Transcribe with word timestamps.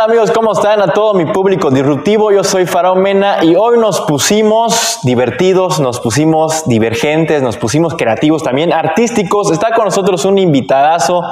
tal 0.00 0.08
amigos? 0.08 0.30
¿Cómo 0.30 0.52
están? 0.52 0.80
A 0.80 0.94
todo 0.94 1.12
mi 1.12 1.26
público 1.26 1.70
disruptivo, 1.70 2.32
yo 2.32 2.42
soy 2.42 2.64
Faraón 2.64 3.02
Mena 3.02 3.44
y 3.44 3.54
hoy 3.54 3.78
nos 3.78 4.00
pusimos 4.00 5.00
divertidos, 5.02 5.78
nos 5.78 6.00
pusimos 6.00 6.66
divergentes, 6.66 7.42
nos 7.42 7.58
pusimos 7.58 7.94
creativos 7.96 8.42
también, 8.42 8.72
artísticos. 8.72 9.52
Está 9.52 9.74
con 9.74 9.84
nosotros 9.84 10.24
un 10.24 10.38
invitadazo 10.38 11.22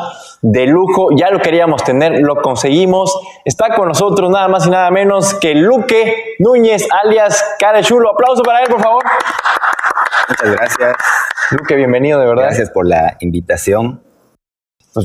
de 0.42 0.66
lujo, 0.66 1.08
ya 1.16 1.30
lo 1.30 1.40
queríamos 1.40 1.82
tener, 1.82 2.20
lo 2.20 2.42
conseguimos. 2.42 3.18
Está 3.46 3.74
con 3.74 3.88
nosotros 3.88 4.28
nada 4.30 4.48
más 4.48 4.66
y 4.66 4.70
nada 4.70 4.90
menos 4.90 5.32
que 5.32 5.54
Luque 5.54 6.34
Núñez, 6.38 6.86
alias 7.02 7.42
Care 7.58 7.82
Chulo. 7.82 8.10
Aplauso 8.10 8.42
para 8.42 8.60
él, 8.60 8.68
por 8.68 8.82
favor. 8.82 9.02
Muchas 10.28 10.52
gracias. 10.52 10.96
Luque, 11.52 11.74
bienvenido, 11.74 12.20
de 12.20 12.26
verdad. 12.26 12.44
Gracias 12.44 12.68
por 12.68 12.86
la 12.86 13.16
invitación. 13.20 14.07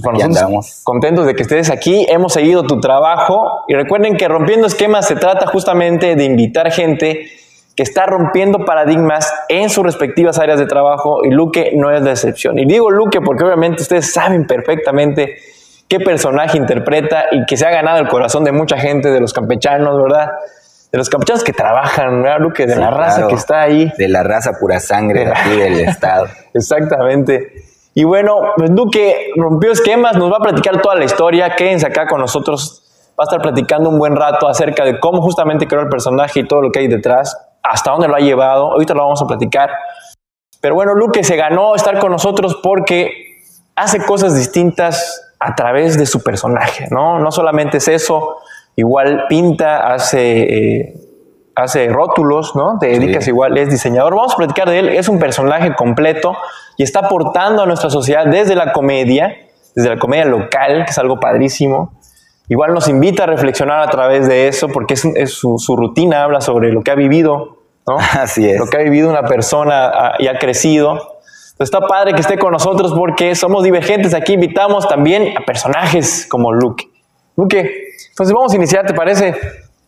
Pues 0.02 0.16
Aquí 0.16 0.24
nosotros 0.24 0.38
andamos. 0.44 0.82
contentos 0.84 1.26
de 1.26 1.36
que 1.36 1.44
estés 1.44 1.70
aquí. 1.70 2.06
Hemos 2.10 2.34
seguido 2.34 2.64
tu 2.64 2.80
trabajo 2.80 3.64
y 3.68 3.74
recuerden 3.76 4.18
que 4.18 4.28
Rompiendo 4.28 4.68
Esquemas 4.68 5.08
se 5.08 5.16
trata 5.16 5.48
justamente 5.48 6.16
de 6.16 6.24
invitar 6.24 6.72
gente 6.72 7.28
que 7.76 7.82
está 7.84 8.06
rompiendo 8.06 8.66
paradigmas 8.66 9.34
en 9.50 9.70
sus 9.70 9.84
respectivas 9.84 10.38
áreas 10.38 10.60
de 10.60 10.68
trabajo 10.68 11.26
y 11.26 11.32
Luque 11.32 11.72
no 11.76 11.90
es 11.92 12.02
la 12.04 12.12
excepción. 12.12 12.60
Y 12.60 12.66
digo 12.66 12.92
Luque 12.92 13.20
porque 13.22 13.44
obviamente 13.44 13.82
ustedes 13.82 14.14
saben 14.14 14.46
perfectamente 14.46 15.38
qué 15.88 16.00
personaje 16.00 16.58
interpreta 16.58 17.26
y 17.32 17.46
que 17.46 17.58
se 17.58 17.66
ha 17.66 17.72
ganado 17.72 18.00
el 18.00 18.08
corazón 18.08 18.44
de 18.44 18.52
mucha 18.52 18.78
gente, 18.78 19.10
de 19.10 19.20
los 19.20 19.34
campechanos, 19.34 20.00
¿verdad? 20.02 20.32
De 20.92 21.00
los 21.00 21.10
campechanos 21.10 21.44
que 21.44 21.52
trabajan, 21.54 22.22
¿verdad, 22.22 22.40
Luque? 22.40 22.68
De 22.68 22.76
Sí, 22.76 22.80
la 22.80 22.92
raza 22.92 23.16
claro. 23.16 23.28
que 23.30 23.36
está 23.36 23.62
ahí. 23.62 23.92
De 23.98 24.08
la 24.08 24.22
raza 24.22 24.52
pura 24.60 24.80
sangre 24.80 25.26
de 25.26 25.32
aquí 25.32 25.50
del 25.58 25.80
estado. 25.90 26.28
Exactamente. 26.54 27.54
Y 27.94 28.04
bueno, 28.04 28.42
pues 28.58 28.74
Duque 28.74 29.32
rompió 29.36 29.72
esquemas, 29.72 30.18
nos 30.18 30.32
va 30.32 30.38
a 30.38 30.42
platicar 30.42 30.82
toda 30.82 30.96
la 30.96 31.06
historia. 31.06 31.56
Quédense 31.56 31.86
acá 31.86 32.08
con 32.08 32.20
nosotros. 32.20 32.82
Va 33.12 33.24
a 33.24 33.26
estar 33.26 33.42
platicando 33.42 33.90
un 33.90 34.00
buen 34.00 34.16
rato 34.16 34.48
acerca 34.48 34.84
de 34.84 35.00
cómo 35.00 35.22
justamente 35.22 35.68
creó 35.68 35.82
el 35.82 35.90
personaje 35.90 36.40
y 36.40 36.48
todo 36.48 36.62
lo 36.62 36.72
que 36.72 36.80
hay 36.80 36.88
detrás, 36.88 37.38
hasta 37.62 37.92
dónde 37.92 38.08
lo 38.08 38.16
ha 38.16 38.20
llevado. 38.20 38.72
Ahorita 38.72 38.96
lo 38.96 39.04
vamos 39.04 39.22
a 39.22 39.28
platicar. 39.28 39.70
Pero 40.60 40.76
bueno, 40.76 40.96
Luque 40.96 41.24
se 41.24 41.36
ganó 41.36 41.76
estar 41.76 42.00
con 42.00 42.12
nosotros 42.12 42.58
porque 42.64 43.12
hace 43.76 44.04
cosas 44.04 44.36
distintas 44.36 45.36
a 45.40 45.56
través 45.56 45.98
de 45.98 46.06
su 46.06 46.24
personaje, 46.24 46.88
¿no? 46.90 47.20
No 47.20 47.32
solamente 47.32 47.78
es 47.78 47.88
eso, 47.90 48.38
igual 48.76 49.26
pinta, 49.28 49.94
hace, 49.94 50.42
eh, 50.42 50.94
hace 51.56 51.88
rótulos, 51.90 52.56
¿no? 52.56 52.78
Te 52.80 52.88
dedicas 52.88 53.26
Sí. 53.26 53.32
igual, 53.32 53.58
es 53.58 53.70
diseñador. 53.70 54.16
Vamos 54.16 54.34
a 54.34 54.38
platicar 54.38 54.70
de 54.70 54.80
él, 54.80 54.90
es 54.90 55.08
un 55.08 55.20
personaje 55.20 55.74
completo 55.76 56.36
y 56.78 56.84
está 56.84 57.02
aportando 57.02 57.64
a 57.64 57.66
nuestra 57.66 57.90
sociedad 57.90 58.26
desde 58.26 58.56
la 58.56 58.74
comedia, 58.74 59.36
desde 59.76 59.90
la 59.90 59.98
comedia 59.98 60.26
local, 60.26 60.86
que 60.86 60.92
es 60.92 60.98
algo 60.98 61.20
padrísimo. 61.20 61.94
Igual 62.50 62.74
nos 62.74 62.88
invita 62.88 63.24
a 63.24 63.28
reflexionar 63.28 63.82
a 63.82 63.90
través 63.90 64.28
de 64.28 64.48
eso, 64.48 64.68
porque 64.68 64.96
es, 64.96 65.06
es 65.06 65.34
su, 65.34 65.58
su 65.58 65.76
rutina, 65.76 66.24
habla 66.24 66.42
sobre 66.42 66.72
lo 66.72 66.82
que 66.82 66.92
ha 66.92 66.96
vivido, 66.96 67.58
¿no? 67.88 67.98
Así 68.20 68.50
es. 68.50 68.60
lo 68.60 68.68
que 68.68 68.78
ha 68.78 68.82
vivido 68.82 69.10
una 69.10 69.24
persona 69.24 69.86
ah, 69.88 70.14
y 70.20 70.28
ha 70.28 70.38
crecido. 70.38 70.92
Entonces 70.94 71.76
está 71.76 71.82
padre 71.82 72.14
que 72.14 72.22
esté 72.22 72.38
con 72.40 72.52
nosotros 72.52 72.94
porque 72.98 73.36
somos 73.36 73.64
divergentes. 73.64 74.14
Aquí 74.16 74.34
invitamos 74.34 74.88
también 74.88 75.38
a 75.38 75.46
personajes 75.46 76.26
como 76.28 76.52
Luke. 76.52 76.86
Luke, 77.38 77.72
entonces 78.10 78.34
vamos 78.34 78.54
a 78.54 78.56
iniciar, 78.56 78.86
¿te 78.86 78.94
parece? 78.94 79.36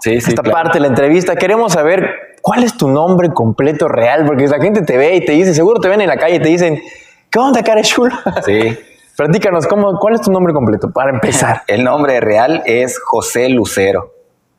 Sí, 0.05 0.21
sí, 0.21 0.29
Esta 0.29 0.43
claro. 0.43 0.55
parte 0.55 0.77
de 0.77 0.81
la 0.81 0.87
entrevista. 0.89 1.35
Queremos 1.35 1.73
saber 1.73 2.37
cuál 2.43 2.63
es 2.63 2.77
tu 2.77 2.87
nombre 2.87 3.29
completo 3.29 3.87
real, 3.87 4.23
porque 4.27 4.45
la 4.45 4.59
gente 4.59 4.83
te 4.83 4.97
ve 4.97 5.15
y 5.15 5.25
te 5.25 5.31
dice, 5.31 5.55
seguro 5.55 5.79
te 5.79 5.89
ven 5.89 5.99
en 5.99 6.07
la 6.07 6.17
calle 6.17 6.35
y 6.35 6.39
te 6.39 6.47
dicen, 6.47 6.79
¿qué 7.31 7.39
onda, 7.39 7.63
cara 7.63 7.81
chula? 7.81 8.21
Sí. 8.45 8.77
Platícanos, 9.17 9.65
¿cómo, 9.65 9.97
¿cuál 9.99 10.13
es 10.13 10.21
tu 10.21 10.31
nombre 10.31 10.53
completo 10.53 10.91
para 10.91 11.09
empezar? 11.09 11.63
El 11.65 11.83
nombre 11.83 12.19
real 12.19 12.61
es 12.67 12.99
José 12.99 13.49
Lucero. 13.49 14.11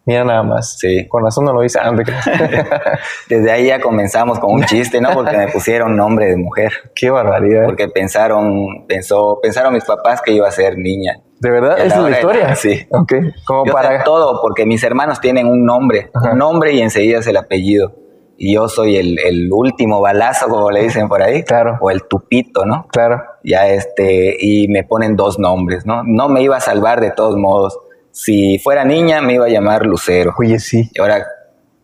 Mira 0.06 0.24
nada 0.24 0.44
más. 0.44 0.78
Sí. 0.78 1.06
Con 1.08 1.24
razón 1.24 1.44
no 1.44 1.52
lo 1.52 1.60
te 1.60 2.04
creas. 2.04 2.24
Desde 3.28 3.50
ahí 3.50 3.66
ya 3.66 3.80
comenzamos 3.80 4.38
con 4.38 4.54
un 4.54 4.64
chiste, 4.64 5.00
¿no? 5.00 5.10
Porque 5.10 5.36
me 5.36 5.48
pusieron 5.48 5.96
nombre 5.96 6.26
de 6.26 6.36
mujer. 6.36 6.72
Qué 6.94 7.10
barbaridad. 7.10 7.64
Porque 7.64 7.88
pensaron, 7.88 8.86
pensó, 8.86 9.40
pensaron 9.42 9.74
mis 9.74 9.84
papás 9.84 10.22
que 10.22 10.30
iba 10.30 10.46
a 10.46 10.52
ser 10.52 10.78
niña. 10.78 11.18
¿De 11.40 11.50
verdad? 11.50 11.78
¿Esa 11.80 11.96
es 11.96 12.02
la 12.02 12.10
historia? 12.10 12.54
Sí. 12.54 12.86
Ok. 12.90 13.14
Como 13.44 13.64
para... 13.64 14.04
todo, 14.04 14.40
porque 14.40 14.64
mis 14.64 14.82
hermanos 14.84 15.20
tienen 15.20 15.48
un 15.48 15.64
nombre, 15.66 16.10
Ajá. 16.14 16.32
un 16.32 16.38
nombre 16.38 16.72
y 16.72 16.80
enseguida 16.80 17.18
es 17.18 17.26
el 17.26 17.36
apellido. 17.36 17.92
Y 18.38 18.54
yo 18.54 18.68
soy 18.68 18.96
el, 18.96 19.18
el 19.18 19.48
último 19.50 20.00
balazo, 20.00 20.48
como 20.48 20.70
le 20.70 20.82
dicen 20.82 21.08
por 21.08 21.22
ahí. 21.22 21.42
Claro. 21.42 21.78
O 21.80 21.90
el 21.90 22.04
tupito, 22.06 22.64
¿no? 22.64 22.86
Claro. 22.92 23.22
ya 23.42 23.66
este, 23.68 24.36
y 24.38 24.68
me 24.68 24.84
ponen 24.84 25.16
dos 25.16 25.38
nombres, 25.38 25.84
¿no? 25.84 26.02
No 26.04 26.28
me 26.28 26.42
iba 26.42 26.56
a 26.56 26.60
salvar 26.60 27.00
de 27.00 27.10
todos 27.10 27.36
modos. 27.36 27.78
Si 28.18 28.58
fuera 28.60 28.82
niña, 28.82 29.20
me 29.20 29.34
iba 29.34 29.44
a 29.44 29.48
llamar 29.50 29.84
Lucero. 29.84 30.32
Oye, 30.38 30.58
sí. 30.58 30.90
Y 30.94 31.00
ahora 31.02 31.26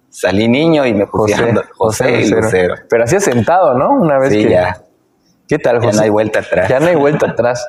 salí 0.09 0.49
niño 0.49 0.87
y 0.87 0.95
me 0.95 1.07
pusieron 1.07 1.57
José, 1.57 1.69
José, 1.77 2.05
José 2.05 2.11
y 2.13 2.21
Lucero. 2.31 2.41
Lucero. 2.41 2.75
Pero 2.89 3.05
así 3.05 3.21
sentado, 3.21 3.75
¿no? 3.75 3.91
Una 3.91 4.19
vez 4.19 4.33
Sí, 4.33 4.45
que... 4.45 4.51
ya, 4.51 4.79
¿Qué 5.47 5.59
tal, 5.59 5.81
ya 5.81 5.87
José? 5.89 5.97
no 5.99 6.03
hay 6.05 6.09
vuelta 6.09 6.39
atrás. 6.41 6.69
Ya 6.71 6.81
no 6.81 6.87
hay 6.87 6.97
vuelta 6.97 7.27
atrás. 7.27 7.69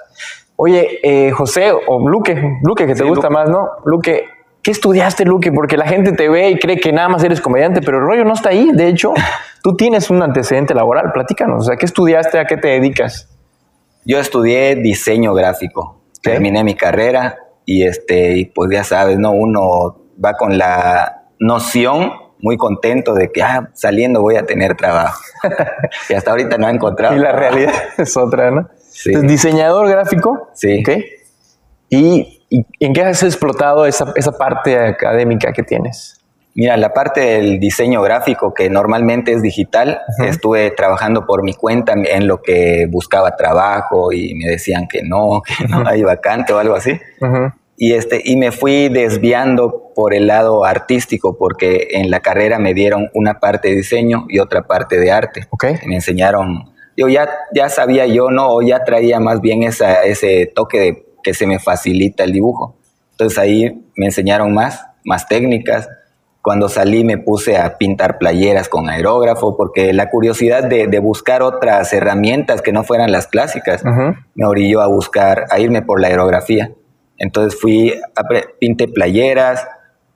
Oye, 0.56 1.00
eh, 1.04 1.32
José 1.32 1.74
o 1.74 2.08
Luque, 2.08 2.42
Luque 2.64 2.86
que 2.88 2.94
te 2.94 3.00
Sí, 3.04 3.10
gusta 3.10 3.28
Luque. 3.28 3.34
más, 3.34 3.50
¿no? 3.50 3.68
Luque, 3.84 4.28
¿qué 4.62 4.72
estudiaste, 4.72 5.26
Luque? 5.26 5.52
Porque 5.52 5.76
la 5.76 5.86
gente 5.86 6.14
te 6.14 6.30
ve 6.30 6.52
y 6.52 6.58
cree 6.58 6.80
que 6.80 6.94
nada 6.94 7.10
más 7.10 7.22
eres 7.26 7.42
comediante, 7.42 7.82
pero 7.82 7.98
el 7.98 8.06
rollo 8.06 8.24
no 8.24 8.32
está 8.34 8.50
ahí. 8.52 8.72
De 8.72 8.88
hecho, 8.88 9.14
tú 9.62 9.76
tienes 9.76 10.10
un 10.10 10.24
antecedente 10.24 10.74
laboral. 10.74 11.12
Platícanos. 11.12 11.64
O 11.64 11.66
sea, 11.68 11.76
¿qué 11.76 11.86
estudiaste? 11.86 12.40
¿A 12.40 12.46
qué 12.46 12.56
te 12.56 12.70
dedicas? 12.70 13.28
Yo 14.06 14.20
estudié 14.20 14.76
diseño 14.76 15.34
gráfico. 15.34 16.00
Terminé 16.22 16.64
mi 16.64 16.76
carrera 16.76 17.38
y 17.66 17.84
este, 17.84 18.38
y 18.38 18.46
pues 18.46 18.70
ya 18.72 18.84
sabes, 18.84 19.18
¿no? 19.18 19.32
Uno 19.32 20.02
va 20.24 20.34
con 20.34 20.58
la 20.58 21.24
noción 21.40 22.12
muy 22.40 22.58
contento 22.58 23.14
de 23.14 23.32
que 23.32 23.42
ah, 23.42 23.70
saliendo 23.74 24.22
voy 24.22 24.36
a 24.36 24.46
tener 24.46 24.76
trabajo. 24.76 25.22
y 26.10 26.14
hasta 26.14 26.32
ahorita 26.32 26.58
no 26.58 26.68
he 26.68 26.72
encontrado. 26.72 27.16
Y 27.16 27.20
la 27.20 27.32
realidad 27.32 27.74
es 27.98 28.18
otra, 28.18 28.52
¿no? 28.52 28.70
Sí. 28.78 29.10
Entonces, 29.10 29.32
diseñador 29.32 29.88
gráfico. 29.88 30.50
Sí. 30.54 30.82
¿ok? 30.82 30.90
¿Y, 31.90 32.46
y 32.50 32.66
en 32.80 32.94
qué 32.94 33.04
has 33.04 33.24
explotado 33.24 33.86
esa, 33.86 34.12
esa 34.16 34.34
parte 34.34 34.78
académica 34.78 35.54
que 35.54 35.64
tienes? 35.64 36.23
Mira, 36.56 36.78
la 36.78 36.94
parte 36.94 37.22
del 37.22 37.60
diseño 37.60 38.02
gráfico, 38.02 38.54
que 38.54 38.70
normalmente 38.70 39.34
es 39.34 39.42
digital, 39.42 40.02
estuve 40.24 40.70
trabajando 40.72 41.26
por 41.26 41.44
mi 41.44 41.54
cuenta 41.54 41.94
en 41.94 42.28
lo 42.28 42.42
que 42.42 42.88
buscaba 42.90 43.36
trabajo 43.36 44.12
y 44.12 44.36
me 44.36 44.50
decían 44.50 44.88
que 44.88 45.02
no, 45.02 45.42
que 45.58 45.68
no 45.68 45.88
hay 45.88 46.04
vacante 46.04 46.54
o 46.54 46.60
algo 46.60 46.76
así. 46.76 47.00
Ujú. 47.22 47.52
Y, 47.76 47.94
este, 47.94 48.22
y 48.24 48.38
me 48.38 48.52
fui 48.52 48.90
desviando 48.90 49.92
por 49.96 50.14
el 50.14 50.28
lado 50.28 50.64
artístico, 50.64 51.38
porque 51.38 51.88
en 51.92 52.12
la 52.12 52.20
carrera 52.20 52.60
me 52.60 52.76
dieron 52.76 53.10
una 53.16 53.40
parte 53.40 53.70
de 53.70 53.76
diseño 53.78 54.26
y 54.30 54.40
otra 54.40 54.64
parte 54.64 55.00
de 55.00 55.12
arte. 55.12 55.48
Ok. 55.50 55.66
Y 55.84 55.88
me 55.88 55.96
enseñaron, 55.96 56.72
yo 56.96 57.10
ya, 57.10 57.30
ya 57.54 57.70
sabía 57.70 58.06
yo, 58.06 58.30
¿no? 58.30 58.54
O 58.54 58.62
ya 58.62 58.84
traía 58.84 59.20
más 59.20 59.42
bien 59.42 59.64
esa, 59.64 60.04
ese 60.04 60.52
toque 60.54 60.80
de 60.80 61.06
que 61.24 61.34
se 61.34 61.48
me 61.48 61.58
facilita 61.58 62.24
el 62.24 62.32
dibujo. 62.32 62.78
Entonces 63.12 63.40
ahí 63.40 63.84
me 63.96 64.06
enseñaron 64.06 64.54
más, 64.54 64.86
más 65.04 65.28
técnicas. 65.28 65.90
Cuando 66.44 66.68
salí 66.68 67.04
me 67.06 67.18
puse 67.18 67.58
a 67.58 67.78
pintar 67.78 68.18
playeras 68.18 68.68
con 68.70 68.90
aerógrafo, 68.90 69.56
porque 69.58 69.94
la 69.94 70.10
curiosidad 70.10 70.64
de, 70.66 70.88
de 70.88 71.00
buscar 71.00 71.42
otras 71.42 71.92
herramientas 71.94 72.62
que 72.62 72.74
no 72.74 72.84
fueran 72.84 73.12
las 73.14 73.28
clásicas 73.28 73.82
me 74.36 74.46
orilló 74.46 74.82
a 74.82 74.88
buscar, 74.88 75.46
a 75.50 75.60
irme 75.60 75.82
por 75.82 76.02
la 76.02 76.10
aerografía. 76.10 76.72
Entonces 77.18 77.58
fui, 77.60 77.94
apre- 78.16 78.50
pinté 78.60 78.90
playeras, 78.90 79.66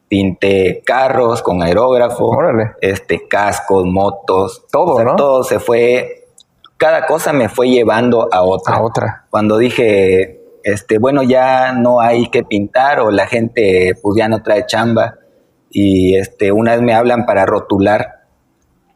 pinté 0.10 0.82
carros 0.86 1.42
con 1.42 1.62
aerógrafo, 1.64 2.26
Órale. 2.28 2.72
este, 2.82 3.28
cascos, 3.28 3.86
motos. 3.86 4.66
Todo, 4.72 4.94
O 4.94 4.96
sea, 4.98 5.06
¿no? 5.06 5.16
Todo 5.16 5.44
se 5.44 5.60
fue, 5.60 6.26
cada 6.78 7.06
cosa 7.06 7.32
me 7.34 7.50
fue 7.50 7.70
llevando 7.70 8.28
a 8.32 8.42
otra. 8.44 8.76
A 8.76 8.82
otra. 8.82 9.26
Cuando 9.30 9.58
dije, 9.58 10.42
este, 10.63 10.98
bueno, 10.98 11.24
ya 11.24 11.72
no 11.72 12.01
hay 12.01 12.30
que 12.30 12.44
pintar 12.44 13.00
o 13.00 13.12
la 13.12 13.28
gente 13.28 13.94
pues 14.01 14.18
ya 14.18 14.28
no 14.28 14.44
trae 14.44 14.66
chamba 14.66 15.16
y 15.69 16.16
este, 16.16 16.52
una 16.52 16.74
vez 16.74 16.81
me 16.81 16.94
hablan 16.94 17.25
para 17.25 17.46
rotular, 17.46 18.24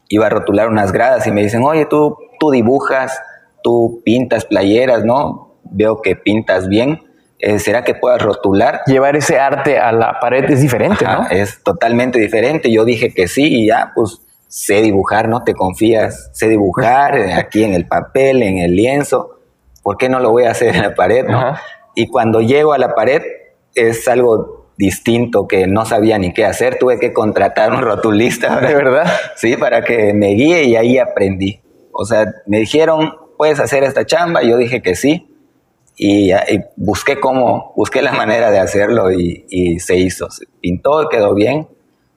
iba 0.09 0.27
a 0.27 0.29
rotular 0.29 0.69
unas 0.69 0.91
gradas 0.91 1.27
y 1.27 1.31
me 1.31 1.44
dicen, 1.44 1.63
oye, 1.63 1.85
tú, 1.85 2.18
tú 2.39 2.51
dibujas, 2.51 3.21
tú 3.63 4.01
pintas 4.03 4.45
playeras, 4.45 5.06
¿no? 5.06 5.56
Veo 5.63 6.01
que 6.01 6.15
pintas 6.15 6.68
bien. 6.68 7.03
Eh, 7.39 7.59
¿Será 7.59 7.83
que 7.83 7.95
puedas 7.95 8.21
rotular? 8.21 8.81
Llevar 8.85 9.15
ese 9.15 9.39
arte 9.39 9.79
a 9.79 9.91
la 9.91 10.19
pared 10.19 10.50
es 10.50 10.62
diferente, 10.62 11.06
Ajá, 11.06 11.23
¿no? 11.23 11.29
Es 11.29 11.63
totalmente 11.63 12.19
diferente. 12.19 12.71
Yo 12.71 12.85
dije 12.85 13.13
que 13.13 13.27
sí 13.27 13.44
y 13.44 13.67
ya, 13.67 13.91
pues 13.95 14.21
sé 14.47 14.81
dibujar, 14.81 15.27
¿no? 15.27 15.44
Te 15.44 15.53
confías, 15.53 16.29
sé 16.33 16.50
dibujar 16.50 17.17
eh, 17.17 17.33
aquí 17.33 17.63
en 17.63 17.74
el 17.74 17.88
papel, 17.88 18.44
en 18.44 18.57
el 18.59 18.75
lienzo. 18.75 19.39
¿Por 19.81 19.97
qué 19.97 20.09
no 20.09 20.19
lo 20.19 20.29
voy 20.29 20.44
a 20.44 20.51
hacer 20.51 20.75
en 20.75 20.81
la 20.83 20.94
pared, 20.94 21.25
no? 21.25 21.38
Ajá. 21.38 21.62
Y 21.95 22.07
cuando 22.07 22.41
llego 22.41 22.74
a 22.74 22.77
la 22.77 22.95
pared 22.95 23.21
es 23.75 24.07
algo 24.07 24.60
distinto 24.77 25.47
que 25.47 25.68
no 25.68 25.85
sabía 25.85 26.18
ni 26.18 26.33
qué 26.33 26.45
hacer. 26.45 26.77
Tuve 26.79 27.00
que 27.00 27.13
contratar 27.13 27.71
un 27.73 27.81
rotulista. 27.81 28.59
De 28.62 28.73
verdad. 28.73 29.06
Sí, 29.35 29.57
para 29.57 29.83
que 29.83 30.13
me 30.13 30.29
guíe 30.29 30.63
y 30.63 30.75
ahí 30.75 30.97
aprendí. 30.97 31.62
O 31.91 32.06
sea, 32.06 32.25
me 32.47 32.59
dijeron, 32.59 33.13
¿puedes 33.38 33.59
hacer 33.59 33.83
esta 33.83 34.06
chamba? 34.06 34.44
Yo 34.44 34.57
dije 34.57 34.81
que 34.81 34.95
sí. 34.95 35.27
y, 35.97 36.31
busqué 36.75 37.19
cómo, 37.19 37.73
busqué 37.75 38.01
la 38.01 38.13
manera 38.13 38.50
de 38.50 38.59
hacerlo 38.59 39.12
y, 39.12 39.45
y, 39.50 39.79
se 39.79 39.97
hizo. 39.97 40.29
Se 40.31 40.45
pintó, 40.62 41.09
quedó 41.09 41.33
bien 41.33 41.67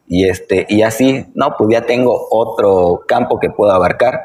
y, 0.07 0.29
este, 0.29 0.67
y 0.69 0.83
así, 0.83 1.27
no, 1.35 1.55
pues 1.57 1.71
ya 1.71 1.87
tengo 1.87 2.29
otro 2.31 3.05
campo 3.07 3.39
que 3.39 3.51
puedo 3.51 3.73
abarcar, 3.73 4.21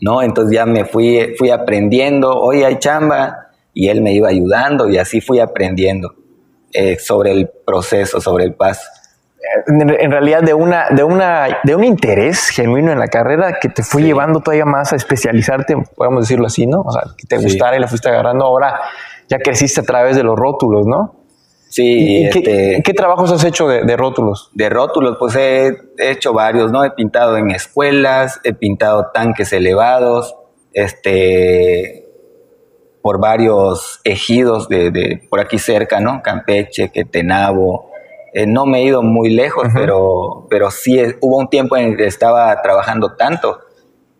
¿no? 0.00 0.22
Entonces 0.22 0.54
ya 0.54 0.64
me 0.64 0.84
fui, 0.84 1.34
fui 1.38 1.50
aprendiendo, 1.50 2.32
hoy 2.32 2.62
hay 2.62 2.78
chamba 2.78 3.48
y 3.74 3.88
él 3.88 4.00
me 4.00 4.12
iba 4.12 4.28
ayudando 4.28 4.88
y 4.88 4.98
así 4.98 5.20
fui 5.20 5.40
aprendiendo 5.40 6.14
eh, 6.76 6.98
sobre 6.98 7.32
el 7.32 7.50
proceso, 7.64 8.20
sobre 8.20 8.44
el 8.44 8.54
paso 8.54 8.82
en 9.66 10.10
realidad 10.10 10.42
de 10.42 10.54
una 10.54 10.88
de 10.90 11.04
una 11.04 11.60
de 11.62 11.74
un 11.74 11.84
interés 11.84 12.48
genuino 12.48 12.92
en 12.92 12.98
la 12.98 13.08
carrera 13.08 13.58
que 13.60 13.68
te 13.68 13.82
fue 13.82 14.02
llevando 14.02 14.40
todavía 14.40 14.64
más 14.64 14.92
a 14.92 14.96
especializarte, 14.96 15.76
podemos 15.94 16.24
decirlo 16.24 16.46
así, 16.46 16.66
¿no? 16.66 16.80
O 16.80 16.92
sea, 16.92 17.02
que 17.16 17.26
te 17.26 17.38
gustara 17.38 17.76
y 17.76 17.80
le 17.80 17.86
fuiste 17.86 18.08
agarrando. 18.08 18.44
Ahora 18.44 18.80
ya 19.28 19.38
creciste 19.38 19.80
a 19.80 19.84
través 19.84 20.16
de 20.16 20.22
los 20.22 20.36
rótulos, 20.36 20.86
¿no? 20.86 21.16
Sí. 21.68 22.26
¿Y 22.26 22.30
qué, 22.30 22.76
este, 22.76 22.94
trabajos 22.94 23.32
has 23.32 23.44
hecho 23.44 23.68
de, 23.68 23.96
rótulos? 23.96 24.50
De 24.54 24.68
rótulos, 24.68 25.16
pues 25.18 25.34
he, 25.36 25.76
hecho 25.98 26.32
varios, 26.32 26.70
¿no? 26.70 26.84
He 26.84 26.90
pintado 26.90 27.36
en 27.36 27.50
escuelas, 27.50 28.40
he 28.44 28.54
pintado 28.54 29.10
tanques 29.12 29.52
elevados, 29.52 30.36
este 30.72 32.05
por 33.06 33.20
varios 33.20 34.00
ejidos 34.02 34.68
de, 34.68 34.90
de 34.90 35.22
por 35.30 35.38
aquí 35.38 35.60
cerca, 35.60 36.00
¿no? 36.00 36.22
Campeche, 36.24 36.90
Quetenabo, 36.90 37.92
eh, 38.34 38.48
no 38.48 38.66
me 38.66 38.80
he 38.80 38.82
ido 38.82 39.00
muy 39.00 39.30
lejos, 39.30 39.68
pero, 39.72 40.48
pero 40.50 40.72
sí 40.72 41.00
hubo 41.20 41.38
un 41.38 41.48
tiempo 41.48 41.76
en 41.76 41.90
el 41.90 41.96
que 41.96 42.08
estaba 42.08 42.60
trabajando 42.62 43.14
tanto 43.14 43.60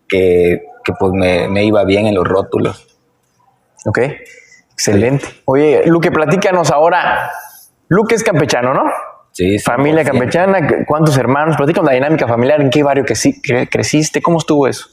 que, 0.07 0.67
pues 1.01 1.13
me, 1.15 1.65
iba 1.65 1.83
bien 1.83 2.07
en 2.07 2.15
los 2.15 2.29
rótulos. 2.29 2.97
Ok, 3.87 3.99
excelente. 4.71 5.27
Oye, 5.47 5.83
Luque, 5.87 6.13
platícanos 6.13 6.71
ahora. 6.71 7.33
Luque 7.89 8.15
es 8.15 8.23
campechano, 8.23 8.73
¿no? 8.73 8.85
Sí. 9.33 9.59
Familia 9.59 10.05
campechana, 10.05 10.85
¿cuántos 10.87 11.19
hermanos? 11.19 11.57
Platícanos 11.57 11.91
la 11.91 11.95
dinámica 11.97 12.29
familiar, 12.29 12.61
¿en 12.61 12.71
qué 12.71 12.85
barrio 12.85 13.05
que 13.05 13.69
creciste? 13.69 14.23
¿Cómo 14.23 14.39
estuvo 14.39 14.69
eso? 14.69 14.91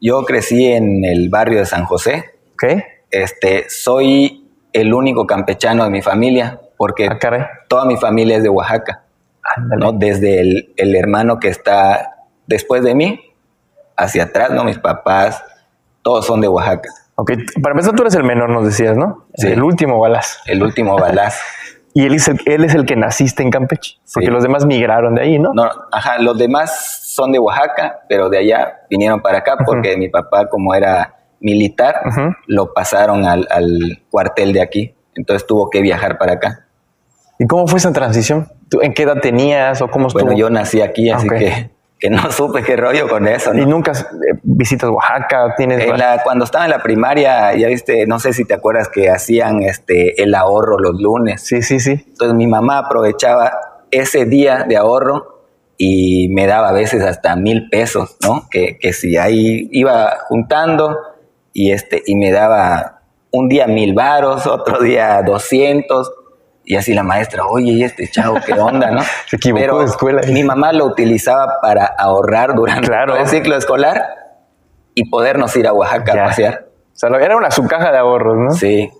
Yo 0.00 0.22
crecí 0.22 0.68
en 0.68 1.04
el 1.04 1.30
barrio 1.30 1.58
de 1.58 1.66
San 1.66 1.84
José. 1.84 2.35
Ok. 2.56 2.82
Este, 3.10 3.68
soy 3.68 4.48
el 4.72 4.94
único 4.94 5.26
campechano 5.26 5.84
de 5.84 5.90
mi 5.90 6.02
familia 6.02 6.58
porque 6.76 7.08
ah, 7.08 7.48
toda 7.68 7.84
mi 7.84 7.96
familia 7.96 8.36
es 8.36 8.42
de 8.42 8.48
Oaxaca, 8.48 9.04
¿no? 9.78 9.92
Desde 9.92 10.40
el, 10.40 10.96
hermano 10.96 11.38
que 11.38 11.48
está 11.48 12.26
después 12.46 12.82
de 12.82 12.94
mí 12.94 13.20
hacia 13.96 14.24
atrás, 14.24 14.50
¿no? 14.50 14.64
Mis 14.64 14.78
papás, 14.78 15.42
todos 16.02 16.26
son 16.26 16.40
de 16.40 16.48
Oaxaca. 16.48 16.90
Ok, 17.14 17.32
para 17.62 17.72
empezar 17.72 17.94
tú 17.94 18.02
eres 18.02 18.14
el 18.14 18.24
menor, 18.24 18.50
nos 18.50 18.64
decías, 18.64 18.96
¿no? 18.96 19.26
Sí. 19.34 19.48
El 19.48 19.62
último 19.62 19.98
balaz. 19.98 20.40
El 20.46 20.62
último 20.62 20.96
balaz. 20.98 21.40
y 21.94 22.04
él 22.04 22.14
es, 22.14 22.28
el, 22.28 22.40
él 22.44 22.64
es 22.64 22.74
el 22.74 22.84
que 22.84 22.96
naciste 22.96 23.42
en 23.42 23.50
Campeche, 23.50 23.98
porque 24.12 24.30
los 24.30 24.42
demás 24.42 24.66
migraron 24.66 25.14
de 25.14 25.22
ahí, 25.22 25.38
¿no? 25.38 25.52
No, 25.54 25.70
ajá, 25.92 26.18
los 26.18 26.36
demás 26.36 27.00
son 27.02 27.32
de 27.32 27.38
Oaxaca, 27.38 28.00
pero 28.08 28.28
de 28.28 28.38
allá 28.38 28.80
vinieron 28.90 29.20
para 29.20 29.38
acá 29.38 29.56
porque 29.64 29.96
mi 29.96 30.08
papá, 30.10 30.48
como 30.48 30.74
era 30.74 31.14
militar, 31.46 32.02
lo 32.48 32.74
pasaron 32.74 33.24
al, 33.24 33.46
al 33.50 34.02
cuartel 34.10 34.52
de 34.52 34.60
aquí, 34.60 34.94
entonces 35.14 35.46
tuvo 35.46 35.70
que 35.70 35.80
viajar 35.80 36.18
para 36.18 36.32
acá. 36.32 36.66
¿Y 37.38 37.46
cómo 37.46 37.68
fue 37.68 37.78
esa 37.78 37.92
transición? 37.92 38.48
¿En 38.82 38.92
qué 38.92 39.04
edad 39.04 39.20
tenías 39.20 39.80
o 39.80 39.88
cómo 39.88 40.08
estuvo? 40.08 40.24
Bueno, 40.24 40.36
yo 40.36 40.50
nací 40.50 40.80
aquí, 40.80 41.08
así 41.10 41.28
que, 41.28 41.70
que, 42.00 42.10
no 42.10 42.30
supe 42.32 42.64
qué 42.64 42.76
rollo 42.76 43.08
con 43.08 43.28
eso. 43.28 43.54
¿Y 43.54 43.64
nunca 43.64 43.92
eh, 43.92 44.38
visitas 44.42 44.90
Oaxaca? 44.90 45.54
¿Tienes 45.56 45.86
cuando 46.24 46.44
estaba 46.44 46.64
en 46.64 46.72
la 46.72 46.82
primaria, 46.82 47.54
ya 47.54 47.68
viste, 47.68 48.06
no 48.06 48.18
sé 48.18 48.32
si 48.32 48.44
te 48.44 48.54
acuerdas 48.54 48.88
que 48.88 49.08
hacían 49.08 49.62
este 49.62 50.20
el 50.20 50.34
ahorro 50.34 50.78
los 50.80 51.00
lunes. 51.00 51.42
Sí, 51.42 51.62
sí, 51.62 51.78
sí. 51.78 52.04
Entonces 52.08 52.34
mi 52.34 52.48
mamá 52.48 52.78
aprovechaba 52.78 53.52
ese 53.92 54.24
día 54.24 54.64
de 54.68 54.76
ahorro 54.76 55.44
y 55.78 56.28
me 56.30 56.46
daba 56.46 56.70
a 56.70 56.72
veces 56.72 57.04
hasta 57.04 57.36
mil 57.36 57.68
pesos, 57.68 58.16
¿no? 58.22 58.48
Que, 58.50 58.78
que 58.78 58.92
si 58.92 59.16
ahí 59.16 59.68
iba 59.70 60.16
juntando 60.28 60.96
y, 61.58 61.72
este, 61.72 62.02
y 62.04 62.16
me 62.16 62.30
daba 62.32 63.00
un 63.30 63.48
día 63.48 63.66
mil 63.66 63.94
varos, 63.94 64.46
otro 64.46 64.78
día 64.78 65.22
doscientos 65.22 66.12
y 66.66 66.76
así 66.76 66.92
la 66.92 67.02
maestra, 67.02 67.46
oye, 67.46 67.72
¿y 67.72 67.82
este 67.82 68.10
chavo 68.10 68.36
qué 68.44 68.52
onda, 68.52 68.90
no? 68.90 69.00
Se 69.26 69.36
equivocó 69.36 69.78
de 69.78 69.86
escuela. 69.86 70.20
Mi 70.30 70.44
mamá 70.44 70.74
lo 70.74 70.84
utilizaba 70.84 71.54
para 71.62 71.86
ahorrar 71.86 72.54
durante 72.54 72.92
el 72.92 73.26
ciclo 73.26 73.56
escolar 73.56 74.04
y 74.94 75.08
podernos 75.08 75.56
ir 75.56 75.66
a 75.66 75.72
Oaxaca 75.72 76.12
a 76.12 76.26
pasear. 76.26 76.66
O 76.68 76.98
sea, 76.98 77.08
era 77.08 77.38
una 77.38 77.50
su 77.50 77.66
caja 77.66 77.90
de 77.90 77.98
ahorros, 77.98 78.36
¿no? 78.36 78.50
Sí. 78.50 78.90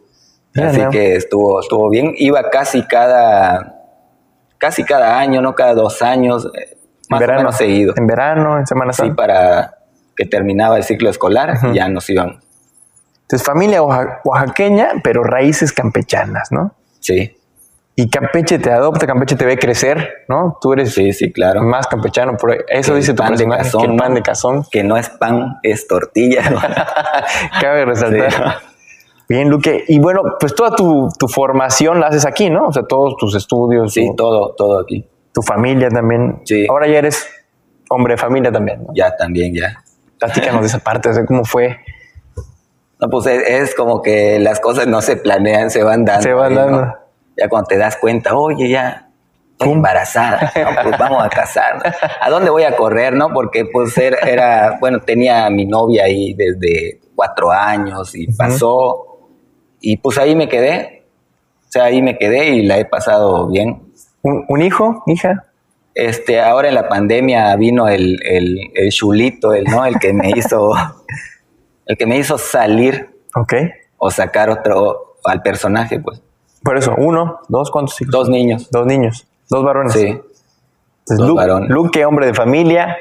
así 0.55 0.81
que 0.91 1.17
estuvo, 1.17 1.61
estuvo 1.61 1.91
bien. 1.91 2.15
Iba 2.17 2.49
casi 2.49 2.85
cada, 2.85 3.83
casi 4.57 4.83
cada 4.83 5.19
año, 5.19 5.43
no 5.43 5.55
cada 5.55 5.75
dos 5.75 6.01
años, 6.01 6.49
eh, 6.55 6.79
más 7.11 7.21
o 7.21 7.27
menos 7.27 7.57
seguido. 7.57 7.93
En 7.99 8.07
verano, 8.07 8.59
en 8.59 8.67
Semana 8.67 8.95
Santa. 8.95 9.13
Sí, 9.13 9.15
para 9.15 9.75
que 10.17 10.25
terminaba 10.25 10.79
el 10.79 10.85
ciclo 10.85 11.11
escolar, 11.11 11.59
ya 11.75 11.91
nos 11.91 12.09
iban. 12.09 12.46
Entonces, 13.27 13.45
familia 13.45 13.83
oaxaqueña, 13.83 14.93
pero 15.03 15.25
raíces 15.25 15.73
campechanas, 15.73 16.53
¿no? 16.53 16.77
Sí. 17.01 17.37
Y 17.99 18.11
Campeche 18.11 18.59
te 18.59 18.71
adopta, 18.71 19.07
Campeche 19.07 19.37
te 19.37 19.47
ve 19.47 19.59
crecer, 19.59 20.27
¿no? 20.29 20.59
Tú 20.61 20.75
eres 20.75 20.93
sí, 20.93 21.15
sí, 21.15 21.33
claro. 21.33 21.63
más 21.63 21.87
campechano. 21.87 22.37
Por 22.37 22.67
eso 22.69 22.95
dice 22.95 23.15
tu 23.15 23.23
pan 23.23 23.35
de 23.35 23.49
cazón, 23.49 23.81
que 23.81 23.91
el 23.91 23.97
pan 23.97 24.15
de 24.15 24.23
cazón. 24.23 24.65
Que 24.71 24.85
no 24.85 24.99
es 24.99 25.09
pan, 25.09 25.59
es 25.63 25.89
tortilla. 25.89 26.43
Cabe 27.61 27.87
resaltar. 27.87 28.59
Bien, 29.29 29.49
Luque. 29.49 29.85
Y 29.89 29.99
bueno, 29.99 30.23
pues 30.39 30.55
toda 30.55 30.77
tu, 30.77 31.09
formación 31.27 31.99
la 31.99 32.09
haces 32.09 32.27
aquí, 32.27 32.51
¿no? 32.51 32.67
O 32.67 32.73
sea, 32.73 32.83
todos 32.83 33.17
tus 33.17 33.35
estudios. 33.35 33.95
Sí, 33.95 34.11
todo, 34.15 34.55
todo 34.55 34.79
aquí. 34.79 35.09
Tu 35.33 35.41
familia 35.41 35.89
también. 35.89 36.43
Sí. 36.45 36.67
Ahora 36.69 36.87
ya 36.87 36.99
eres 36.99 37.27
hombre 37.89 38.13
de 38.13 38.19
familia 38.19 38.53
también, 38.53 38.85
¿no? 38.85 38.93
Ya, 38.95 39.17
también, 39.17 39.55
ya. 39.55 39.83
Platícanos 40.19 40.61
de 40.61 40.67
esa 40.67 40.81
parte, 40.81 41.09
o 41.09 41.15
sea, 41.15 41.25
cómo 41.25 41.47
fue. 41.47 41.79
No, 43.01 43.09
pues 43.11 43.27
es, 43.27 43.75
como 43.75 44.01
que 44.03 44.39
las 44.39 44.61
cosas 44.61 44.87
no 44.87 45.03
se 45.03 45.17
planean, 45.17 45.71
se 45.71 45.83
van 45.83 46.05
dando. 46.05 46.23
Se 46.23 46.33
van 46.33 46.55
dando 46.55 47.07
ya 47.37 47.49
cuando 47.49 47.69
te 47.69 47.77
das 47.77 47.97
cuenta, 47.97 48.35
oye, 48.35 48.69
ya 48.69 49.09
estoy 49.53 49.73
embarazada, 49.73 50.53
pues 50.83 50.99
vamos 50.99 51.25
a 51.25 51.29
casarnos. 51.29 51.85
¿A 52.21 52.31
dónde 52.31 52.51
voy 52.51 52.65
a 52.65 52.77
correr, 52.77 53.15
no? 53.15 53.33
Porque 53.33 53.67
pues 53.67 53.97
era, 53.99 54.79
bueno, 54.81 55.01
tenía 55.01 55.47
a 55.47 55.51
mi 55.51 55.67
novia 55.67 56.05
ahí 56.05 56.35
desde 56.35 57.01
cuatro 57.15 57.51
años 57.51 58.15
y 58.15 58.27
pasó, 58.33 59.29
y 59.81 59.97
pues 59.99 60.19
ahí 60.19 60.35
me 60.35 60.49
quedé, 60.49 61.07
o 61.69 61.73
sea, 61.73 61.85
ahí 61.85 62.03
me 62.03 62.19
quedé 62.19 62.51
y 62.51 62.63
la 62.63 62.79
he 62.79 62.85
pasado 62.85 63.49
bien. 63.49 63.83
¿Un, 64.23 64.63
hijo, 64.63 65.03
hija? 65.07 65.45
Este, 65.95 66.41
ahora 66.41 66.69
en 66.69 66.75
la 66.75 66.89
pandemia 66.89 67.55
vino 67.57 67.89
el, 67.89 68.19
el, 68.25 68.59
el 68.75 68.91
chulito, 68.91 69.55
el, 69.55 69.65
¿no? 69.65 69.87
El 69.87 69.99
que 69.99 70.13
me 70.13 70.31
hizo, 70.31 70.73
el 71.87 71.97
que 71.97 72.07
me 72.07 72.19
hizo 72.19 72.39
salir. 72.39 73.11
Ok. 73.35 73.55
O 73.99 74.11
sacar 74.11 74.51
otro, 74.51 75.17
al 75.25 75.43
personaje, 75.43 76.01
pues. 76.01 76.23
Por 76.63 76.77
eso, 76.77 76.95
uno, 76.97 77.41
dos, 77.49 77.71
¿cuántos 77.71 78.01
hijos? 78.01 78.13
Dos 78.13 78.29
niños. 78.29 78.69
Dos 78.71 78.87
niños, 78.87 79.27
dos 79.49 79.65
varones. 79.65 79.93
Sí. 79.93 80.21
dos 81.07 81.35
varones. 81.35 81.71
Luke, 81.71 82.05
hombre 82.05 82.27
de 82.27 82.35
familia, 82.35 82.97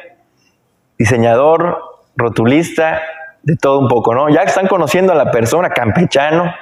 diseñador, 0.97 1.79
rotulista, 2.15 3.01
de 3.43 3.55
todo 3.55 3.79
un 3.79 3.87
poco, 3.87 4.13
¿no? 4.13 4.29
Ya 4.29 4.41
están 4.41 4.67
conociendo 4.67 5.13
a 5.13 5.15
la 5.15 5.31
persona, 5.31 5.69
campechano, 5.69 6.53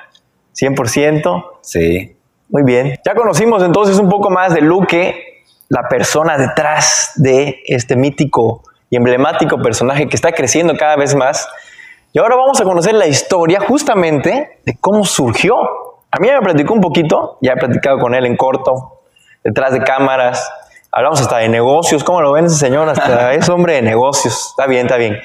100%. 0.54 1.46
Sí. 1.62 2.16
Muy 2.50 2.64
bien. 2.64 3.00
Ya 3.06 3.16
conocimos 3.16 3.64
entonces 3.64 3.98
un 4.00 4.10
poco 4.10 4.30
más 4.30 4.54
de 4.54 4.62
Luque, 4.62 5.44
la 5.70 5.88
persona 5.88 6.38
detrás 6.38 7.14
de 7.16 7.62
este 7.66 7.96
mítico 7.96 8.64
y 8.90 8.96
emblemático 8.96 9.58
personaje 9.62 10.08
que 10.08 10.16
está 10.16 10.34
creciendo 10.34 10.76
cada 10.78 10.96
vez 10.96 11.16
más. 11.16 11.48
Y 12.14 12.20
ahora 12.20 12.36
vamos 12.38 12.62
a 12.62 12.64
conocer 12.64 12.94
la 12.94 13.08
historia 13.08 13.60
justamente 13.60 14.60
de 14.66 14.78
cómo 14.80 15.04
surgió 15.04 15.58
a 16.16 16.20
mí 16.20 16.30
me 16.30 16.40
platicó 16.42 16.76
un 16.76 16.82
poquito, 16.82 17.40
ya 17.42 17.54
he 17.54 17.56
platicado 17.56 17.98
con 17.98 18.14
él 18.14 18.28
en 18.28 18.38
corto, 18.38 19.02
detrás 19.44 19.74
de 19.74 19.82
cámaras, 19.82 20.48
hablamos 20.92 21.20
hasta 21.20 21.38
de 21.38 21.50
negocios, 21.50 22.04
¿cómo 22.04 22.22
lo 22.22 22.32
ven 22.34 22.46
ese 22.46 22.58
señor? 22.58 22.88
Hasta 22.88 23.34
es 23.34 23.50
hombre 23.50 23.74
de 23.74 23.82
negocios, 23.82 24.50
está 24.52 24.68
bien, 24.68 24.86
está 24.86 24.98
bien. 24.98 25.18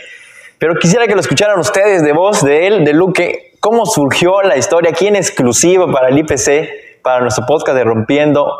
Pero 0.59 0.76
quisiera 0.76 1.07
que 1.07 1.12
lo 1.12 1.21
escucharan 1.21 1.59
ustedes 1.61 2.02
de 2.02 2.14
voz 2.14 2.42
de 2.42 2.66
él, 2.66 2.87
de 2.87 2.95
Luque, 2.95 3.52
cómo 3.61 3.85
surgió 3.85 4.40
la 4.40 4.57
historia 4.57 4.92
aquí 4.92 5.09
en 5.09 5.16
exclusiva 5.16 5.92
para 5.92 6.09
el 6.09 6.16
IPC, 6.21 7.02
para 7.02 7.21
nuestro 7.21 7.45
podcast 7.45 7.76
de 7.76 7.85
Rompiendo 7.85 8.50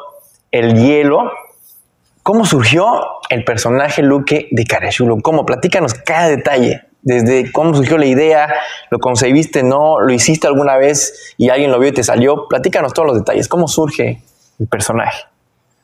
el 0.51 0.75
Hielo. 0.75 1.33
¿Cómo 2.23 2.45
surgió 2.45 2.85
el 3.31 3.43
personaje 3.43 4.03
Luque 4.03 4.49
de 4.51 4.65
Carechulo? 4.65 5.17
¿Cómo? 5.23 5.47
Platícanos 5.47 5.95
cada 5.95 6.29
detalle 6.29 6.83
desde 7.03 7.51
cómo 7.53 7.75
surgió 7.75 7.99
la 7.99 8.07
idea, 8.07 8.55
lo 8.91 8.99
concebiste, 8.99 9.63
no, 9.63 10.01
lo 10.01 10.13
hiciste 10.13 10.47
alguna 10.47 10.77
vez 10.77 11.35
y 11.37 11.51
alguien 11.51 11.71
lo 11.71 11.79
vio 11.79 11.91
y 11.91 11.93
te 11.93 12.03
salió. 12.03 12.49
Platícanos 12.49 12.93
todos 12.93 13.09
los 13.09 13.19
detalles, 13.19 13.49
cómo 13.49 13.69
surge 13.69 14.23
el 14.59 14.67
personaje. 14.67 15.25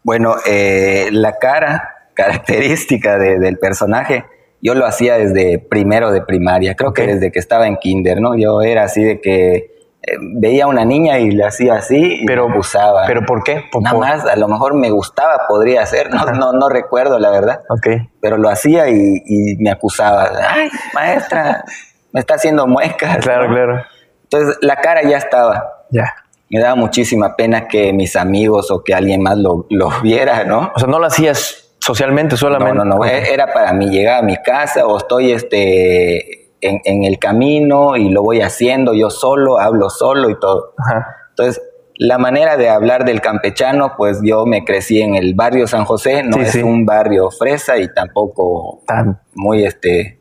Bueno, 0.02 0.36
eh, 0.46 1.08
la 1.12 1.38
cara 1.38 2.08
característica 2.14 3.18
del 3.18 3.58
personaje, 3.58 4.24
yo 4.62 4.74
lo 4.74 4.86
hacía 4.86 5.18
desde 5.18 5.58
primero 5.58 6.10
de 6.12 6.22
primaria, 6.22 6.74
creo 6.74 6.92
que 6.92 7.06
desde 7.06 7.32
que 7.32 7.38
estaba 7.38 7.66
en 7.66 7.76
kinder, 7.76 8.20
¿no? 8.20 8.36
Yo 8.36 8.62
era 8.62 8.84
así 8.84 9.02
de 9.02 9.20
que 9.20 9.73
veía 10.20 10.64
a 10.64 10.66
una 10.66 10.84
niña 10.84 11.18
y 11.18 11.30
le 11.30 11.44
hacía 11.44 11.74
así 11.74 12.20
y 12.22 12.26
Pero- 12.26 12.48
me 12.48 12.54
acusaba. 12.54 13.04
¿Pero 13.06 13.24
por 13.24 13.42
qué? 13.42 13.64
Por- 13.72 13.82
Nada 13.82 13.96
por- 13.96 14.06
más, 14.06 14.26
a 14.26 14.36
lo 14.36 14.48
mejor 14.48 14.74
me 14.74 14.90
gustaba, 14.90 15.46
podría 15.48 15.84
ser, 15.86 16.10
no, 16.10 16.24
no, 16.26 16.52
no 16.52 16.68
recuerdo 16.68 17.18
la 17.18 17.30
verdad, 17.30 17.60
Ok. 17.70 17.86
pero 18.20 18.36
lo 18.36 18.48
hacía 18.48 18.88
y, 18.88 19.22
y 19.24 19.56
me 19.58 19.70
acusaba. 19.70 20.30
Ay, 20.50 20.68
maestra, 20.94 21.64
me 22.12 22.20
está 22.20 22.34
haciendo 22.34 22.66
muecas. 22.66 23.18
Claro, 23.18 23.48
¿no? 23.48 23.54
claro. 23.54 23.82
Entonces 24.24 24.58
la 24.62 24.76
cara 24.76 25.02
ya 25.02 25.16
estaba. 25.18 25.84
Ya. 25.90 26.12
Me 26.50 26.60
daba 26.60 26.74
muchísima 26.76 27.34
pena 27.36 27.66
que 27.68 27.92
mis 27.92 28.14
amigos 28.16 28.70
o 28.70 28.84
que 28.84 28.94
alguien 28.94 29.22
más 29.22 29.38
lo, 29.38 29.66
lo 29.70 29.90
viera, 30.02 30.44
¿no? 30.44 30.70
O 30.74 30.78
sea, 30.78 30.88
no 30.88 30.98
lo 30.98 31.06
hacías 31.06 31.74
socialmente 31.80 32.36
solamente. 32.36 32.74
No, 32.74 32.84
no, 32.84 32.96
no. 32.98 33.04
E- 33.04 33.32
Era 33.32 33.52
para 33.52 33.72
mí 33.72 33.88
llegar 33.90 34.18
a 34.20 34.22
mi 34.22 34.36
casa 34.36 34.86
o 34.86 34.96
estoy 34.98 35.32
este, 35.32 36.43
en, 36.66 36.80
en 36.84 37.04
el 37.04 37.18
camino 37.18 37.96
y 37.96 38.08
lo 38.10 38.22
voy 38.22 38.40
haciendo 38.40 38.94
yo 38.94 39.10
solo, 39.10 39.58
hablo 39.58 39.90
solo 39.90 40.30
y 40.30 40.38
todo. 40.38 40.72
Ajá. 40.78 41.06
Entonces, 41.30 41.62
la 41.96 42.18
manera 42.18 42.56
de 42.56 42.68
hablar 42.68 43.04
del 43.04 43.20
campechano, 43.20 43.94
pues 43.96 44.18
yo 44.22 44.46
me 44.46 44.64
crecí 44.64 45.00
en 45.00 45.14
el 45.14 45.34
barrio 45.34 45.66
San 45.68 45.84
José, 45.84 46.22
no 46.24 46.36
Sí, 46.38 46.42
es 46.42 46.50
sí. 46.52 46.62
un 46.62 46.84
barrio 46.84 47.30
fresa 47.30 47.76
y 47.78 47.86
tampoco 47.92 48.80
Tan- 48.86 49.20
muy 49.34 49.64
este 49.64 50.18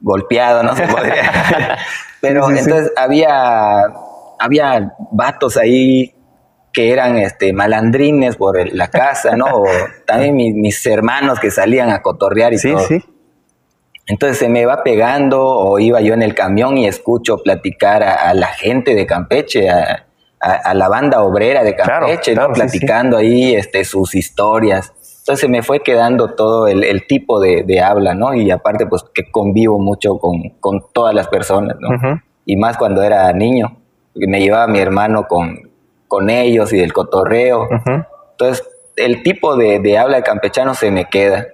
golpeado, 0.00 0.62
no 0.62 0.74
se 0.76 0.86
podría. 0.86 1.30
Pero 2.20 2.46
Sí, 2.48 2.52
sí, 2.52 2.58
sí. 2.58 2.64
entonces 2.70 2.92
había 2.96 3.82
había 4.38 4.92
vatos 5.12 5.56
ahí 5.56 6.14
que 6.72 6.92
eran 6.92 7.16
este 7.16 7.52
malandrines 7.52 8.36
por 8.36 8.58
el- 8.58 8.76
la 8.76 8.88
casa, 8.88 9.36
¿no? 9.36 9.46
O 9.46 9.64
también 10.06 10.34
mi- 10.36 10.52
mis 10.52 10.84
hermanos 10.86 11.38
que 11.38 11.50
salían 11.50 11.90
a 11.90 12.02
cotorrear 12.02 12.52
y 12.52 12.58
Sí, 12.58 12.72
todo. 12.72 12.80
sí. 12.80 13.02
Entonces 14.06 14.38
se 14.38 14.48
me 14.48 14.66
va 14.66 14.82
pegando 14.82 15.42
o 15.46 15.78
iba 15.78 16.00
yo 16.00 16.12
en 16.14 16.22
el 16.22 16.34
camión 16.34 16.76
y 16.76 16.86
escucho 16.86 17.38
platicar 17.38 18.02
a, 18.02 18.28
a 18.28 18.34
la 18.34 18.48
gente 18.48 18.94
de 18.94 19.06
Campeche, 19.06 19.70
a, 19.70 20.06
a- 20.40 20.52
a 20.56 20.74
la 20.74 20.88
banda 20.88 21.22
obrera 21.22 21.62
de 21.64 21.74
Claro, 21.74 22.06
Campeche, 22.06 22.34
claro, 22.34 22.48
¿no? 22.50 22.54
sí, 22.54 22.60
platicando 22.60 23.16
ahí 23.16 23.54
este, 23.54 23.84
sus 23.84 24.14
historias. 24.14 24.92
Entonces 25.20 25.40
se 25.40 25.48
me 25.48 25.62
fue 25.62 25.80
quedando 25.80 26.34
todo 26.34 26.68
el, 26.68 26.84
el 26.84 27.06
tipo 27.06 27.40
de, 27.40 27.62
de 27.62 27.80
habla, 27.80 28.14
¿no? 28.14 28.34
Y 28.34 28.50
aparte 28.50 28.86
pues 28.86 29.04
que 29.14 29.30
convivo 29.30 29.78
mucho 29.78 30.18
con, 30.18 30.50
con 30.60 30.84
todas 30.92 31.14
las 31.14 31.28
personas, 31.28 31.76
¿no? 31.80 31.88
Ujú. 31.96 32.20
Y 32.44 32.56
más 32.56 32.76
cuando 32.76 33.02
era 33.02 33.32
niño, 33.32 33.78
porque 34.12 34.26
me 34.26 34.38
llevaba 34.40 34.66
mi 34.66 34.80
hermano 34.80 35.26
con, 35.26 35.70
con 36.08 36.28
ellos 36.28 36.74
y 36.74 36.76
del 36.76 36.92
cotorreo. 36.92 37.62
Ujú. 37.62 38.04
Entonces, 38.32 38.68
el 38.96 39.22
tipo 39.22 39.56
de, 39.56 39.78
de 39.80 39.96
habla 39.96 40.18
de 40.18 40.22
campechano 40.24 40.74
se 40.74 40.90
me 40.90 41.06
queda. 41.06 41.46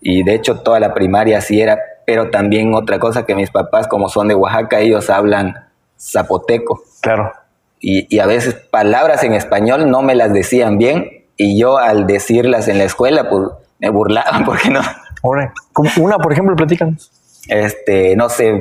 Y 0.00 0.22
de 0.22 0.34
hecho, 0.34 0.60
toda 0.60 0.80
la 0.80 0.94
primaria 0.94 1.38
así 1.38 1.60
era. 1.60 1.78
Pero 2.06 2.30
también 2.30 2.74
otra 2.74 2.98
cosa 2.98 3.24
que 3.26 3.34
mis 3.34 3.50
papás, 3.50 3.86
como 3.86 4.08
son 4.08 4.28
de 4.28 4.34
Oaxaca, 4.34 4.80
ellos 4.80 5.10
hablan 5.10 5.54
zapoteco. 5.98 6.82
Claro. 7.02 7.32
Y, 7.80 8.06
y 8.14 8.18
a 8.18 8.26
veces 8.26 8.54
palabras 8.54 9.22
en 9.24 9.34
español 9.34 9.90
no 9.90 10.02
me 10.02 10.14
las 10.14 10.32
decían 10.32 10.78
bien. 10.78 11.24
Y 11.36 11.58
yo 11.58 11.78
al 11.78 12.06
decirlas 12.06 12.68
en 12.68 12.78
la 12.78 12.84
escuela, 12.84 13.28
pues 13.30 13.48
me 13.78 13.90
burlaban 13.90 14.44
porque 14.46 14.70
no, 14.70 14.80
Ahora, 15.22 15.52
una, 15.98 16.18
por 16.18 16.32
ejemplo, 16.32 16.56
platícanos. 16.56 17.10
este, 17.48 18.16
no 18.16 18.28
sé, 18.30 18.58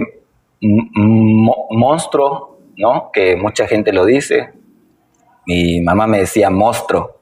mo- 0.61 1.67
monstruo, 1.71 2.59
¿no? 2.77 3.11
Que 3.11 3.35
mucha 3.35 3.67
gente 3.67 3.93
lo 3.93 4.05
dice. 4.05 4.51
Mi 5.45 5.81
mamá 5.81 6.05
me 6.07 6.19
decía 6.19 6.49
monstruo, 6.49 7.18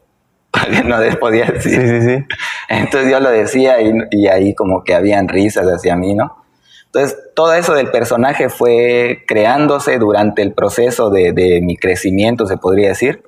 porque 0.51 0.83
no 0.85 0.99
les 0.99 1.15
podía 1.17 1.45
decir. 1.45 1.81
Sí, 1.81 1.87
sí, 1.87 2.01
sí. 2.01 2.25
Entonces 2.69 3.11
yo 3.11 3.19
lo 3.19 3.29
decía 3.29 3.81
y, 3.81 3.93
y 4.11 4.27
ahí 4.27 4.53
como 4.53 4.83
que 4.83 4.93
habían 4.93 5.27
risas 5.27 5.65
hacia 5.67 5.95
mí, 5.95 6.13
¿no? 6.13 6.43
Entonces 6.85 7.17
todo 7.35 7.53
eso 7.53 7.73
del 7.73 7.91
personaje 7.91 8.49
fue 8.49 9.23
creándose 9.27 9.99
durante 9.99 10.41
el 10.41 10.53
proceso 10.53 11.09
de, 11.09 11.31
de 11.33 11.61
mi 11.61 11.77
crecimiento, 11.77 12.47
se 12.47 12.57
podría 12.57 12.89
decir, 12.89 13.23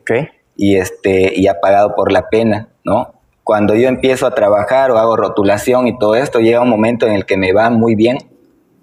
y, 0.56 0.78
este, 0.78 1.34
y 1.36 1.48
apagado 1.48 1.94
por 1.94 2.12
la 2.12 2.30
pena, 2.30 2.70
¿no? 2.84 3.14
Cuando 3.44 3.76
yo 3.76 3.88
empiezo 3.88 4.28
a 4.28 4.34
trabajar 4.34 4.92
o 4.92 4.98
hago 4.98 5.16
rotulación 5.16 5.88
y 5.88 5.98
todo 5.98 6.16
esto, 6.16 6.40
llega 6.40 6.62
un 6.62 6.70
momento 6.70 7.06
en 7.06 7.14
el 7.14 7.26
que 7.26 7.38
me 7.38 7.52
va 7.52 7.70
muy 7.70 7.96
bien, 7.96 8.18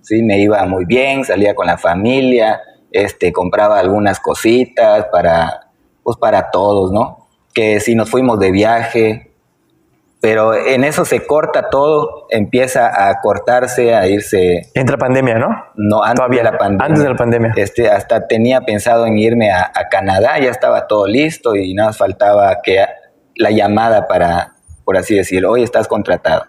¿sí? 0.03 0.23
Me 0.23 0.39
iba 0.41 0.65
muy 0.67 0.85
bien, 0.85 1.25
salía 1.25 1.55
con 1.55 1.67
la 1.67 1.79
familia, 1.79 2.61
este, 2.93 3.33
compraba 3.33 3.79
algunas 3.79 4.21
cositas 4.21 5.07
para, 5.11 5.71
pues 6.03 6.17
para 6.17 6.51
todos, 6.51 6.93
¿no? 6.93 7.26
Que 7.57 7.81
si 7.81 7.95
nos 7.95 8.11
fuimos 8.11 8.39
de 8.39 8.51
viaje, 8.53 9.33
pero 10.21 10.55
en 10.55 10.85
eso 10.85 11.05
se 11.07 11.27
corta 11.27 11.71
todo, 11.71 12.27
empieza 12.31 13.09
a 13.09 13.21
cortarse, 13.21 13.95
a 13.95 14.07
irse, 14.07 14.71
Entra 14.75 14.99
pandemia, 14.99 15.39
¿no? 15.39 15.65
no, 15.77 16.03
antes 16.03 16.17
Todavía, 16.17 16.43
de 16.43 16.51
la 16.51 16.59
pandemia. 16.59 16.87
antes 16.87 17.03
de 17.03 17.09
la 17.09 17.17
pandemia. 17.17 17.53
Este, 17.57 17.89
hasta 17.89 18.27
tenía 18.27 18.61
pensado 18.63 19.07
en 19.07 19.17
irme 19.17 19.51
a, 19.53 19.73
a 19.75 19.89
Canadá, 19.89 20.39
ya 20.39 20.51
estaba 20.51 20.87
todo 20.87 21.07
listo 21.07 21.57
y 21.57 21.73
nada 21.73 21.91
más 21.91 21.97
faltaba 21.99 22.59
que 22.63 22.85
la 23.37 23.51
llamada 23.51 24.07
para, 24.07 24.55
por 24.85 24.97
así 24.97 25.15
decirlo, 25.15 25.53
hoy 25.53 25.63
estás 25.63 25.89
contratado. 25.89 26.45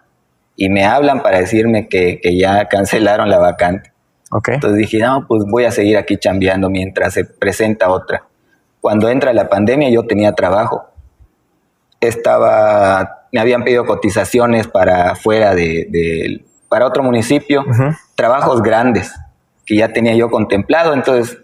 Y 0.56 0.70
me 0.70 0.86
hablan 0.86 1.22
para 1.22 1.40
decirme 1.40 1.88
que, 1.88 2.20
que 2.20 2.38
ya 2.38 2.66
cancelaron 2.68 3.30
la 3.30 3.38
vacante. 3.38 3.94
Ok. 4.32 4.50
Entonces 4.50 4.78
dije, 4.78 5.00
no, 5.00 5.26
pues 5.28 5.44
voy 5.50 5.66
a 5.66 5.72
seguir 5.72 5.98
aquí 5.98 6.18
chambeando 6.18 6.70
mientras 6.70 7.14
se 7.14 7.24
presenta 7.26 7.90
otra. 7.90 8.24
Cuando 8.82 9.10
entra 9.10 9.34
la 9.34 9.50
pandemia 9.50 9.90
yo 9.90 10.06
tenía 10.08 10.34
trabajo. 10.34 10.90
Estaba, 12.00 13.26
me 13.32 13.40
habían 13.40 13.64
pedido 13.64 13.86
cotizaciones 13.86 14.68
para 14.68 15.16
fuera 15.16 15.56
de, 15.56 15.88
de- 15.90 16.46
para 16.70 16.86
otro 16.86 17.02
municipio, 17.04 17.66
trabajos 18.16 18.62
grandes 18.62 19.14
que 19.66 19.78
ya 19.78 19.94
tenía 19.94 20.14
yo 20.16 20.30
contemplado. 20.30 20.94
Entonces, 20.94 21.38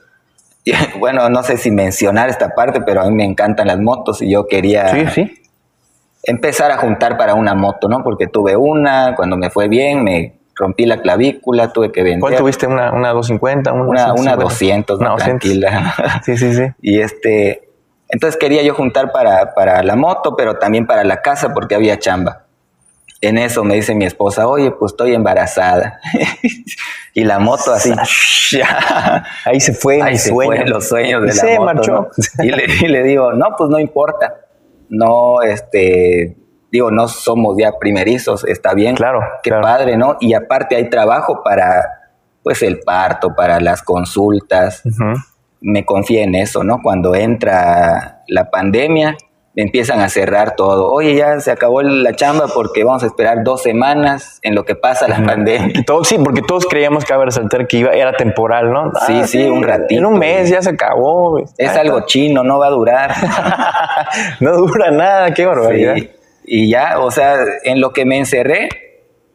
bueno, 0.99 1.29
no 1.29 1.43
sé 1.43 1.57
si 1.57 1.71
mencionar 1.71 2.29
esta 2.29 2.49
parte, 2.49 2.81
pero 2.81 3.01
a 3.01 3.05
mí 3.05 3.11
me 3.15 3.25
encantan 3.25 3.67
las 3.67 3.79
motos 3.79 4.21
y 4.21 4.29
yo 4.29 4.47
quería 4.47 4.87
Sí, 4.89 5.05
sí. 5.13 5.41
empezar 6.23 6.71
a 6.71 6.77
juntar 6.77 7.17
para 7.17 7.35
una 7.35 7.53
moto, 7.55 7.87
¿no? 7.87 8.03
Porque 8.03 8.27
tuve 8.27 8.55
una, 8.55 9.13
cuando 9.15 9.37
me 9.37 9.49
fue 9.49 9.67
bien, 9.69 10.03
me 10.03 10.35
rompí 10.55 10.85
la 10.85 11.01
clavícula, 11.01 11.73
tuve 11.73 11.91
que 11.91 12.03
vender. 12.03 12.19
¿Cuál 12.19 12.35
tuviste? 12.35 12.67
¿Una, 12.67 12.91
una 12.91 13.09
250? 13.09 13.71
Una, 13.73 13.83
Una, 13.83 14.13
una 14.13 14.35
150? 14.35 14.43
200, 14.43 14.99
Una 14.99 15.09
¿no? 15.09 15.15
200. 15.15 15.39
tranquila. 15.39 15.93
Sí, 16.23 16.37
sí, 16.37 16.53
sí. 16.53 16.63
y 16.81 16.99
este, 16.99 17.69
entonces 18.13 18.39
quería 18.39 18.61
yo 18.61 18.73
juntar 18.75 19.11
para, 19.11 19.53
para 19.55 19.81
la 19.83 19.95
moto, 19.95 20.35
pero 20.35 20.57
también 20.59 20.85
para 20.87 21.03
la 21.03 21.21
casa 21.21 21.53
porque 21.53 21.75
había 21.75 21.97
chamba. 21.99 22.45
En 23.21 23.37
eso 23.37 23.63
me 23.63 23.75
dice 23.75 23.95
mi 23.95 24.05
esposa, 24.05 24.47
oye, 24.47 24.69
pues 24.71 24.91
estoy 24.91 25.13
embarazada. 25.15 25.99
y 27.13 27.23
la 27.23 27.39
moto 27.39 27.71
así, 27.73 27.91
Ahí 29.45 29.59
se 29.61 29.73
fue 29.73 30.01
ahí 30.01 30.17
se 30.17 30.29
sueño. 30.29 30.51
fue 30.57 30.65
los 30.67 30.87
sueños 30.89 31.21
de 31.21 31.27
Y 31.27 31.29
la 31.29 31.35
se 31.35 31.47
moto, 31.59 31.65
marchó. 31.65 31.91
¿no? 32.37 32.43
Y, 32.43 32.49
le, 32.51 32.65
y 32.81 32.87
le 32.87 33.03
digo, 33.03 33.33
no, 33.33 33.47
pues 33.57 33.69
no 33.69 33.79
importa. 33.79 34.35
No, 34.89 35.41
este, 35.41 36.35
digo, 36.71 36.91
no 36.91 37.07
somos 37.07 37.55
ya 37.57 37.71
primerizos, 37.79 38.43
está 38.45 38.73
bien. 38.73 38.95
Claro, 38.95 39.21
Qué 39.41 39.49
claro. 39.49 39.63
padre, 39.63 39.97
¿no? 39.97 40.17
Y 40.19 40.33
aparte 40.33 40.75
hay 40.75 40.89
trabajo 40.89 41.41
para, 41.43 41.83
pues, 42.43 42.61
el 42.61 42.79
parto, 42.81 43.33
para 43.35 43.59
las 43.59 43.81
consultas 43.81 44.83
Ujú. 44.85 45.13
Me 45.63 45.85
confié 45.85 46.21
en 46.23 46.35
eso, 46.35 46.63
¿no? 46.63 46.79
Cuando 46.83 47.15
entra 47.15 48.23
la 48.27 48.51
pandemia, 48.51 49.17
empiezan 49.55 49.99
a 50.01 50.09
cerrar 50.09 50.55
todo. 50.55 50.91
Oye, 50.91 51.15
ya 51.15 51.39
se 51.39 51.51
acabó 51.51 51.81
la 51.83 52.15
chamba 52.15 52.47
porque 52.53 52.83
vamos 52.83 53.03
a 53.03 53.05
esperar 53.05 53.43
dos 53.43 53.61
semanas 53.61 54.39
en 54.41 54.55
lo 54.55 54.65
que 54.65 54.75
pasa 54.75 55.07
la 55.07 55.23
pandemia. 55.23 55.83
Todo- 55.85 56.03
sí, 56.03 56.17
porque 56.23 56.41
todos 56.41 56.65
creíamos 56.65 57.05
que 57.05 57.13
a 57.13 57.17
resaltar 57.23 57.67
que 57.67 57.77
iba, 57.77 57.91
era 57.91 58.13
temporal, 58.13 58.71
¿no? 58.73 58.91
Sí, 59.07 59.21
sí, 59.25 59.43
un 59.45 59.63
ratito. 59.63 59.99
En 59.99 60.05
un 60.05 60.19
mes 60.19 60.49
ya 60.49 60.61
se 60.61 60.71
acabó. 60.71 61.39
Es 61.57 61.69
Ah, 61.77 61.81
algo 61.81 62.01
chino, 62.07 62.43
no 62.43 62.59
va 62.59 62.67
a 62.67 62.71
durar. 62.71 63.11
no 64.39 64.57
dura 64.57 64.91
nada, 64.91 65.33
qué 65.33 65.45
barbaridad. 65.45 65.95
Sí. 65.95 66.09
Y 66.45 66.69
ya, 66.69 66.99
o 66.99 67.09
sea, 67.11 67.35
en 67.63 67.79
lo 67.79 67.91
que 67.93 68.05
me 68.05 68.17
encerré, 68.17 68.67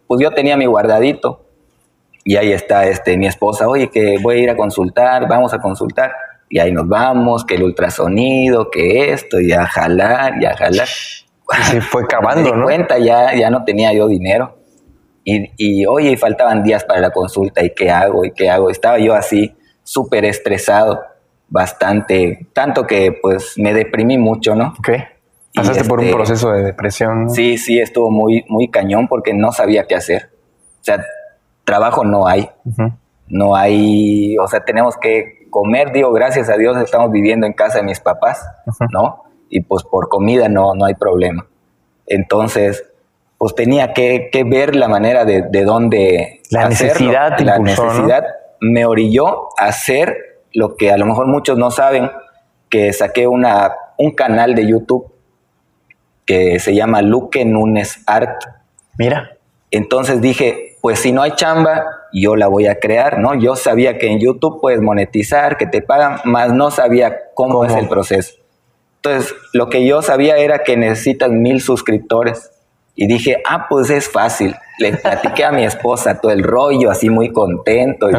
pues 0.06 0.20
yo 0.20 0.32
tenía 0.32 0.56
mi 0.56 0.66
guardadito. 0.66 1.44
Y 2.28 2.36
ahí 2.36 2.52
está 2.52 2.86
este, 2.86 3.16
mi 3.16 3.26
esposa, 3.26 3.66
oye, 3.66 3.88
que 3.88 4.18
voy 4.20 4.36
a 4.36 4.38
ir 4.42 4.50
a 4.50 4.54
consultar, 4.54 5.26
vamos 5.26 5.54
a 5.54 5.60
consultar. 5.60 6.12
Y 6.50 6.58
ahí 6.58 6.70
nos 6.70 6.86
vamos, 6.86 7.42
que 7.46 7.54
el 7.54 7.62
ultrasonido, 7.62 8.70
que 8.70 9.12
esto, 9.14 9.40
y 9.40 9.50
a 9.52 9.64
jalar, 9.64 10.34
y 10.38 10.44
a 10.44 10.54
jalar. 10.54 10.86
Y 11.58 11.62
se 11.62 11.80
fue 11.80 12.02
acabando, 12.02 12.54
¿no? 12.54 12.64
cuenta, 12.64 12.98
ya, 12.98 13.34
ya 13.34 13.48
no 13.48 13.64
tenía 13.64 13.94
yo 13.94 14.08
dinero. 14.08 14.58
Y, 15.24 15.52
y, 15.56 15.86
oye, 15.86 16.18
faltaban 16.18 16.62
días 16.62 16.84
para 16.84 17.00
la 17.00 17.12
consulta, 17.12 17.64
¿y 17.64 17.70
qué 17.70 17.90
hago? 17.90 18.26
¿Y 18.26 18.32
qué 18.32 18.50
hago? 18.50 18.68
Estaba 18.68 18.98
yo 18.98 19.14
así, 19.14 19.56
súper 19.82 20.26
estresado, 20.26 21.00
bastante, 21.48 22.46
tanto 22.52 22.86
que 22.86 23.18
pues 23.22 23.54
me 23.56 23.72
deprimí 23.72 24.18
mucho, 24.18 24.54
¿no? 24.54 24.74
Ok. 24.78 24.90
Pasaste 25.54 25.84
por 25.84 26.00
un 26.00 26.04
este- 26.04 26.16
proceso 26.16 26.52
de 26.52 26.62
depresión. 26.62 27.30
Sí, 27.30 27.56
sí, 27.56 27.78
estuvo 27.78 28.10
muy, 28.10 28.44
muy 28.48 28.68
cañón 28.68 29.08
porque 29.08 29.32
no 29.32 29.50
sabía 29.50 29.86
qué 29.86 29.94
hacer. 29.94 30.28
O 30.82 30.84
sea, 30.84 31.02
trabajo 31.68 32.02
no 32.02 32.26
hay, 32.26 32.48
no 33.28 33.54
hay, 33.54 34.38
o 34.38 34.48
sea, 34.48 34.60
tenemos 34.64 34.96
que 34.96 35.46
comer, 35.50 35.92
digo, 35.92 36.10
gracias 36.12 36.48
a 36.48 36.56
Dios 36.56 36.78
estamos 36.78 37.10
viviendo 37.10 37.46
en 37.46 37.52
casa 37.52 37.78
de 37.78 37.84
mis 37.84 38.00
papás. 38.00 38.42
¿no? 38.90 39.24
Y 39.50 39.60
pues 39.60 39.84
por 39.84 40.08
comida 40.08 40.48
no, 40.48 40.74
no 40.74 40.86
hay 40.86 40.94
problema. 40.94 41.46
Entonces, 42.06 42.84
pues 43.36 43.54
tenía 43.54 43.92
que, 43.92 44.30
que 44.32 44.44
ver 44.44 44.74
la 44.74 44.88
manera 44.88 45.26
de, 45.26 45.42
de 45.42 45.64
dónde 45.64 46.40
La 46.50 46.66
hacerlo. 46.66 46.94
necesidad 46.94 47.36
te 47.36 47.44
La 47.44 47.56
impulsó, 47.58 47.84
¿no? 47.84 47.90
necesidad 47.92 48.24
me 48.60 48.86
orilló 48.86 49.48
a 49.58 49.66
hacer 49.66 50.16
lo 50.54 50.74
que 50.76 50.90
a 50.90 50.96
lo 50.96 51.04
mejor 51.04 51.26
muchos 51.26 51.58
no 51.58 51.70
saben, 51.70 52.10
que 52.70 52.92
saqué 52.94 53.26
una, 53.26 53.72
un 53.98 54.12
canal 54.12 54.54
de 54.54 54.66
YouTube 54.66 55.12
que 56.24 56.58
se 56.58 56.74
llama 56.74 57.02
Luque 57.02 57.44
Nunes 57.44 58.02
Art. 58.06 58.40
Mira. 58.98 59.36
Entonces 59.70 60.20
dije, 60.20 60.67
pues 60.80 61.00
si 61.00 61.12
no 61.12 61.22
hay 61.22 61.32
chamba, 61.32 61.84
yo 62.12 62.36
la 62.36 62.46
voy 62.46 62.66
a 62.66 62.78
crear, 62.78 63.18
¿no? 63.18 63.34
Yo 63.34 63.56
sabía 63.56 63.98
que 63.98 64.08
en 64.08 64.20
YouTube 64.20 64.60
puedes 64.60 64.80
monetizar, 64.80 65.56
que 65.56 65.66
te 65.66 65.82
pagan, 65.82 66.20
más 66.24 66.52
no 66.52 66.70
sabía 66.70 67.16
cómo, 67.34 67.64
es 67.64 67.74
el 67.74 67.88
proceso. 67.88 68.34
Entonces, 69.02 69.34
lo 69.52 69.68
que 69.68 69.86
yo 69.86 70.02
sabía 70.02 70.36
era 70.36 70.60
que 70.60 70.76
necesitas 70.76 71.30
mil 71.30 71.60
suscriptores. 71.60 72.50
Y 73.00 73.06
dije, 73.06 73.40
ah, 73.46 73.66
pues 73.68 73.90
es 73.90 74.08
fácil. 74.08 74.56
Le 74.78 74.92
platiqué 74.96 75.44
a 75.44 75.52
mi 75.52 75.64
esposa 75.64 76.20
todo 76.20 76.32
el 76.32 76.42
rollo, 76.42 76.90
así 76.90 77.10
muy 77.10 77.32
contento. 77.32 78.10
Y, 78.10 78.14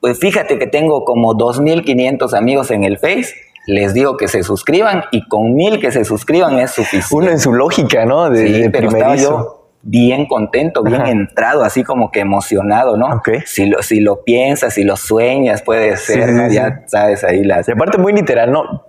Pues 0.00 0.18
fíjate 0.18 0.58
que 0.58 0.66
tengo 0.66 1.04
como 1.04 1.34
2.500 1.34 2.36
amigos 2.36 2.72
en 2.72 2.82
el 2.82 2.98
Face. 2.98 3.34
Les 3.68 3.94
digo 3.94 4.16
que 4.16 4.26
se 4.26 4.42
suscriban 4.42 5.04
y 5.12 5.26
con 5.28 5.54
mil 5.54 5.80
que 5.80 5.92
se 5.92 6.04
suscriban 6.04 6.58
es 6.58 6.72
suficiente. 6.72 7.14
Uno 7.14 7.30
en 7.30 7.38
su 7.38 7.52
lógica, 7.52 8.04
¿no? 8.04 8.28
De, 8.30 8.64
sí, 8.64 8.68
pero 8.70 8.88
estaba 8.88 9.14
yo 9.14 9.55
bien 9.88 10.26
contento, 10.26 10.82
bien 10.82 11.06
entrado, 11.06 11.62
así 11.62 11.84
como 11.84 12.10
que 12.10 12.20
emocionado, 12.20 12.96
¿no? 12.96 13.22
Si, 13.44 13.66
lo, 13.66 13.82
si 13.82 14.00
lo 14.00 14.24
piensas, 14.24 14.74
si 14.74 14.82
lo 14.82 14.96
sueñas, 14.96 15.62
puede 15.62 15.96
ser, 15.96 16.50
ya 16.50 16.82
sabes 16.86 17.22
ahí 17.22 17.44
las... 17.44 17.68
Y 17.68 17.72
aparte 17.72 17.96
muy 17.98 18.12
literal, 18.12 18.50
¿no? 18.50 18.82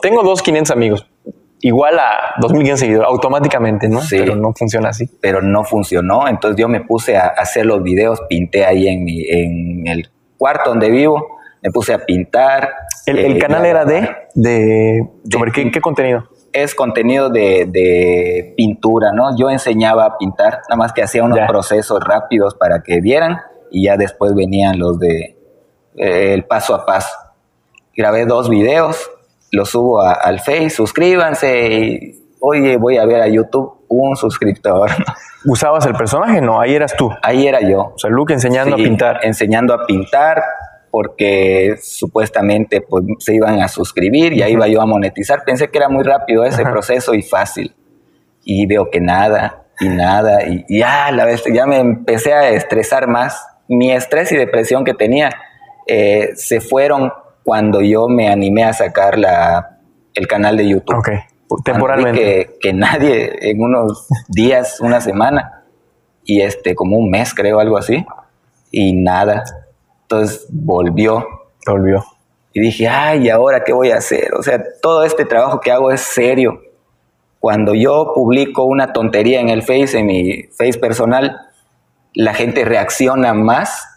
tengo 0.00 0.22
dos 0.22 0.40
500 0.40 0.70
amigos, 0.70 1.10
igual 1.60 1.98
a 1.98 2.40
2.500 2.40 2.76
seguidores, 2.76 3.08
automáticamente, 3.08 3.88
¿no? 3.88 4.00
Sí, 4.00 4.16
pero 4.20 4.36
no 4.36 4.52
funciona 4.52 4.90
así. 4.90 5.10
Pero 5.20 5.42
no 5.42 5.64
funcionó, 5.64 6.28
entonces 6.28 6.56
yo 6.60 6.68
me 6.68 6.82
puse 6.82 7.16
a 7.16 7.26
hacer 7.26 7.66
los 7.66 7.82
videos, 7.82 8.20
pinté 8.28 8.64
ahí 8.64 8.86
en, 8.86 9.02
mi, 9.02 9.24
en 9.28 9.88
el 9.88 10.08
cuarto 10.38 10.70
donde 10.70 10.88
vivo, 10.90 11.38
me 11.60 11.72
puse 11.72 11.92
a 11.92 12.04
pintar. 12.04 12.70
¿El, 13.06 13.18
el 13.18 13.36
eh, 13.36 13.38
canal 13.40 13.66
era 13.66 13.84
de, 13.84 14.08
de, 14.34 15.08
de 15.24 15.52
qué, 15.52 15.72
qué, 15.72 15.80
contenido? 15.80 16.28
Es 16.52 16.74
contenido 16.74 17.30
de, 17.30 17.66
de, 17.66 18.54
pintura, 18.56 19.12
¿no? 19.12 19.36
Yo 19.36 19.50
enseñaba 19.50 20.04
a 20.04 20.18
pintar, 20.18 20.60
nada 20.68 20.76
más 20.76 20.92
que 20.92 21.02
hacía 21.02 21.24
unos 21.24 21.40
procesos 21.48 22.00
rápidos 22.04 22.54
para 22.54 22.82
que 22.82 23.00
vieran 23.00 23.40
y 23.70 23.84
ya 23.86 23.96
después 23.96 24.34
venían 24.34 24.78
los 24.78 24.98
de 24.98 25.36
eh, 25.96 26.34
el 26.34 26.44
paso 26.44 26.74
a 26.74 26.84
paso. 26.84 27.14
Grabé 27.96 28.26
dos 28.26 28.48
videos, 28.48 29.10
lo 29.50 29.64
subo 29.64 30.02
al 30.02 30.40
Face, 30.40 30.70
suscríbanse 30.70 31.72
y, 31.72 32.22
oye, 32.40 32.76
voy 32.76 32.98
a 32.98 33.06
ver 33.06 33.22
a 33.22 33.28
YouTube 33.28 33.84
un 33.88 34.16
suscriptor. 34.16 34.90
¿Usabas 35.44 35.86
el 35.86 35.94
personaje? 35.94 36.40
No, 36.40 36.60
ahí 36.60 36.74
eras 36.74 36.94
tú. 36.96 37.10
Ahí 37.22 37.46
era 37.46 37.60
yo. 37.60 37.92
O 37.94 37.98
sea, 37.98 38.10
Luke 38.10 38.32
enseñando 38.32 38.74
a 38.74 38.78
pintar. 38.78 39.20
Enseñando 39.22 39.74
a 39.74 39.86
pintar 39.86 40.42
porque 40.92 41.76
supuestamente 41.80 42.82
pues, 42.82 43.02
se 43.18 43.34
iban 43.34 43.62
a 43.62 43.68
suscribir 43.68 44.34
y 44.34 44.42
ahí 44.42 44.52
iba 44.52 44.68
yo 44.68 44.82
a 44.82 44.86
monetizar. 44.86 45.42
Pensé 45.42 45.68
que 45.68 45.78
era 45.78 45.88
muy 45.88 46.04
rápido 46.04 46.44
ese 46.44 46.62
proceso 46.64 47.14
y 47.14 47.22
fácil. 47.22 47.74
Y 48.44 48.66
veo 48.66 48.90
que 48.90 49.00
nada, 49.00 49.64
y 49.80 49.88
nada, 49.88 50.46
y, 50.46 50.66
ya, 50.68 51.10
la 51.10 51.24
vez, 51.24 51.42
ya 51.50 51.64
me 51.64 51.78
empecé 51.78 52.34
a 52.34 52.50
estresar 52.50 53.08
más. 53.08 53.42
Mi 53.68 53.90
estrés 53.90 54.30
y 54.32 54.36
depresión 54.36 54.84
que 54.84 54.92
tenía 54.92 55.30
eh, 55.86 56.32
se 56.34 56.60
fueron 56.60 57.10
cuando 57.42 57.80
yo 57.80 58.06
me 58.08 58.28
animé 58.28 58.64
a 58.64 58.74
sacar 58.74 59.16
la, 59.16 59.78
el 60.12 60.26
canal 60.26 60.58
de 60.58 60.68
YouTube. 60.68 60.98
Ok, 60.98 61.08
temporalmente. 61.64 62.50
Que, 62.60 62.74
nadie 62.74 63.50
en 63.50 63.62
unos 63.62 64.08
días, 64.28 64.78
una 64.80 65.00
semana, 65.00 65.64
y 66.22 66.42
este, 66.42 66.74
como 66.74 66.98
un 66.98 67.08
mes 67.08 67.32
creo, 67.32 67.60
algo 67.60 67.78
así, 67.78 68.04
y 68.70 68.92
nada. 68.92 69.42
Entonces 70.12 70.46
volvió. 70.50 71.26
Volvió. 71.66 72.04
Y 72.52 72.60
dije, 72.60 72.86
ay, 72.86 73.26
¿y 73.26 73.30
ahora 73.30 73.64
qué 73.64 73.72
voy 73.72 73.92
a 73.92 73.96
hacer? 73.96 74.34
O 74.34 74.42
sea, 74.42 74.62
todo 74.82 75.04
este 75.04 75.24
trabajo 75.24 75.60
que 75.60 75.72
hago 75.72 75.90
es 75.90 76.02
serio. 76.02 76.60
Cuando 77.40 77.74
yo 77.74 78.12
publico 78.14 78.64
una 78.64 78.92
tontería 78.92 79.40
en 79.40 79.48
el 79.48 79.62
Face, 79.62 79.98
en 79.98 80.06
mi 80.06 80.42
Face 80.58 80.78
personal, 80.78 81.40
la 82.12 82.34
gente 82.34 82.66
reacciona 82.66 83.32
más 83.32 83.88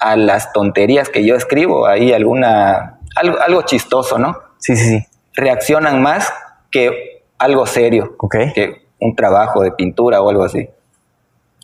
a 0.00 0.16
las 0.16 0.52
tonterías 0.52 1.08
que 1.08 1.24
yo 1.24 1.36
escribo, 1.36 1.86
ahí 1.86 2.12
alguna, 2.12 2.98
algo, 3.14 3.38
algo 3.40 3.62
chistoso, 3.62 4.18
¿no? 4.18 4.36
Sí, 4.58 4.74
sí, 4.76 4.98
sí. 4.98 5.06
Reaccionan 5.34 6.02
más 6.02 6.32
que 6.72 7.22
algo 7.38 7.64
serio, 7.66 8.16
que 8.54 8.88
un 8.98 9.14
trabajo 9.14 9.62
de 9.62 9.70
pintura 9.70 10.20
o 10.20 10.30
algo 10.30 10.42
así. 10.42 10.68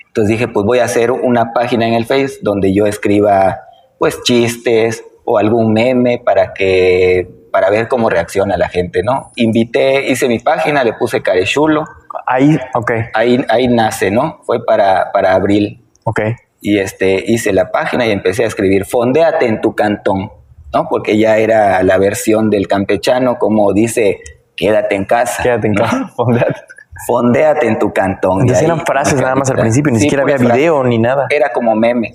Entonces 0.06 0.30
dije, 0.30 0.48
pues 0.48 0.64
voy 0.64 0.78
a 0.78 0.84
hacer 0.84 1.10
una 1.10 1.52
página 1.52 1.88
en 1.88 1.94
el 1.94 2.06
Face 2.06 2.38
donde 2.40 2.72
yo 2.72 2.86
escriba 2.86 3.66
pues 3.98 4.22
chistes 4.22 5.04
o 5.24 5.38
algún 5.38 5.72
meme 5.72 6.20
para 6.24 6.52
que 6.54 7.28
para 7.50 7.70
ver 7.70 7.88
cómo 7.88 8.10
reacciona 8.10 8.56
la 8.56 8.68
gente, 8.68 9.02
¿no? 9.02 9.30
Invité, 9.36 10.10
hice 10.10 10.28
mi 10.28 10.38
página, 10.40 10.84
le 10.84 10.92
puse 10.92 11.22
carechulo. 11.22 11.84
Ahí, 12.26 12.58
ok. 12.74 12.92
Ahí, 13.14 13.42
ahí 13.48 13.66
nace, 13.68 14.10
¿no? 14.10 14.40
Fue 14.44 14.64
para, 14.64 15.10
para 15.12 15.34
abril. 15.34 15.82
Ok 16.04 16.20
y 16.60 16.78
este, 16.78 17.22
hice 17.26 17.52
la 17.52 17.70
página 17.70 18.06
y 18.06 18.10
empecé 18.10 18.42
a 18.44 18.48
escribir, 18.48 18.86
fondéate 18.86 19.46
en 19.46 19.60
tu 19.60 19.76
cantón, 19.76 20.32
¿no? 20.72 20.88
Porque 20.88 21.16
ya 21.16 21.38
era 21.38 21.82
la 21.84 21.96
versión 21.98 22.50
del 22.50 22.66
campechano, 22.66 23.38
como 23.38 23.72
dice, 23.72 24.18
quédate 24.56 24.96
en 24.96 25.04
casa. 25.04 25.44
Quédate 25.44 25.68
en 25.68 25.74
casa, 25.74 26.08
fondéate. 26.16 26.60
Fondéate 27.06 27.66
en 27.66 27.78
tu 27.78 27.92
cantón. 27.92 28.40
Entonces 28.40 28.64
eran 28.64 28.84
frases 28.86 29.20
nada 29.20 29.36
más 29.36 29.50
al 29.50 29.58
principio, 29.58 29.92
ni 29.92 30.00
siquiera 30.00 30.22
había 30.22 30.38
video 30.38 30.82
ni 30.82 30.98
nada. 30.98 31.26
Era 31.30 31.52
como 31.52 31.76
meme, 31.76 32.14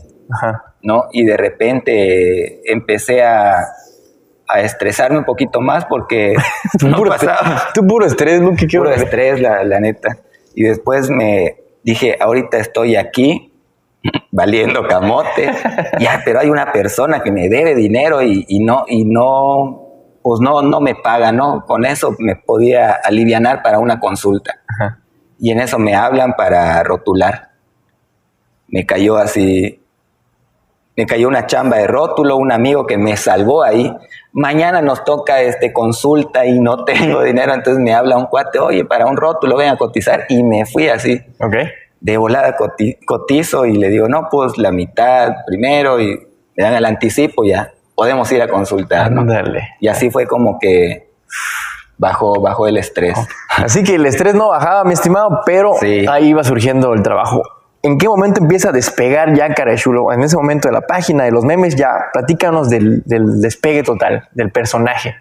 ¿no? 0.82 1.06
Y 1.12 1.26
de 1.26 1.38
repente 1.38 2.72
empecé 2.72 3.24
a, 3.24 3.66
a 4.48 4.60
estresarme 4.62 5.18
un 5.18 5.26
poquito 5.26 5.62
más 5.62 5.86
porque 5.86 6.36
no 6.84 6.98
puro 6.98 7.12
pasaba. 7.12 7.64
Tú 7.74 7.86
puro 7.86 8.06
estrés, 8.06 8.42
¿no? 8.42 8.56
¿Qué 8.56 8.68
puro 8.68 8.92
estrés, 8.92 9.40
la, 9.40 9.64
la 9.64 9.80
neta. 9.80 10.18
Y 10.56 10.64
después 10.64 11.10
me 11.10 11.58
dije, 11.84 12.18
ahorita 12.20 12.58
estoy 12.58 12.96
aquí, 12.96 13.52
valiendo 14.32 14.88
camote, 14.88 15.52
ya, 16.00 16.22
pero 16.26 16.40
hay 16.40 16.50
una 16.50 16.72
persona 16.72 17.22
que 17.22 17.32
me 17.32 17.50
debe 17.50 17.76
dinero 17.76 18.22
y, 18.22 18.60
no, 18.60 18.86
y 18.88 19.06
no, 19.06 19.88
pues 20.22 20.40
no, 20.42 20.62
no 20.62 20.82
me 20.82 20.96
paga, 20.96 21.32
¿no? 21.32 21.66
Con 21.66 21.86
eso 21.86 22.16
me 22.20 22.36
podía 22.36 22.92
alivianar 22.92 23.62
para 23.62 23.80
una 23.80 24.00
consulta. 24.00 24.62
Y 25.40 25.52
en 25.52 25.60
eso 25.60 25.80
me 25.80 25.96
hablan 25.96 26.34
para 26.34 26.84
rotular. 26.84 27.50
Me 28.68 28.86
cayó 28.86 29.18
así, 29.18 29.81
me 30.96 31.06
cayó 31.06 31.28
una 31.28 31.46
chamba 31.48 31.78
de 31.78 31.88
rótulo, 31.88 32.38
un 32.38 32.52
amigo 32.52 32.86
que 32.86 32.98
me 32.98 33.18
salvó 33.18 33.64
ahí. 33.64 33.96
Mañana 34.34 34.82
nos 34.82 35.04
toca 35.04 35.42
este 35.42 35.74
consulta 35.74 36.46
y 36.46 36.60
no 36.60 36.84
tengo 36.86 37.24
dinero, 37.24 37.54
entonces 37.54 37.82
me 37.82 37.94
habla 37.94 38.18
un 38.18 38.26
cuate, 38.26 38.60
oye, 38.60 38.86
para 38.86 39.06
un 39.06 39.18
rótulo 39.18 39.58
ven 39.58 39.70
a 39.70 39.78
cotizar 39.78 40.26
y 40.30 40.44
me 40.44 40.66
fui 40.66 40.90
así. 40.90 41.22
Okay 41.40 41.68
de 42.02 42.18
volada 42.18 42.58
cotizo 43.06 43.66
y 43.66 43.78
le 43.78 43.90
digo, 43.90 44.10
no, 44.10 44.28
pues 44.30 44.58
la 44.58 44.72
mitad 44.72 45.30
primero 45.46 46.02
y 46.02 46.20
me 46.58 46.64
dan 46.64 46.74
el 46.74 46.86
anticipo, 46.86 47.46
ya 47.46 47.72
podemos 47.96 48.30
ir 48.32 48.42
a 48.42 48.48
consultar. 48.48 49.12
Y 49.80 49.88
así 49.88 50.10
fue 50.10 50.26
como 50.26 50.58
que 50.60 51.12
bajó, 51.98 52.42
bajó 52.42 52.68
el 52.68 52.78
estrés. 52.78 53.16
Así 53.56 53.84
que 53.84 53.96
el 53.96 54.06
estrés 54.08 54.34
no 54.34 54.50
bajaba, 54.50 54.84
mi 54.84 54.94
estimado, 54.94 55.42
pero 55.46 55.76
ahí 56.10 56.30
iba 56.30 56.44
surgiendo 56.44 56.94
el 56.94 57.04
trabajo. 57.04 57.44
¿En 57.84 57.98
qué 57.98 58.08
momento 58.08 58.42
empieza 58.42 58.70
a 58.70 58.72
despegar 58.72 59.34
ya 59.34 59.54
Carachulo? 59.54 60.12
En 60.12 60.22
ese 60.22 60.36
momento 60.36 60.68
de 60.68 60.74
la 60.74 60.82
página, 60.82 61.24
de 61.24 61.32
los 61.32 61.44
memes, 61.44 61.76
ya 61.76 62.10
platícanos 62.14 62.70
del, 62.70 63.02
del 63.06 63.42
despegue 63.42 63.84
total, 63.84 64.28
del 64.34 64.52
personaje 64.52 65.16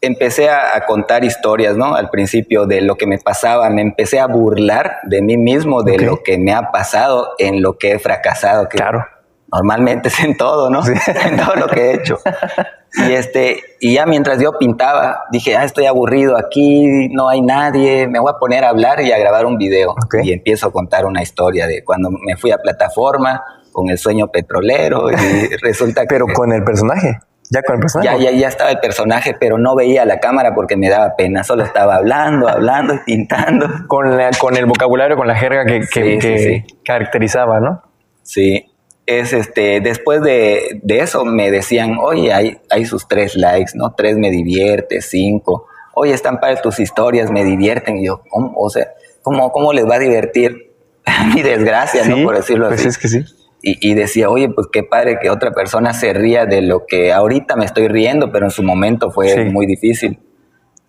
empecé 0.00 0.48
a, 0.48 0.84
contar 0.86 1.24
historias, 1.24 1.76
¿no? 1.76 1.94
Al 1.94 2.10
principio 2.10 2.66
de 2.66 2.80
lo 2.80 2.96
que 2.96 3.06
me 3.06 3.18
pasaba, 3.18 3.68
me 3.70 3.82
empecé 3.82 4.20
a 4.20 4.26
burlar 4.26 4.98
de 5.04 5.22
mí 5.22 5.36
mismo, 5.36 5.82
de 5.82 5.98
lo 5.98 6.22
que 6.22 6.38
me 6.38 6.52
ha 6.52 6.70
pasado, 6.70 7.34
en 7.38 7.62
lo 7.62 7.78
que 7.78 7.92
he 7.92 7.98
fracasado. 7.98 8.68
claro. 8.68 9.04
Normalmente 9.50 10.08
es 10.08 10.20
en 10.20 10.36
todo, 10.36 10.68
¿no? 10.68 10.82
en 11.24 11.36
todo 11.38 11.56
lo 11.56 11.68
que 11.68 11.80
he 11.80 11.94
hecho. 11.94 12.18
Y 12.94 13.12
este, 13.12 13.60
y 13.80 13.94
ya 13.94 14.06
mientras 14.06 14.40
yo 14.40 14.58
pintaba, 14.58 15.24
dije, 15.30 15.56
ah, 15.56 15.64
estoy 15.64 15.86
aburrido 15.86 16.36
aquí, 16.38 17.08
no 17.10 17.28
hay 17.28 17.42
nadie, 17.42 18.08
me 18.08 18.18
voy 18.18 18.32
a 18.34 18.38
poner 18.38 18.64
a 18.64 18.70
hablar 18.70 19.00
y 19.00 19.12
a 19.12 19.18
grabar 19.18 19.46
un 19.46 19.58
video. 19.58 19.94
Y 20.22 20.32
empiezo 20.32 20.68
a 20.68 20.72
contar 20.72 21.04
una 21.06 21.22
historia 21.22 21.66
de 21.66 21.84
cuando 21.84 22.10
me 22.10 22.36
fui 22.36 22.50
a 22.50 22.58
plataforma 22.58 23.44
con 23.72 23.90
el 23.90 23.98
sueño 23.98 24.28
petrolero 24.28 25.10
y 25.10 25.14
resulta 25.62 26.02
que... 26.02 26.08
Pero 26.08 26.26
con 26.34 26.52
el 26.52 26.64
personaje. 26.64 27.18
¿Ya 27.50 27.62
con 27.62 27.76
el 27.76 27.80
personaje? 27.80 28.22
Ya, 28.22 28.30
ya, 28.30 28.48
estaba 28.48 28.70
el 28.70 28.78
personaje, 28.78 29.34
pero 29.38 29.58
no 29.58 29.74
veía 29.74 30.04
la 30.04 30.20
cámara 30.20 30.54
porque 30.54 30.76
me 30.76 30.88
daba 30.88 31.16
pena. 31.16 31.44
Solo 31.44 31.64
estaba 31.64 31.96
hablando, 31.96 32.48
hablando 32.48 32.94
y 32.94 32.98
pintando. 32.98 33.66
Con, 33.86 34.18
con 34.38 34.56
el 34.56 34.66
vocabulario, 34.66 35.16
con 35.16 35.26
la 35.26 35.34
jerga 35.34 35.64
que, 35.64 35.80
que, 35.90 36.64
caracterizaba, 36.84 37.60
¿no? 37.60 37.82
Sí. 38.22 38.66
Es 39.10 39.32
este, 39.32 39.80
después 39.80 40.20
de, 40.20 40.82
eso 40.86 41.24
me 41.24 41.50
decían, 41.50 41.96
oye, 41.98 42.30
hay, 42.30 42.58
hay 42.68 42.84
sus 42.84 43.08
tres 43.08 43.36
likes, 43.36 43.72
¿no? 43.74 43.94
Tres 43.94 44.18
me 44.18 44.30
divierte, 44.30 45.00
cinco. 45.00 45.66
Oye, 45.94 46.12
están 46.12 46.40
para 46.40 46.60
tus 46.60 46.78
historias, 46.78 47.30
me 47.30 47.42
divierten. 47.42 47.96
Y 47.96 48.04
yo, 48.04 48.20
¿cómo? 48.28 48.52
O 48.58 48.68
sea, 48.68 48.88
¿cómo, 49.22 49.50
cómo 49.50 49.72
les 49.72 49.88
va 49.88 49.94
a 49.94 49.98
divertir 49.98 50.74
mi 51.34 51.40
desgracia, 51.40 52.04
¿no? 52.04 52.22
Por 52.22 52.36
decirlo 52.36 52.68
pues 52.68 52.80
así. 52.80 52.88
es 52.88 52.98
que 52.98 53.08
sí. 53.08 53.24
Y, 53.62 53.94
decía, 53.94 54.28
oye, 54.28 54.50
pues 54.50 54.66
qué 54.70 54.82
padre 54.82 55.18
que 55.20 55.30
otra 55.30 55.52
persona 55.52 55.94
se 55.94 56.12
ría 56.12 56.44
de 56.44 56.60
lo 56.60 56.84
que 56.84 57.10
ahorita 57.10 57.56
me 57.56 57.64
estoy 57.64 57.88
riendo, 57.88 58.30
pero 58.30 58.44
en 58.44 58.50
su 58.50 58.62
momento 58.62 59.10
fue 59.10 59.46
muy 59.46 59.64
difícil. 59.64 60.20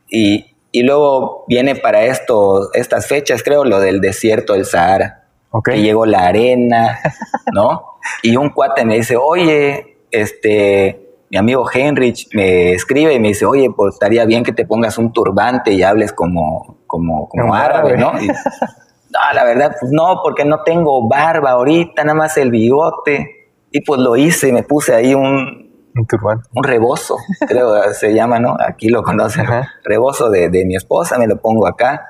Y, 0.10 0.58
y, 0.74 0.84
luego 0.84 1.46
viene 1.48 1.78
para 1.78 2.04
esto, 2.04 2.74
estas 2.74 3.08
fechas, 3.08 3.44
creo, 3.44 3.64
lo 3.64 3.80
del 3.80 4.02
desierto 4.02 4.54
del 4.54 4.66
Sahara. 4.66 5.19
Que 5.64 5.82
llegó 5.82 6.06
la 6.06 6.28
arena, 6.28 7.00
¿no? 7.54 7.90
y 8.22 8.36
un 8.36 8.50
cuate 8.50 8.86
me 8.86 8.96
dice, 8.96 9.18
oye, 9.18 9.98
este, 10.12 11.10
mi 11.30 11.38
amigo 11.38 11.66
Henrich 11.72 12.28
me 12.34 12.74
escribe 12.74 13.14
y 13.14 13.20
me 13.20 13.30
dice, 13.30 13.46
oye, 13.46 13.70
pues 13.76 13.96
estaría 13.96 14.26
bien 14.26 14.44
que 14.44 14.52
te 14.52 14.66
pongas 14.66 14.98
un 14.98 15.14
turbante 15.14 15.72
y 15.74 15.84
hables 15.84 16.14
como, 16.14 16.78
como, 16.88 17.30
como 17.30 17.54
árabe, 17.54 17.98
¿no? 17.98 18.14
no, 19.10 19.20
la 19.34 19.44
verdad, 19.44 19.76
pues 19.80 19.92
no, 19.92 20.22
porque 20.24 20.46
no 20.46 20.64
tengo 20.64 21.08
barba 21.08 21.52
ahorita, 21.52 22.04
nada 22.04 22.18
más 22.18 22.38
el 22.38 22.52
bigote. 22.52 23.36
Y 23.72 23.82
pues 23.82 24.02
lo 24.02 24.16
hice, 24.16 24.52
me 24.52 24.64
puse 24.64 24.96
ahí 24.96 25.14
un, 25.14 25.92
un 25.96 26.08
turbante. 26.08 26.50
Un 26.56 26.64
rebozo, 26.64 27.18
creo 27.48 27.84
se 27.94 28.14
llama, 28.14 28.40
¿no? 28.40 28.58
Aquí 28.60 28.90
lo 28.90 29.04
conocen. 29.04 29.46
Rebozo 29.84 30.32
de, 30.32 30.50
de, 30.50 30.66
mi 30.66 30.76
esposa, 30.76 31.20
me 31.20 31.28
lo 31.28 31.40
pongo 31.40 31.68
acá. 31.68 32.08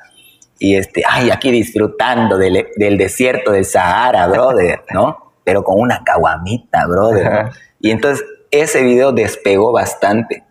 Y 0.60 0.76
este, 0.76 1.04
ay, 1.10 1.32
aquí 1.32 1.52
disfrutando 1.52 2.38
del, 2.38 2.68
del 2.76 2.98
desierto 2.98 3.52
del 3.52 3.66
Sahara, 3.66 4.28
brother, 4.28 4.84
¿no? 4.94 5.34
Pero 5.44 5.64
con 5.64 5.80
una 5.80 6.04
caguamita, 6.04 6.86
brother. 6.86 7.50
Y 7.80 7.92
entonces 7.92 8.26
ese 8.52 8.84
video 8.84 9.12
despegó 9.12 9.72
bastante. 9.72 10.44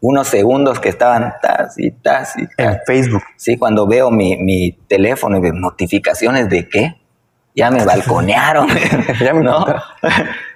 Unos 0.00 0.28
segundos 0.28 0.80
que 0.80 0.88
estaban 0.88 1.32
tas 1.40 1.78
y 1.78 1.92
tas 1.92 2.36
y 2.36 2.46
En 2.58 2.78
Facebook. 2.86 3.22
Sí, 3.36 3.56
cuando 3.56 3.86
veo 3.86 4.10
mi, 4.10 4.36
mi 4.36 4.72
teléfono 4.88 5.38
y 5.38 5.40
veo 5.40 5.52
notificaciones 5.52 6.48
de 6.48 6.68
qué, 6.68 7.00
ya 7.54 7.70
me 7.70 7.84
balconearon. 7.84 8.68
¿no? 9.42 9.64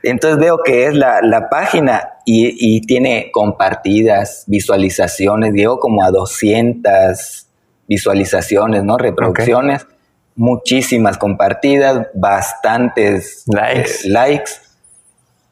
Entonces 0.03 0.39
veo 0.39 0.59
que 0.65 0.87
es 0.87 0.95
la, 0.95 1.21
la 1.23 1.49
página 1.49 2.11
y, 2.25 2.57
y, 2.59 2.81
tiene 2.83 3.31
compartidas, 3.33 4.45
visualizaciones, 4.49 5.53
llegó 5.55 5.79
como 5.79 6.03
a 6.03 6.11
200 6.11 7.46
visualizaciones, 7.89 8.85
¿no? 8.85 8.99
Reproducciones, 8.99 9.87
muchísimas 10.35 11.19
compartidas, 11.19 12.07
bastantes 12.15 13.45
likes. 13.47 13.91
Eh, 13.91 14.09
likes 14.09 14.51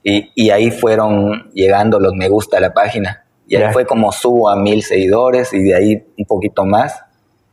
y, 0.04 0.50
ahí 0.50 0.70
fueron 0.70 1.50
llegando 1.54 1.98
los 1.98 2.12
me 2.14 2.28
gusta 2.28 2.58
a 2.58 2.60
la 2.60 2.74
página. 2.74 3.24
Y 3.46 3.56
ahí 3.56 3.72
fue 3.72 3.86
como 3.86 4.12
subo 4.12 4.50
a 4.50 4.56
mil 4.56 4.82
seguidores 4.82 5.52
y 5.52 5.62
de 5.62 5.74
ahí 5.74 6.04
un 6.18 6.26
poquito 6.26 6.64
más. 6.64 7.00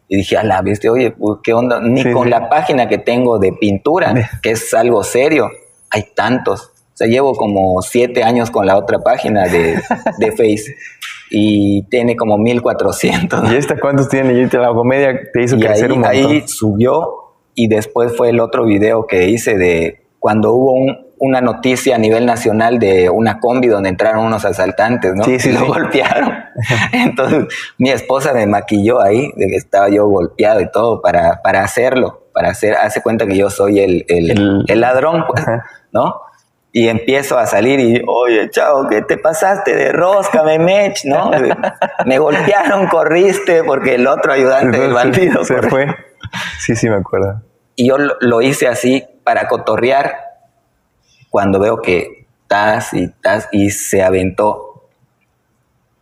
Y 0.10 0.18
dije, 0.18 0.38
ala, 0.38 0.62
viste, 0.62 0.90
oye, 0.90 1.12
pues, 1.12 1.40
¿qué 1.44 1.54
onda? 1.54 1.80
Ni 1.80 2.12
con 2.12 2.30
la 2.30 2.50
página 2.50 2.90
que 2.90 2.98
tengo 2.98 3.40
de 3.40 3.54
pintura, 3.54 4.14
que 4.42 4.52
es 4.52 4.74
algo 4.74 5.04
serio, 5.04 5.50
hay 5.90 6.08
tantos. 6.14 6.72
O 6.94 6.98
sea, 6.98 7.08
llevo 7.08 7.34
como 7.36 7.82
siete 7.82 8.24
años 8.24 8.52
con 8.52 8.66
la 8.66 8.78
otra 8.78 9.00
página 9.00 9.48
de, 9.48 9.82
de 10.18 10.32
Face 10.36 10.76
y 11.32 11.84
tiene 11.84 12.16
como 12.16 12.38
1400. 12.38 13.52
¿Y 13.52 13.56
esta 13.56 13.80
cuántos 13.80 14.10
tiene? 14.10 14.34
Y 14.34 14.46
la 14.46 14.74
comedia 14.74 15.18
te 15.32 15.44
hizo 15.44 15.58
crecer 15.58 15.86
ahí, 15.86 15.92
un 15.92 16.02
montón. 16.02 16.32
Ahí 16.32 16.44
subió 16.48 17.10
y 17.56 17.68
después 17.68 18.16
fue 18.16 18.30
el 18.30 18.40
otro 18.40 18.66
video 18.66 19.08
que 19.08 19.30
hice 19.30 19.58
de 19.58 20.02
cuando 20.20 20.54
hubo 20.54 20.74
un, 20.74 21.12
una 21.22 21.40
noticia 21.40 21.96
a 21.96 22.00
nivel 22.00 22.26
nacional 22.26 22.80
de 22.80 23.10
una 23.12 23.40
combi 23.40 23.68
donde 23.68 23.90
entraron 23.90 24.26
unos 24.26 24.44
asaltantes, 24.44 25.14
¿no? 25.14 25.24
Sí, 25.24 25.40
sí, 25.40 25.50
y 25.50 25.54
lo 25.58 25.68
golpearon. 25.68 26.34
Entonces, 26.92 27.46
mi 27.78 27.92
esposa 27.92 28.34
me 28.34 28.48
maquilló 28.48 29.00
ahí, 29.02 29.32
de 29.36 29.48
que 29.48 29.56
estaba 29.56 29.88
yo 29.90 30.08
golpeado 30.08 30.60
y 30.62 30.72
todo 30.72 31.00
para, 31.00 31.42
para 31.44 31.64
hacerlo, 31.64 32.28
para 32.34 32.50
hacer, 32.50 32.74
hace 32.74 33.04
cuenta 33.04 33.28
que 33.28 33.38
yo 33.38 33.52
soy 33.52 33.80
el, 33.80 34.06
el, 34.08 34.82
ladrón, 34.82 35.26
pues, 35.28 35.46
¿no? 35.94 36.22
Y 36.74 36.88
empiezo 36.88 37.38
a 37.38 37.46
salir 37.46 37.80
y, 37.80 38.02
oye, 38.08 38.50
chao, 38.50 38.88
¿qué 38.88 39.02
te 39.02 39.18
pasaste 39.18 39.76
de 39.76 39.92
rosca, 39.92 40.44
me 40.44 40.58
mech, 40.58 41.04
¿no? 41.04 41.32
me 42.06 42.18
golpearon, 42.18 42.88
corriste, 42.88 43.64
porque 43.64 43.96
el 43.96 44.08
otro 44.08 44.32
ayudante 44.32 44.80
del 44.80 44.94
bandido 44.94 45.44
se 45.44 45.62
fue. 45.64 45.88
Sí, 46.60 46.76
sí, 46.76 46.90
me 46.90 46.96
acuerdo. 46.96 47.42
Y 47.76 47.90
yo 47.90 47.98
lo 47.98 48.42
hice 48.42 48.68
así 48.68 49.06
para 49.24 49.48
cotorrear 49.48 50.16
cuando 51.30 51.60
veo 51.60 51.82
que 51.82 52.28
tas 52.48 52.94
y 52.94 53.08
tas 53.08 53.48
y 53.52 53.70
se 53.70 54.04
aventó, 54.04 54.90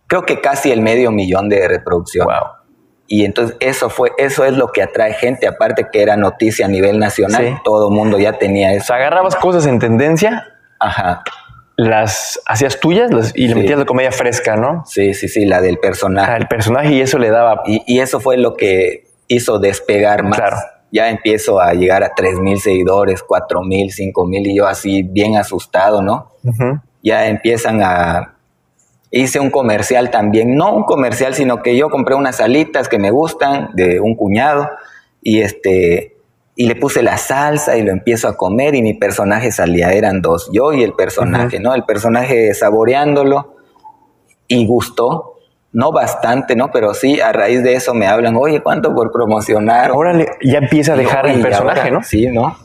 creo 0.08 0.23
que 0.23 0.41
casi 0.41 0.71
el 0.71 0.82
medio 0.82 1.12
millón 1.12 1.47
de 1.47 1.67
reproducción. 1.67 2.27
Y 3.08 3.25
entonces 3.25 3.55
eso 3.60 3.89
fue, 3.89 4.12
eso 4.17 4.43
es 4.43 4.53
lo 4.53 4.71
que 4.71 4.82
atrae 4.82 5.13
gente, 5.13 5.47
aparte 5.47 5.88
que 5.91 6.01
era 6.01 6.17
noticia 6.17 6.65
a 6.65 6.69
nivel 6.69 6.99
nacional, 6.99 7.62
todo 7.63 7.89
el 7.89 7.95
mundo 7.95 8.17
ya 8.19 8.34
tenía 8.39 8.73
eso. 8.73 8.84
O 8.84 8.88
sea, 8.88 8.95
agarrabas 8.97 9.36
cosas 9.36 9.67
en 9.67 9.79
tendencia, 9.79 10.47
Ajá. 10.79 11.23
las 11.75 12.39
hacías 12.45 12.79
tuyas 12.79 13.09
y 13.35 13.47
le 13.47 13.55
metías 13.55 13.79
de 13.79 13.85
comedia 13.85 14.11
fresca, 14.11 14.55
¿no? 14.55 14.83
Sí, 14.85 15.13
sí, 15.13 15.27
sí, 15.27 15.45
la 15.45 15.61
del 15.61 15.77
personaje. 15.77 16.35
el 16.37 16.47
personaje 16.47 16.93
y 16.93 17.01
eso 17.01 17.17
le 17.17 17.29
daba... 17.29 17.61
Y, 17.65 17.83
y 17.87 17.99
eso 17.99 18.19
fue 18.19 18.37
lo 18.37 18.55
que 18.55 19.05
hizo 19.27 19.59
despegar 19.59 20.23
más. 20.23 20.37
Claro 20.37 20.57
ya 20.91 21.09
empiezo 21.09 21.59
a 21.59 21.73
llegar 21.73 22.03
a 22.03 22.13
tres 22.15 22.39
mil 22.39 22.59
seguidores, 22.59 23.23
cuatro 23.23 23.61
mil, 23.61 23.91
cinco 23.91 24.25
mil, 24.25 24.45
y 24.47 24.55
yo 24.55 24.67
así 24.67 25.03
bien 25.03 25.37
asustado, 25.37 26.01
¿no? 26.01 26.31
Ya 27.03 27.27
empiezan 27.27 27.81
a... 27.83 28.35
Hice 29.11 29.39
un 29.39 29.49
comercial 29.49 30.11
también, 30.11 30.55
no 30.55 30.71
un 30.71 30.83
comercial, 30.83 31.33
sino 31.33 31.63
que 31.63 31.75
yo 31.75 31.89
compré 31.89 32.13
unas 32.13 32.39
alitas 32.39 32.87
que 32.87 32.99
me 32.99 33.09
gustan 33.09 33.69
de 33.73 33.99
un 33.99 34.15
cuñado 34.15 34.69
y 35.21 35.41
este 35.41 36.15
y 36.60 36.67
le 36.67 36.76
puse 36.76 37.02
la 37.02 37.17
salsa 37.17 37.78
y 37.78 37.84
lo 37.84 37.93
empiezo 37.93 38.28
a 38.28 38.36
comer 38.36 38.76
y 38.76 38.82
mi 38.82 38.93
personaje 38.93 39.50
salía, 39.50 39.93
eran 39.93 40.22
dos, 40.22 40.50
yo 40.52 40.74
y 40.74 40.84
el 40.84 40.91
personaje, 40.91 41.58
¿no? 41.58 41.74
El 41.74 41.86
personaje 41.86 42.54
saboreándolo 42.54 43.56
y 44.45 44.67
gustó 44.67 45.38
no 45.72 45.93
bastante, 45.93 46.58
¿no? 46.58 46.69
Pero 46.69 46.93
sí, 46.93 47.22
a 47.22 47.32
raíz 47.32 47.63
de 47.63 47.76
eso 47.76 47.93
me 47.93 48.08
hablan, 48.08 48.36
oye, 48.36 48.60
¿cuánto 48.60 48.93
por 48.93 49.10
promocionar? 49.13 49.91
Ahora 49.91 50.13
ya 50.41 50.58
empieza 50.58 50.93
a 50.93 50.95
dejar 50.98 51.28
el 51.28 51.41
personaje, 51.41 51.91
¿no? 51.91 52.04
Sí, 52.04 52.28
¿no? 52.28 52.58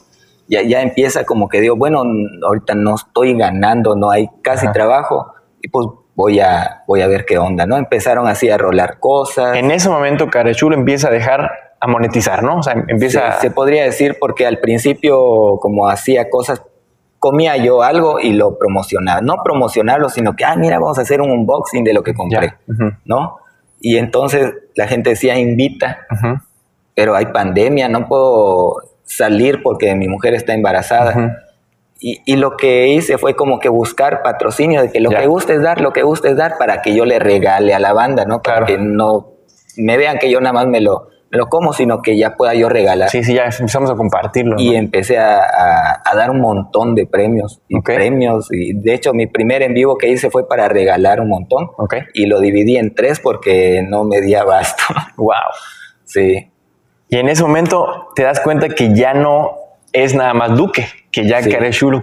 Ya, 0.48 0.62
ya 0.62 0.82
empieza 0.82 1.22
como 1.24 1.48
que 1.48 1.60
digo, 1.60 1.76
bueno, 1.76 2.02
ahorita 2.44 2.74
no 2.74 2.96
estoy 2.96 3.38
ganando, 3.38 3.94
no 3.94 4.10
hay 4.10 4.28
casi 4.42 4.66
trabajo, 4.72 5.34
y 5.62 5.68
pues 5.68 5.86
voy 6.16 6.40
a, 6.40 6.82
voy 6.88 7.02
a 7.02 7.06
ver 7.06 7.24
qué 7.24 7.38
onda, 7.38 7.64
¿no? 7.64 7.76
Empezaron 7.76 8.26
así 8.26 8.50
a 8.50 8.58
rolar 8.58 8.98
cosas. 8.98 9.56
En 9.56 9.70
ese 9.70 9.88
momento 9.88 10.28
Carechulo 10.30 10.74
empieza 10.74 11.06
a 11.06 11.10
dejar 11.12 11.63
a 11.84 11.86
monetizar, 11.86 12.42
¿no? 12.42 12.58
O 12.58 12.62
sea, 12.62 12.82
empieza... 12.88 13.40
se 13.40 13.50
podría 13.50 13.84
decir 13.84 14.16
porque 14.18 14.46
al 14.46 14.58
principio 14.58 15.58
como 15.60 15.86
hacía 15.88 16.30
cosas 16.30 16.62
comía 17.18 17.58
yo 17.58 17.82
algo 17.82 18.20
y 18.20 18.32
lo 18.32 18.58
promocionaba. 18.58 19.20
No 19.20 19.36
promocionarlo, 19.44 20.08
sino 20.08 20.34
que, 20.34 20.46
ah, 20.46 20.56
mira, 20.56 20.78
vamos 20.78 20.98
a 20.98 21.02
hacer 21.02 21.20
un 21.20 21.30
unboxing 21.30 21.84
de 21.84 21.92
lo 21.92 22.02
que 22.02 22.14
compré, 22.14 22.54
¿no? 23.04 23.36
Y 23.80 23.98
entonces 23.98 24.54
la 24.74 24.86
gente 24.86 25.10
decía, 25.10 25.38
invita, 25.38 26.06
pero 26.94 27.14
hay 27.14 27.26
pandemia, 27.26 27.88
no 27.88 28.08
puedo 28.08 28.76
salir 29.04 29.62
porque 29.62 29.94
mi 29.94 30.08
mujer 30.08 30.32
está 30.32 30.54
embarazada. 30.54 31.38
Y, 31.98 32.36
lo 32.36 32.56
que 32.56 32.88
hice 32.88 33.18
fue 33.18 33.36
como 33.36 33.58
que 33.58 33.68
buscar 33.68 34.22
patrocinio, 34.22 34.82
de 34.82 34.90
que 34.90 35.00
lo 35.00 35.10
que 35.10 35.26
guste 35.26 35.54
es 35.54 35.62
dar, 35.62 35.80
lo 35.82 35.92
que 35.92 36.02
guste 36.02 36.30
es 36.30 36.36
dar, 36.36 36.56
para 36.58 36.80
que 36.80 36.94
yo 36.94 37.04
le 37.04 37.18
regale 37.18 37.74
a 37.74 37.78
la 37.78 37.92
banda, 37.92 38.24
¿no? 38.24 38.42
Para 38.42 38.66
que 38.66 38.78
no 38.78 39.32
me 39.76 39.96
vean 39.96 40.18
que 40.18 40.30
yo 40.30 40.40
nada 40.40 40.52
más 40.52 40.66
me 40.66 40.80
lo, 40.80 41.08
lo 41.34 41.48
como, 41.48 41.72
sino 41.72 42.00
que 42.02 42.16
ya 42.16 42.36
pueda 42.36 42.54
yo 42.54 42.68
regalar. 42.68 43.10
Sí, 43.10 43.24
sí, 43.24 43.34
ya 43.34 43.44
empezamos 43.44 43.90
a 43.90 43.94
compartirlo. 43.94 44.56
Y 44.58 44.74
empecé 44.74 45.18
a, 45.18 46.00
dar 46.14 46.30
un 46.30 46.40
montón 46.40 46.94
de 46.94 47.06
premios. 47.06 47.60
Y 47.68 47.80
premios. 47.80 48.48
Y 48.52 48.72
de 48.72 48.94
hecho, 48.94 49.12
mi 49.12 49.26
primer 49.26 49.62
en 49.62 49.74
vivo 49.74 49.98
que 49.98 50.08
hice 50.08 50.30
fue 50.30 50.48
para 50.48 50.68
regalar 50.68 51.20
un 51.20 51.28
montón. 51.28 51.70
Y 52.14 52.26
lo 52.26 52.40
dividí 52.40 52.76
en 52.76 52.94
tres 52.94 53.20
porque 53.20 53.84
no 53.86 54.04
me 54.04 54.20
di 54.20 54.34
abasto. 54.34 54.82
Wow. 55.16 55.34
Sí. 56.04 56.50
Y 57.08 57.16
en 57.16 57.28
ese 57.28 57.42
momento 57.42 58.08
te 58.14 58.24
das 58.24 58.40
cuenta 58.40 58.68
que 58.68 58.94
ya 58.94 59.14
no 59.14 59.52
es 59.94 60.14
nada 60.14 60.34
más 60.34 60.56
Duque, 60.56 60.86
que 61.12 61.26
ya 61.26 61.40
sí. 61.40 61.50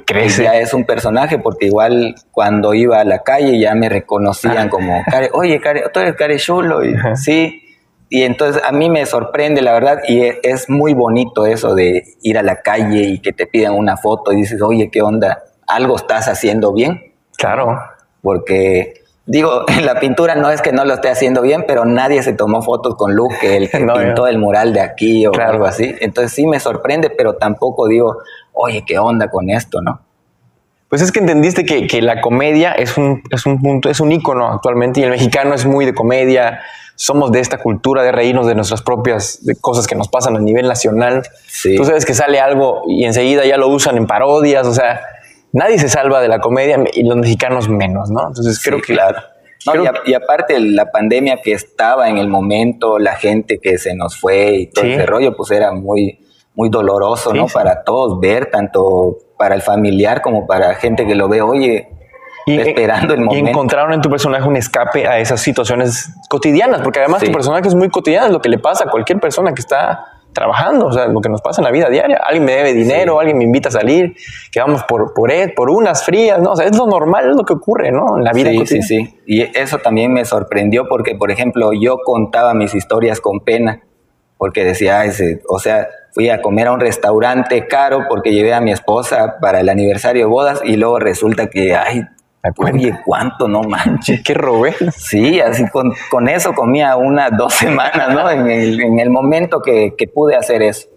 Crece. 0.05 0.43
Ya 0.43 0.55
es 0.55 0.73
un 0.73 0.85
personaje, 0.85 1.37
porque 1.37 1.65
igual 1.65 2.15
cuando 2.31 2.73
iba 2.73 3.01
a 3.01 3.03
la 3.03 3.21
calle 3.21 3.59
ya 3.59 3.75
me 3.75 3.89
reconocían 3.89 4.67
ah. 4.67 4.69
como, 4.69 5.03
oye, 5.33 5.59
Care, 5.59 5.83
tú 5.93 5.99
eres. 5.99 6.15
Y, 6.49 7.17
sí, 7.17 7.61
y 8.13 8.23
entonces 8.23 8.61
a 8.65 8.73
mí 8.73 8.89
me 8.89 9.05
sorprende, 9.05 9.61
la 9.61 9.71
verdad, 9.71 10.01
y 10.05 10.19
e, 10.19 10.41
es 10.43 10.69
muy 10.69 10.93
bonito 10.93 11.45
eso 11.45 11.75
de 11.75 12.03
ir 12.21 12.37
a 12.37 12.43
la 12.43 12.61
calle 12.61 13.03
y 13.03 13.19
que 13.19 13.31
te 13.31 13.47
pidan 13.47 13.73
una 13.73 13.95
foto 13.95 14.33
y 14.33 14.35
dices, 14.35 14.61
oye, 14.61 14.91
¿qué 14.91 15.01
onda? 15.01 15.43
¿Algo 15.65 15.95
estás 15.95 16.27
haciendo 16.27 16.73
bien? 16.73 17.13
Claro. 17.37 17.79
Porque, 18.21 18.95
digo, 19.25 19.63
en 19.69 19.85
la 19.85 20.01
pintura 20.01 20.35
no 20.35 20.49
es 20.49 20.61
que 20.61 20.73
no 20.73 20.83
lo 20.83 20.95
esté 20.95 21.07
haciendo 21.07 21.41
bien, 21.41 21.63
pero 21.65 21.85
nadie 21.85 22.21
se 22.21 22.33
tomó 22.33 22.61
fotos 22.61 22.95
con 22.95 23.15
Luke, 23.15 23.55
el 23.55 23.69
que 23.71 23.77
pintó 23.77 24.27
el 24.27 24.37
mural 24.37 24.73
de 24.73 24.81
aquí 24.81 25.25
o 25.25 25.31
algo 25.33 25.65
así. 25.65 25.95
Entonces 26.01 26.33
sí 26.33 26.45
me 26.45 26.59
sorprende, 26.59 27.11
pero 27.11 27.37
tampoco 27.37 27.87
digo, 27.87 28.17
oye, 28.51 28.83
¿qué 28.85 28.99
onda 28.99 29.29
con 29.29 29.49
esto, 29.49 29.81
no? 29.81 30.01
Pues 30.89 31.01
es 31.01 31.13
que 31.13 31.21
entendiste 31.21 31.63
que, 31.63 31.87
que 31.87 32.01
la 32.01 32.19
comedia 32.19 32.73
es 32.73 32.97
un, 32.97 33.23
es 33.31 33.45
un 33.45 33.61
punto, 33.61 33.89
es 33.89 34.01
un 34.01 34.11
ícono 34.11 34.49
actualmente 34.49 34.99
y 34.99 35.03
el 35.03 35.11
mexicano 35.11 35.53
es 35.53 35.65
muy 35.65 35.85
de 35.85 35.93
comedia. 35.93 36.59
Somos 36.95 37.31
de 37.31 37.39
esta 37.39 37.57
cultura 37.57 38.03
de 38.03 38.11
reírnos 38.11 38.45
de 38.47 38.55
nuestras 38.55 38.81
propias 38.81 39.43
de 39.45 39.55
cosas 39.55 39.87
que 39.87 39.95
nos 39.95 40.07
pasan 40.07 40.35
a 40.35 40.39
nivel 40.39 40.67
nacional. 40.67 41.23
Sí. 41.47 41.75
Tú 41.75 41.85
sabes 41.85 42.05
que 42.05 42.13
sale 42.13 42.39
algo 42.39 42.83
y 42.87 43.05
enseguida 43.05 43.45
ya 43.45 43.57
lo 43.57 43.67
usan 43.69 43.97
en 43.97 44.05
parodias, 44.07 44.67
o 44.67 44.73
sea, 44.73 45.01
nadie 45.51 45.79
se 45.79 45.89
salva 45.89 46.21
de 46.21 46.27
la 46.27 46.39
comedia 46.39 46.77
y 46.93 47.03
los 47.03 47.17
mexicanos 47.17 47.69
menos, 47.69 48.09
¿no? 48.11 48.27
Entonces 48.27 48.61
creo 48.63 48.77
Sí, 48.79 48.83
que 48.85 48.93
claro. 48.93 49.19
No, 49.65 49.71
creo 49.73 49.83
y, 49.83 49.87
a- 49.87 49.93
y 50.05 50.13
aparte 50.13 50.59
la 50.59 50.91
pandemia 50.91 51.41
que 51.43 51.53
estaba 51.53 52.09
en 52.09 52.17
el 52.17 52.27
momento, 52.27 52.99
la 52.99 53.15
gente 53.15 53.59
que 53.61 53.77
se 53.77 53.95
nos 53.95 54.19
fue 54.19 54.51
y 54.55 54.67
todo 54.67 54.85
Sí. 54.85 54.91
ese 54.93 55.05
rollo, 55.05 55.35
pues 55.35 55.51
era 55.51 55.71
muy, 55.71 56.19
muy 56.55 56.69
doloroso, 56.69 57.33
¿no? 57.33 57.47
Para 57.47 57.83
todos 57.83 58.19
ver, 58.19 58.47
tanto 58.51 59.17
para 59.37 59.55
el 59.55 59.61
familiar 59.61 60.21
como 60.21 60.45
para 60.47 60.75
gente 60.75 61.05
que 61.07 61.15
lo 61.15 61.27
ve, 61.29 61.41
oye, 61.41 61.89
esperando 62.59 63.13
el 63.13 63.21
y 63.21 63.23
momento. 63.23 63.49
encontraron 63.49 63.93
en 63.93 64.01
tu 64.01 64.09
personaje 64.09 64.47
un 64.47 64.55
escape 64.57 65.07
a 65.07 65.19
esas 65.19 65.39
situaciones 65.41 66.13
cotidianas, 66.29 66.81
porque 66.81 66.99
además 66.99 67.21
Sí. 67.21 67.27
tu 67.27 67.31
personaje 67.31 67.67
es 67.67 67.75
muy 67.75 67.89
cotidiano, 67.89 68.27
es 68.27 68.31
lo 68.33 68.41
que 68.41 68.49
le 68.49 68.57
pasa 68.59 68.85
a 68.85 68.89
cualquier 68.89 69.19
persona 69.19 69.53
que 69.53 69.61
está 69.61 70.05
trabajando, 70.33 70.85
o 70.87 70.91
sea, 70.93 71.07
lo 71.07 71.19
que 71.19 71.27
nos 71.27 71.41
pasa 71.41 71.59
en 71.61 71.65
la 71.65 71.71
vida 71.71 71.89
diaria. 71.89 72.15
Alguien 72.25 72.45
me 72.45 72.53
debe 72.53 72.73
dinero, 72.73 73.19
alguien 73.19 73.37
me 73.37 73.43
invita 73.43 73.67
a 73.67 73.71
salir, 73.73 74.15
que 74.49 74.61
vamos 74.61 74.81
por, 74.83 75.13
por, 75.13 75.29
por 75.55 75.69
unas 75.69 76.05
frías, 76.05 76.39
¿no? 76.39 76.51
O 76.51 76.55
sea, 76.55 76.65
es 76.67 76.77
lo 76.77 76.87
normal, 76.87 77.29
es 77.31 77.35
lo 77.35 77.43
que 77.43 77.51
ocurre, 77.51 77.91
¿no? 77.91 78.17
En 78.17 78.23
la 78.23 78.31
vida 78.31 78.49
Sí, 78.51 78.57
cotidiana. 78.57 78.87
sí, 78.87 78.95
sí. 79.05 79.19
Y 79.25 79.41
eso 79.59 79.79
también 79.79 80.13
me 80.13 80.23
sorprendió 80.23 80.87
porque, 80.87 81.15
por 81.15 81.31
ejemplo, 81.31 81.71
yo 81.73 81.97
contaba 82.05 82.53
mis 82.53 82.73
historias 82.73 83.19
con 83.19 83.41
pena, 83.41 83.81
porque 84.37 84.63
decía, 84.63 85.01
"Ay, 85.01 85.11
se- 85.11 85.41
o 85.49 85.59
sea, 85.59 85.89
fui 86.13 86.29
a 86.29 86.41
comer 86.41 86.67
a 86.67 86.71
un 86.71 86.79
restaurante 86.79 87.67
caro 87.67 88.05
porque 88.09 88.31
llevé 88.31 88.53
a 88.53 88.61
mi 88.61 88.71
esposa 88.71 89.35
para 89.41 89.59
el 89.59 89.67
aniversario 89.67 90.23
de 90.23 90.29
bodas 90.31 90.61
y 90.63 90.77
luego 90.77 90.97
resulta 90.99 91.47
que, 91.49 91.75
ay. 91.75 92.03
Oye, 92.57 92.97
¿cuánto? 93.05 93.47
No 93.47 93.61
manches. 93.63 94.21
¿Qué 94.25 94.33
robé? 94.33 94.73
Sí, 94.95 95.39
así 95.39 95.67
con, 95.69 95.93
con 96.09 96.27
eso 96.29 96.53
comía 96.53 96.95
unas 96.95 97.31
dos 97.37 97.53
semanas, 97.53 98.13
¿no? 98.13 98.29
En 98.29 98.49
el, 98.49 98.81
en 98.81 98.99
el 98.99 99.09
momento 99.09 99.61
que, 99.61 99.93
que 99.97 100.07
pude 100.07 100.35
hacer 100.35 100.61
eso. 100.61 100.87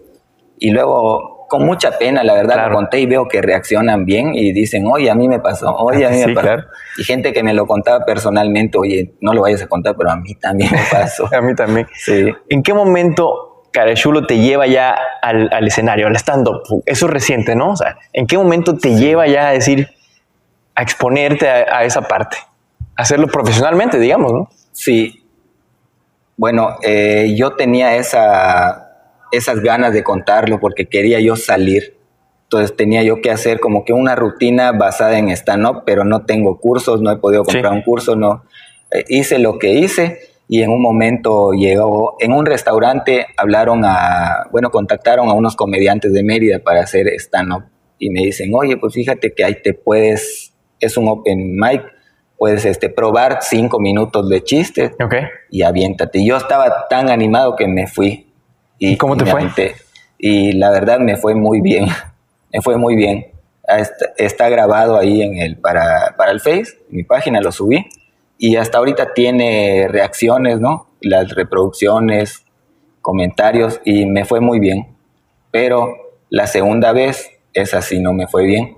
Y 0.57 0.71
luego, 0.71 1.45
con 1.49 1.65
mucha 1.65 1.97
pena, 1.97 2.23
la 2.23 2.33
verdad, 2.33 2.55
Claro. 2.55 2.69
lo 2.69 2.75
conté 2.77 2.99
y 3.01 3.05
veo 3.05 3.27
que 3.27 3.41
reaccionan 3.41 4.05
bien 4.05 4.33
y 4.33 4.51
dicen, 4.53 4.85
oye, 4.87 5.09
a 5.11 5.15
mí 5.15 5.27
me 5.27 5.39
pasó, 5.39 5.75
oye, 5.75 6.05
a 6.05 6.09
mí 6.09 6.17
Sí, 6.17 6.27
me 6.27 6.33
pasó. 6.33 6.47
claro. 6.47 6.63
Y 6.97 7.03
gente 7.03 7.33
que 7.33 7.43
me 7.43 7.53
lo 7.53 7.67
contaba 7.67 8.05
personalmente, 8.05 8.77
oye, 8.77 9.13
no 9.21 9.33
lo 9.33 9.41
vayas 9.41 9.61
a 9.61 9.67
contar, 9.67 9.95
pero 9.97 10.11
a 10.11 10.15
mí 10.15 10.33
también 10.35 10.71
me 10.71 10.79
pasó. 10.89 11.27
A 11.35 11.41
mí 11.41 11.53
también. 11.53 11.87
Sí. 11.93 12.31
¿En 12.49 12.63
qué 12.63 12.73
momento 12.73 13.63
Carechulo 13.73 14.25
te 14.25 14.37
lleva 14.39 14.65
ya 14.65 14.95
al, 15.21 15.49
al 15.51 15.67
escenario, 15.67 16.07
al 16.07 16.15
stand-up? 16.15 16.61
Eso 16.85 17.05
es 17.07 17.11
reciente, 17.11 17.55
¿no? 17.55 17.71
O 17.71 17.75
sea, 17.75 17.97
¿en 18.13 18.25
qué 18.27 18.37
momento 18.37 18.77
te 18.77 18.95
lleva 18.95 19.27
ya 19.27 19.49
a 19.49 19.51
decir, 19.51 19.89
a 20.75 20.81
exponerte 20.83 21.49
a, 21.49 21.77
a 21.79 21.83
esa 21.85 22.01
parte? 22.01 22.37
Hacerlo 22.95 23.27
profesionalmente, 23.27 23.99
digamos, 23.99 24.31
¿no? 24.31 24.49
Sí. 24.71 25.23
Bueno, 26.37 26.77
eh, 26.83 27.33
yo 27.37 27.53
tenía 27.55 27.95
esa, 27.95 28.91
esas 29.31 29.61
ganas 29.61 29.93
de 29.93 30.03
contarlo 30.03 30.59
porque 30.59 30.87
quería 30.87 31.19
yo 31.19 31.35
salir. 31.35 31.95
Entonces 32.43 32.75
tenía 32.75 33.01
yo 33.03 33.21
que 33.21 33.31
hacer 33.31 33.59
como 33.59 33.85
que 33.85 33.93
una 33.93 34.15
rutina 34.15 34.71
basada 34.71 35.17
en 35.17 35.29
stand-up, 35.29 35.83
pero 35.85 36.03
no 36.03 36.25
tengo 36.25 36.59
cursos, 36.59 37.01
no 37.01 37.11
he 37.11 37.17
podido 37.17 37.43
Sí. 37.45 37.53
comprar 37.53 37.73
un 37.73 37.81
curso, 37.81 38.15
no. 38.15 38.43
Eh, 38.91 39.03
hice 39.07 39.39
lo 39.39 39.57
que 39.59 39.73
hice 39.73 40.19
y 40.47 40.61
en 40.61 40.69
un 40.69 40.81
momento 40.81 41.51
llegó, 41.53 42.17
en 42.19 42.33
un 42.33 42.45
restaurante 42.45 43.25
hablaron 43.35 43.83
a, 43.83 44.47
bueno, 44.51 44.69
contactaron 44.69 45.27
a 45.29 45.33
unos 45.33 45.55
comediantes 45.55 46.13
de 46.13 46.21
Mérida 46.23 46.59
para 46.59 46.81
hacer 46.81 47.07
stand-up 47.17 47.63
y 47.97 48.09
me 48.11 48.21
dicen, 48.21 48.51
oye, 48.53 48.77
pues 48.77 48.93
fíjate 48.93 49.33
que 49.33 49.43
ahí 49.43 49.55
te 49.63 49.73
puedes, 49.73 50.53
es 50.79 50.97
un 50.97 51.07
open 51.07 51.55
mic, 51.57 51.83
puedes 52.37 52.65
este, 52.65 52.89
probar 52.89 53.39
cinco 53.41 53.79
minutos 53.79 54.29
de 54.29 54.43
chistes 54.43 54.91
Ok. 55.03 55.15
y 55.51 55.61
aviéntate. 55.63 56.19
Y 56.19 56.27
yo 56.27 56.37
estaba 56.37 56.87
tan 56.89 57.09
animado 57.09 57.55
que 57.55 57.67
me 57.67 57.87
fui. 57.87 58.31
¿Y 58.77 58.97
cómo 58.97 59.15
te 59.15 59.25
fue? 59.25 59.41
aventé. 59.41 59.75
Y 60.17 60.53
la 60.53 60.69
verdad 60.71 60.99
me 60.99 61.15
fue 61.17 61.35
muy 61.35 61.61
bien. 61.61 61.87
Me 62.53 62.61
fue 62.61 62.77
muy 62.77 62.95
bien. 62.95 63.27
Ah, 63.67 63.79
Está, 63.79 64.05
está 64.17 64.47
grabado 64.49 64.97
ahí 64.97 65.21
en 65.21 65.37
el, 65.39 65.57
para, 65.57 66.15
para 66.17 66.31
el 66.31 66.39
Face, 66.39 66.77
en 66.89 66.95
mi 66.97 67.03
página 67.03 67.41
lo 67.41 67.51
subí. 67.51 67.85
Y 68.37 68.55
hasta 68.55 68.77
ahorita 68.77 69.13
tiene 69.13 69.87
reacciones, 69.89 70.61
¿no? 70.61 70.87
Las 71.01 71.35
reproducciones, 71.35 72.45
comentarios, 73.01 73.81
y 73.83 74.05
me 74.05 74.23
fue 74.23 74.39
muy 74.39 74.59
bien. 74.59 74.95
Pero 75.51 75.95
la 76.29 76.47
segunda 76.47 76.93
vez, 76.93 77.29
esa 77.53 77.81
sí 77.81 77.99
no 77.99 78.13
me 78.13 78.27
fue 78.27 78.45
bien. 78.45 78.77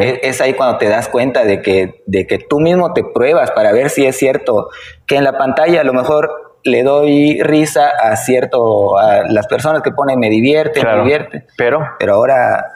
Es, 0.00 0.18
es 0.22 0.40
ahí 0.40 0.52
cuando 0.54 0.76
te 0.78 0.88
das 0.88 1.08
cuenta 1.08 1.44
de 1.44 1.62
que, 1.62 2.02
de 2.06 2.26
que 2.26 2.38
tú 2.38 2.60
mismo 2.60 2.92
te 2.92 3.02
pruebas 3.02 3.50
para 3.52 3.72
ver 3.72 3.88
si 3.90 4.04
es 4.04 4.16
cierto 4.16 4.68
que 5.06 5.16
en 5.16 5.24
la 5.24 5.38
pantalla 5.38 5.80
a 5.80 5.84
lo 5.84 5.94
mejor 5.94 6.58
le 6.64 6.82
doy 6.82 7.40
risa 7.42 7.88
a 7.88 8.14
cierto, 8.16 8.98
a 8.98 9.22
las 9.30 9.46
personas 9.46 9.80
que 9.82 9.90
ponen 9.92 10.18
me 10.18 10.28
divierte, 10.28 10.80
Claro. 10.80 10.98
me 10.98 11.02
divierte, 11.04 11.46
Pero, 11.56 11.80
pero 11.98 12.14
ahora 12.14 12.66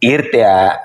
irte 0.00 0.44
a, 0.44 0.80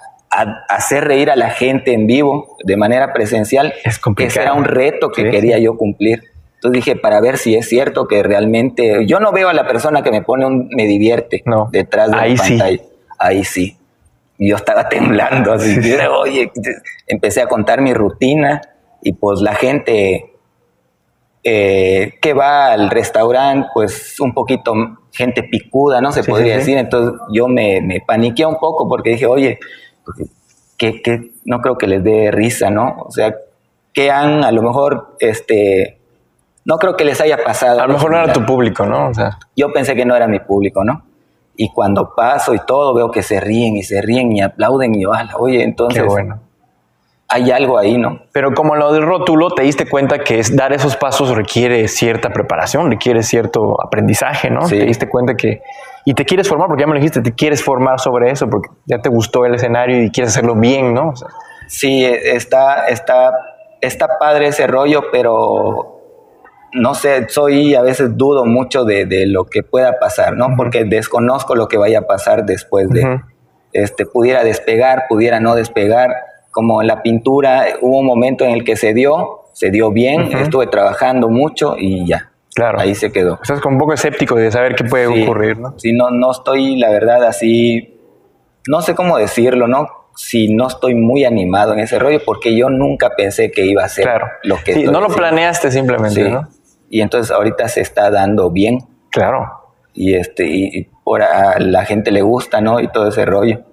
hacer 0.67 1.05
reír 1.05 1.31
a 1.31 1.35
la 1.37 1.49
gente 1.49 1.93
en 1.93 2.07
vivo 2.07 2.57
de 2.65 2.75
manera 2.75 3.13
presencial, 3.13 3.73
Es 3.85 3.97
complicado. 3.99 4.31
ese 4.33 4.41
era 4.41 4.53
un 4.53 4.65
reto 4.65 5.09
que 5.09 5.23
Sí, 5.23 5.31
quería 5.31 5.57
yo 5.59 5.77
cumplir. 5.77 6.21
Entonces 6.55 6.73
dije, 6.85 6.95
para 6.97 7.21
ver 7.21 7.37
si 7.37 7.55
es 7.55 7.69
cierto 7.69 8.05
que 8.07 8.21
realmente, 8.21 9.05
yo 9.07 9.19
no 9.21 9.31
veo 9.31 9.47
a 9.49 9.53
la 9.53 9.65
persona 9.65 10.03
que 10.03 10.11
me 10.11 10.21
pone 10.21 10.45
un 10.45 10.67
me 10.75 10.87
divierte 10.87 11.41
No. 11.45 11.69
detrás 11.71 12.11
de 12.11 12.17
Ahí 12.17 12.35
la 12.35 12.43
sí. 12.43 12.49
pantalla. 12.57 12.81
Ahí 13.17 13.43
sí. 13.45 13.77
Y 14.37 14.49
yo 14.49 14.55
estaba 14.55 14.89
temblando, 14.89 15.53
así 15.53 15.79
que, 15.79 16.07
oye, 16.07 16.51
empecé 17.07 17.41
a 17.41 17.47
contar 17.47 17.81
mi 17.81 17.93
rutina 17.93 18.61
y 19.01 19.13
pues 19.13 19.39
la 19.41 19.55
gente 19.55 20.33
eh, 21.43 22.13
que 22.21 22.33
va 22.33 22.71
al 22.71 22.89
restaurante, 22.89 23.67
pues 23.73 24.19
un 24.19 24.33
poquito 24.33 24.73
gente 25.13 25.43
picuda, 25.43 26.01
¿no? 26.01 26.11
Se 26.11 26.23
Sí, 26.23 26.29
podría 26.31 26.55
sí, 26.55 26.61
sí. 26.65 26.71
decir. 26.71 26.77
Entonces 26.77 27.19
yo 27.31 27.47
me, 27.47 27.81
me 27.81 28.01
paniqué 28.01 28.45
un 28.45 28.57
poco 28.57 28.87
porque 28.89 29.11
dije, 29.11 29.27
oye, 29.27 29.59
que, 30.77 31.01
que 31.01 31.31
no 31.45 31.61
creo 31.61 31.77
que 31.77 31.87
les 31.87 32.03
dé 32.03 32.31
risa, 32.31 32.69
¿no? 32.69 32.95
O 33.05 33.11
sea, 33.11 33.33
que 33.93 34.11
han 34.11 34.43
a 34.43 34.51
lo 34.51 34.61
mejor, 34.63 35.15
este, 35.19 35.99
no 36.65 36.77
creo 36.77 36.97
que 36.97 37.05
les 37.05 37.21
haya 37.21 37.37
pasado. 37.43 37.79
a 37.79 37.87
lo 37.87 37.93
mejor 37.93 38.11
no 38.11 38.17
era 38.23 38.33
tu 38.33 38.45
público, 38.45 38.85
¿no? 38.85 39.09
O 39.09 39.13
sea, 39.13 39.37
Yo 39.55 39.71
pensé 39.71 39.95
que 39.95 40.03
no 40.05 40.15
era 40.15 40.27
mi 40.27 40.39
público, 40.39 40.83
¿no? 40.83 41.05
Y 41.57 41.71
cuando 41.73 42.13
paso 42.15 42.53
y 42.53 42.59
todo, 42.65 42.93
veo 42.93 43.11
que 43.11 43.23
se 43.23 43.39
ríen 43.39 43.75
y 43.77 43.83
se 43.83 44.01
ríen 44.01 44.31
y 44.31 44.41
aplauden 44.41 44.95
y 44.95 45.03
yo, 45.03 45.13
"Ala, 45.13 45.35
oye, 45.37 45.63
entonces 45.63 46.01
qué 46.03 46.07
bueno. 46.07 46.39
hay 47.29 47.51
algo 47.51 47.77
ahí, 47.77 47.97
¿no? 47.97 48.19
Pero 48.31 48.53
como 48.53 48.75
lo 48.75 48.91
del 48.93 49.03
rótulo, 49.03 49.49
te 49.51 49.63
diste 49.63 49.87
cuenta 49.89 50.19
que 50.19 50.39
es 50.39 50.55
dar 50.55 50.73
esos 50.73 50.95
pasos 50.95 51.35
requiere 51.35 51.87
cierta 51.87 52.29
preparación, 52.29 52.91
requiere 52.91 53.23
cierto 53.23 53.81
aprendizaje, 53.81 54.49
¿no? 54.49 54.67
Sí. 54.67 54.77
Te 54.77 54.85
diste 54.85 55.09
cuenta 55.09 55.35
que... 55.35 55.61
Y 56.05 56.13
te 56.13 56.23
quieres 56.23 56.47
formar, 56.47 56.67
porque 56.67 56.81
ya 56.81 56.87
me 56.87 56.93
lo 56.93 56.99
dijiste, 56.99 57.21
te 57.21 57.33
quieres 57.33 57.63
formar 57.63 57.99
sobre 57.99 58.29
eso, 58.29 58.47
porque 58.47 58.69
ya 58.85 58.99
te 58.99 59.09
gustó 59.09 59.43
el 59.45 59.55
escenario 59.55 60.03
y 60.03 60.11
quieres 60.11 60.33
hacerlo 60.33 60.53
bien, 60.55 60.93
¿no? 60.93 61.09
O 61.09 61.15
sea, 61.15 61.29
Sí, 61.67 62.05
e- 62.05 62.35
está, 62.35 62.87
está, 62.89 63.31
está 63.81 64.19
padre 64.19 64.47
ese 64.47 64.67
rollo, 64.67 65.05
pero 65.11 65.94
no 66.75 66.93
sé, 66.93 67.27
soy 67.29 67.73
a 67.75 67.81
veces 67.81 68.15
dudo 68.17 68.45
mucho 68.45 68.83
de, 68.85 69.05
de 69.05 69.25
lo 69.25 69.45
que 69.45 69.63
pueda 69.63 69.97
pasar, 69.99 70.35
¿no? 70.37 70.49
Porque 70.55 70.83
desconozco 70.83 71.55
lo 71.55 71.67
que 71.67 71.77
vaya 71.77 71.99
a 71.99 72.01
pasar 72.07 72.45
después 72.45 72.89
de, 72.89 73.21
este, 73.73 74.05
pudiera 74.05 74.43
despegar, 74.43 75.05
pudiera 75.09 75.39
no 75.39 75.55
despegar. 75.55 76.11
Como 76.51 76.81
en 76.81 76.87
la 76.87 77.01
pintura, 77.01 77.65
hubo 77.81 77.99
un 77.99 78.05
momento 78.05 78.45
en 78.45 78.51
el 78.51 78.63
que 78.63 78.75
se 78.77 78.93
dio, 78.93 79.41
se 79.53 79.71
dio 79.71 79.91
bien, 79.91 80.31
estuve 80.37 80.67
trabajando 80.67 81.27
mucho 81.29 81.75
y 81.77 82.07
ya, 82.07 82.31
claro. 82.53 82.79
ahí 82.79 82.95
se 82.95 83.11
quedó. 83.11 83.39
Estás 83.41 83.59
como 83.59 83.75
un 83.75 83.79
poco 83.79 83.93
escéptico 83.93 84.35
de 84.35 84.51
saber 84.51 84.75
qué 84.75 84.83
puede 84.85 85.07
Sí, 85.13 85.23
ocurrir, 85.23 85.57
¿no? 85.57 85.73
Sí, 85.79 85.91
no, 85.91 86.11
no 86.11 86.31
estoy, 86.31 86.77
la 86.77 86.89
verdad, 86.91 87.23
así, 87.25 87.99
no 88.67 88.81
sé 88.81 88.95
cómo 88.95 89.17
decirlo, 89.17 89.67
¿no? 89.67 89.87
Si 90.15 90.53
no 90.53 90.67
estoy 90.67 90.95
muy 90.95 91.25
animado 91.25 91.73
en 91.73 91.79
ese 91.79 91.99
rollo, 91.99 92.19
porque 92.25 92.55
yo 92.55 92.69
nunca 92.69 93.09
pensé 93.17 93.51
que 93.51 93.65
iba 93.65 93.83
a 93.83 93.89
ser 93.89 94.05
Claro. 94.05 94.27
lo 94.43 94.55
que 94.63 94.73
Sí, 94.73 94.83
no 94.85 94.91
lo 94.93 94.97
haciendo. 95.07 95.15
planeaste 95.17 95.71
simplemente, 95.71 96.23
Sí. 96.23 96.31
¿no? 96.31 96.47
Y 96.89 97.01
entonces 97.01 97.31
ahorita 97.31 97.67
se 97.67 97.81
está 97.81 98.09
dando 98.11 98.51
bien 98.51 98.79
Claro. 99.11 99.73
y 99.93 100.15
este 100.15 100.45
y, 100.45 100.65
y 100.77 100.89
por 101.03 101.21
a 101.21 101.59
la 101.59 101.85
gente 101.85 102.11
le 102.11 102.21
gusta, 102.21 102.61
¿no? 102.61 102.79
Y 102.79 102.87
todo 102.89 103.07
ese 103.09 103.25
rollo. 103.25 103.63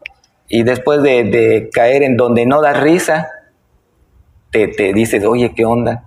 Y 0.48 0.62
después 0.64 1.03
de, 1.03 1.25
de 1.25 1.70
caer 1.72 2.03
en 2.03 2.16
donde 2.16 2.44
no 2.46 2.61
da 2.61 2.72
risa, 2.75 3.29
te, 4.51 4.68
te 4.68 4.92
dices, 4.92 5.25
oye, 5.25 5.55
¿qué 5.55 5.64
onda? 5.64 6.05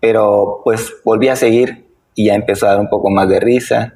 Pero 0.00 0.60
pues 0.64 0.94
volví 1.04 1.28
a 1.28 1.36
seguir 1.36 1.86
y 2.14 2.26
ya 2.26 2.34
empezó 2.34 2.66
a 2.66 2.70
dar 2.70 2.80
un 2.80 2.88
poco 2.88 3.10
más 3.10 3.28
de 3.28 3.40
risa. 3.40 3.94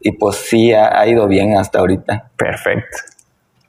Y 0.00 0.12
pues 0.12 0.36
sí, 0.36 0.72
ha, 0.72 0.98
ha 0.98 1.06
ido 1.08 1.26
bien 1.26 1.56
hasta 1.56 1.80
ahorita. 1.80 2.30
Perfecto. 2.36 2.96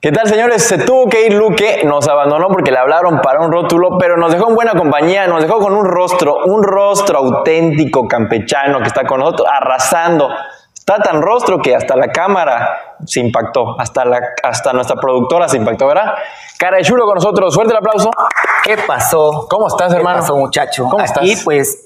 ¿Qué 0.04 0.10
tal, 0.10 0.26
señores? 0.26 0.64
Se 0.64 0.78
tuvo 0.78 1.08
que 1.08 1.26
ir 1.26 1.32
Luque, 1.32 1.82
nos 1.84 2.08
abandonó 2.08 2.48
porque 2.48 2.72
le 2.72 2.78
hablaron 2.78 3.20
para 3.20 3.38
un 3.38 3.52
rótulo, 3.52 3.98
pero 4.00 4.16
nos 4.16 4.32
dejó 4.32 4.48
en 4.48 4.56
buena 4.56 4.72
compañía, 4.72 5.28
nos 5.28 5.40
dejó 5.40 5.60
con 5.60 5.76
un 5.76 5.84
rostro, 5.84 6.38
un 6.44 6.64
rostro 6.64 7.18
auténtico 7.18 8.08
campechano 8.08 8.80
que 8.80 8.88
está 8.88 9.04
con 9.04 9.20
nosotros, 9.20 9.46
arrasando. 9.48 10.28
Está 10.82 10.98
tan 10.98 11.22
rostro 11.22 11.62
que 11.62 11.76
hasta 11.76 11.94
la 11.94 12.08
cámara 12.08 12.96
se 13.06 13.20
impactó, 13.20 13.78
hasta, 13.80 14.04
la, 14.04 14.20
hasta 14.42 14.72
nuestra 14.72 14.96
productora 14.96 15.48
se 15.48 15.56
impactó, 15.56 15.86
¿verdad? 15.86 16.14
Cara 16.58 16.78
de 16.78 16.82
chulo 16.82 17.04
con 17.06 17.14
nosotros, 17.14 17.54
fuerte 17.54 17.72
el 17.72 17.78
aplauso. 17.78 18.10
¿Qué 18.64 18.76
pasó? 18.78 19.46
¿Cómo 19.48 19.68
estás, 19.68 19.92
hermano? 19.92 20.16
¿Qué 20.16 20.20
pasó, 20.22 20.36
muchacho? 20.36 20.88
¿Cómo 20.90 20.98
Aquí, 20.98 21.30
estás? 21.30 21.44
pues, 21.44 21.84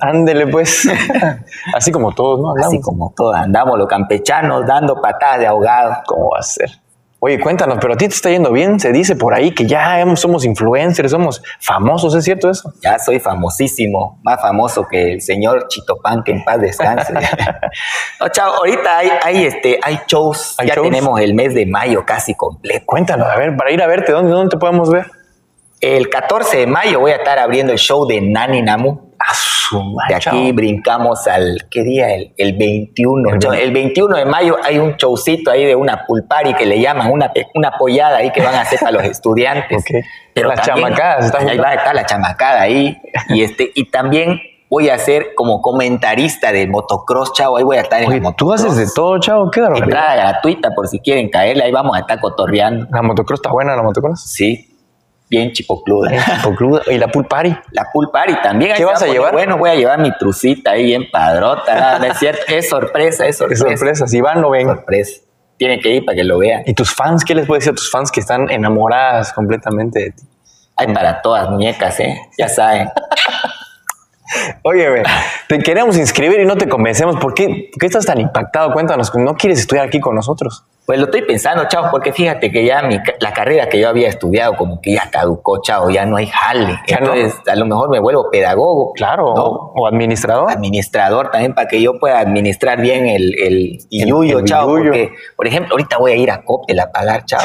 Ándele, 0.00 0.48
pues. 0.48 0.88
Así 1.76 1.92
como 1.92 2.10
todos, 2.10 2.40
¿no? 2.40 2.52
así 2.66 2.80
como 2.80 3.14
todos 3.16 3.36
andamos 3.36 3.78
los 3.78 3.86
campechanos 3.86 4.66
dando 4.66 5.00
patadas 5.00 5.38
de 5.38 5.46
ahogado. 5.46 5.98
¿Cómo 6.04 6.30
va 6.30 6.40
a 6.40 6.42
ser? 6.42 6.81
Oye, 7.24 7.38
cuéntanos, 7.38 7.78
pero 7.80 7.94
a 7.94 7.96
ti 7.96 8.08
te 8.08 8.14
está 8.16 8.30
yendo 8.30 8.50
bien. 8.50 8.80
Se 8.80 8.90
dice 8.90 9.14
por 9.14 9.32
ahí 9.32 9.52
que 9.52 9.64
ya 9.64 10.00
hemos- 10.00 10.18
somos 10.18 10.44
influencers, 10.44 11.12
somos 11.12 11.40
famosos, 11.60 12.16
¿es 12.16 12.24
cierto 12.24 12.50
eso? 12.50 12.72
Ya 12.82 12.98
soy 12.98 13.20
famosísimo, 13.20 14.18
más 14.24 14.42
famoso 14.42 14.88
que 14.90 15.12
el 15.12 15.20
señor 15.22 15.68
Chitopan, 15.68 16.24
que 16.24 16.32
en 16.32 16.42
paz 16.42 16.60
descanse. 16.60 17.12
no, 18.20 18.28
chao, 18.30 18.54
ahorita 18.56 18.98
hay, 18.98 19.08
hay, 19.22 19.44
este, 19.44 19.78
hay 19.84 20.00
shows, 20.08 20.56
¿Hay 20.58 20.66
ya 20.66 20.74
shows? 20.74 20.88
tenemos 20.88 21.20
el 21.20 21.34
mes 21.34 21.54
de 21.54 21.64
mayo 21.64 22.04
casi 22.04 22.34
completo. 22.34 22.84
Cuéntanos, 22.86 23.28
a 23.28 23.36
ver, 23.36 23.56
para 23.56 23.70
ir 23.70 23.80
a 23.80 23.86
verte, 23.86 24.10
¿dónde, 24.10 24.32
dónde 24.32 24.50
te 24.50 24.56
podemos 24.58 24.90
ver? 24.90 25.06
El 25.80 26.08
14 26.10 26.56
de 26.58 26.66
mayo 26.66 26.98
voy 26.98 27.12
a 27.12 27.16
estar 27.16 27.38
abriendo 27.38 27.72
el 27.72 27.78
show 27.78 28.04
de 28.04 28.20
Nani 28.20 28.62
Namu. 28.62 29.11
De 30.08 30.14
aquí 30.14 30.52
brincamos 30.52 31.26
al, 31.26 31.66
¿qué 31.70 31.82
día? 31.82 32.14
El, 32.14 32.34
el 32.36 32.56
21. 32.56 33.30
El 33.30 33.38
Chao, 33.38 33.52
El 33.52 33.72
21 33.72 34.16
de 34.16 34.24
mayo 34.24 34.56
hay 34.62 34.78
un 34.78 34.96
showcito 34.96 35.50
ahí 35.50 35.64
de 35.64 35.74
una 35.74 36.04
pulpari 36.06 36.54
que 36.54 36.66
le 36.66 36.80
llaman, 36.80 37.10
una, 37.10 37.32
una 37.54 37.72
pollada 37.72 38.18
ahí 38.18 38.30
que 38.30 38.42
van 38.42 38.54
a 38.54 38.62
hacer 38.62 38.78
para 38.80 38.92
los 38.92 39.04
estudiantes. 39.10 39.82
Ok. 39.82 40.44
Las 40.46 40.62
chamacadas, 40.66 41.26
están 41.26 41.48
Ahí 41.48 41.58
va 41.58 41.68
a 41.70 41.74
estar 41.74 41.94
la 41.94 42.06
chamacada 42.06 42.60
ahí. 42.62 42.98
Y, 43.28 43.42
este, 43.42 43.70
y 43.74 43.90
también 43.90 44.40
voy 44.70 44.88
a 44.88 44.98
ser 44.98 45.34
como 45.34 45.60
comentarista 45.60 46.52
de 46.52 46.66
motocross, 46.66 47.32
chavo. 47.34 47.58
Ahí 47.58 47.64
voy 47.64 47.76
a 47.76 47.82
estar 47.82 48.00
en 48.02 48.08
Oye, 48.08 48.18
tú 48.18 48.22
motocross. 48.24 48.64
haces 48.64 48.76
de 48.76 48.86
todo, 48.94 49.18
chavo, 49.20 49.50
qué 49.50 49.60
barbaridad. 49.60 49.84
Entrada 49.88 50.16
gratuita 50.16 50.70
por 50.74 50.88
si 50.88 50.98
quieren 51.00 51.28
caerle. 51.28 51.64
Ahí 51.64 51.72
vamos 51.72 51.96
a 51.96 52.00
estar 52.00 52.18
cotorreando. 52.20 52.86
La 52.90 53.02
motocross 53.02 53.38
está 53.40 53.50
buena, 53.50 53.76
la 53.76 53.82
motocross. 53.82 54.22
Sí, 54.22 54.71
bien 55.32 55.50
chipocluda. 55.52 56.10
Pocluda. 56.44 56.82
Y 56.86 56.98
la 56.98 57.08
pool 57.08 57.26
party. 57.26 57.56
La 57.72 57.86
pool 57.92 58.10
party 58.12 58.34
también. 58.42 58.76
¿Qué 58.76 58.84
vas 58.84 59.02
a 59.02 59.06
llevar? 59.06 59.32
Bueno, 59.32 59.56
voy 59.56 59.70
a 59.70 59.74
llevar 59.74 59.98
mi 59.98 60.12
trucita 60.16 60.72
ahí 60.72 60.84
bien 60.84 61.06
padrota. 61.10 61.98
no 61.98 62.04
es 62.04 62.18
cierto. 62.18 62.42
Es 62.48 62.68
sorpresa, 62.68 63.26
es 63.26 63.38
sorpresa. 63.38 63.64
sorpresa, 63.64 64.06
si 64.06 64.20
van, 64.20 64.40
no 64.40 64.50
ven. 64.50 64.66
Sorpresa. 64.66 65.22
Tienen 65.56 65.80
que 65.80 65.90
ir 65.90 66.04
para 66.04 66.16
que 66.16 66.24
lo 66.24 66.38
vean. 66.38 66.62
¿Y 66.66 66.74
tus 66.74 66.94
fans? 66.94 67.24
¿Qué 67.24 67.34
les 67.34 67.46
puedes 67.46 67.64
decir 67.64 67.72
a 67.72 67.76
tus 67.76 67.90
fans 67.90 68.10
que 68.10 68.20
están 68.20 68.50
enamoradas 68.50 69.32
completamente 69.32 70.00
de 70.00 70.10
ti? 70.10 70.22
Hay 70.76 70.92
para 70.92 71.22
todas 71.22 71.48
muñecas, 71.48 71.98
¿eh? 72.00 72.18
Ya 72.38 72.48
saben. 72.48 72.88
Óyeme, 74.62 75.02
te 75.48 75.58
queremos 75.58 75.96
inscribir 75.96 76.40
y 76.40 76.44
no 76.44 76.56
te 76.56 76.68
convencemos. 76.68 77.16
¿Por 77.16 77.34
qué, 77.34 77.70
por 77.72 77.80
qué 77.80 77.86
estás 77.86 78.06
tan 78.06 78.20
impactado? 78.20 78.72
Cuéntanos, 78.72 79.14
¿no 79.14 79.34
quieres 79.36 79.60
estudiar 79.60 79.86
aquí 79.86 80.00
con 80.00 80.14
nosotros? 80.14 80.64
Pues 80.84 80.98
lo 80.98 81.04
estoy 81.04 81.22
pensando, 81.22 81.64
chavo, 81.68 81.88
porque 81.92 82.12
fíjate 82.12 82.50
que 82.50 82.64
ya 82.64 82.82
mi 82.82 82.98
la 83.20 83.32
carrera 83.32 83.68
que 83.68 83.78
yo 83.78 83.88
había 83.88 84.08
estudiado 84.08 84.56
como 84.56 84.80
que 84.80 84.94
ya 84.94 85.08
caducó, 85.10 85.62
chavo, 85.62 85.90
ya 85.90 86.04
no 86.04 86.16
hay 86.16 86.26
jale. 86.26 86.76
Ya 86.88 86.98
no. 86.98 87.14
Entonces, 87.14 87.40
a 87.46 87.54
lo 87.54 87.66
mejor 87.66 87.88
me 87.88 88.00
vuelvo 88.00 88.28
pedagogo. 88.30 88.92
Claro. 88.92 89.32
¿no? 89.34 89.44
¿O 89.44 89.86
administrador? 89.86 90.50
Administrador 90.50 91.30
también 91.30 91.54
para 91.54 91.68
que 91.68 91.80
yo 91.80 92.00
pueda 92.00 92.18
administrar 92.18 92.80
bien 92.80 93.06
el, 93.06 93.32
el 93.38 93.78
chavo. 94.44 94.74
billuyo. 94.74 94.90
Porque, 94.90 95.12
por 95.36 95.46
ejemplo, 95.46 95.74
ahorita 95.74 95.98
voy 95.98 96.12
a 96.12 96.16
ir 96.16 96.30
a 96.32 96.42
Copel 96.42 96.80
a 96.80 96.90
pagar, 96.90 97.26
chavo. 97.26 97.44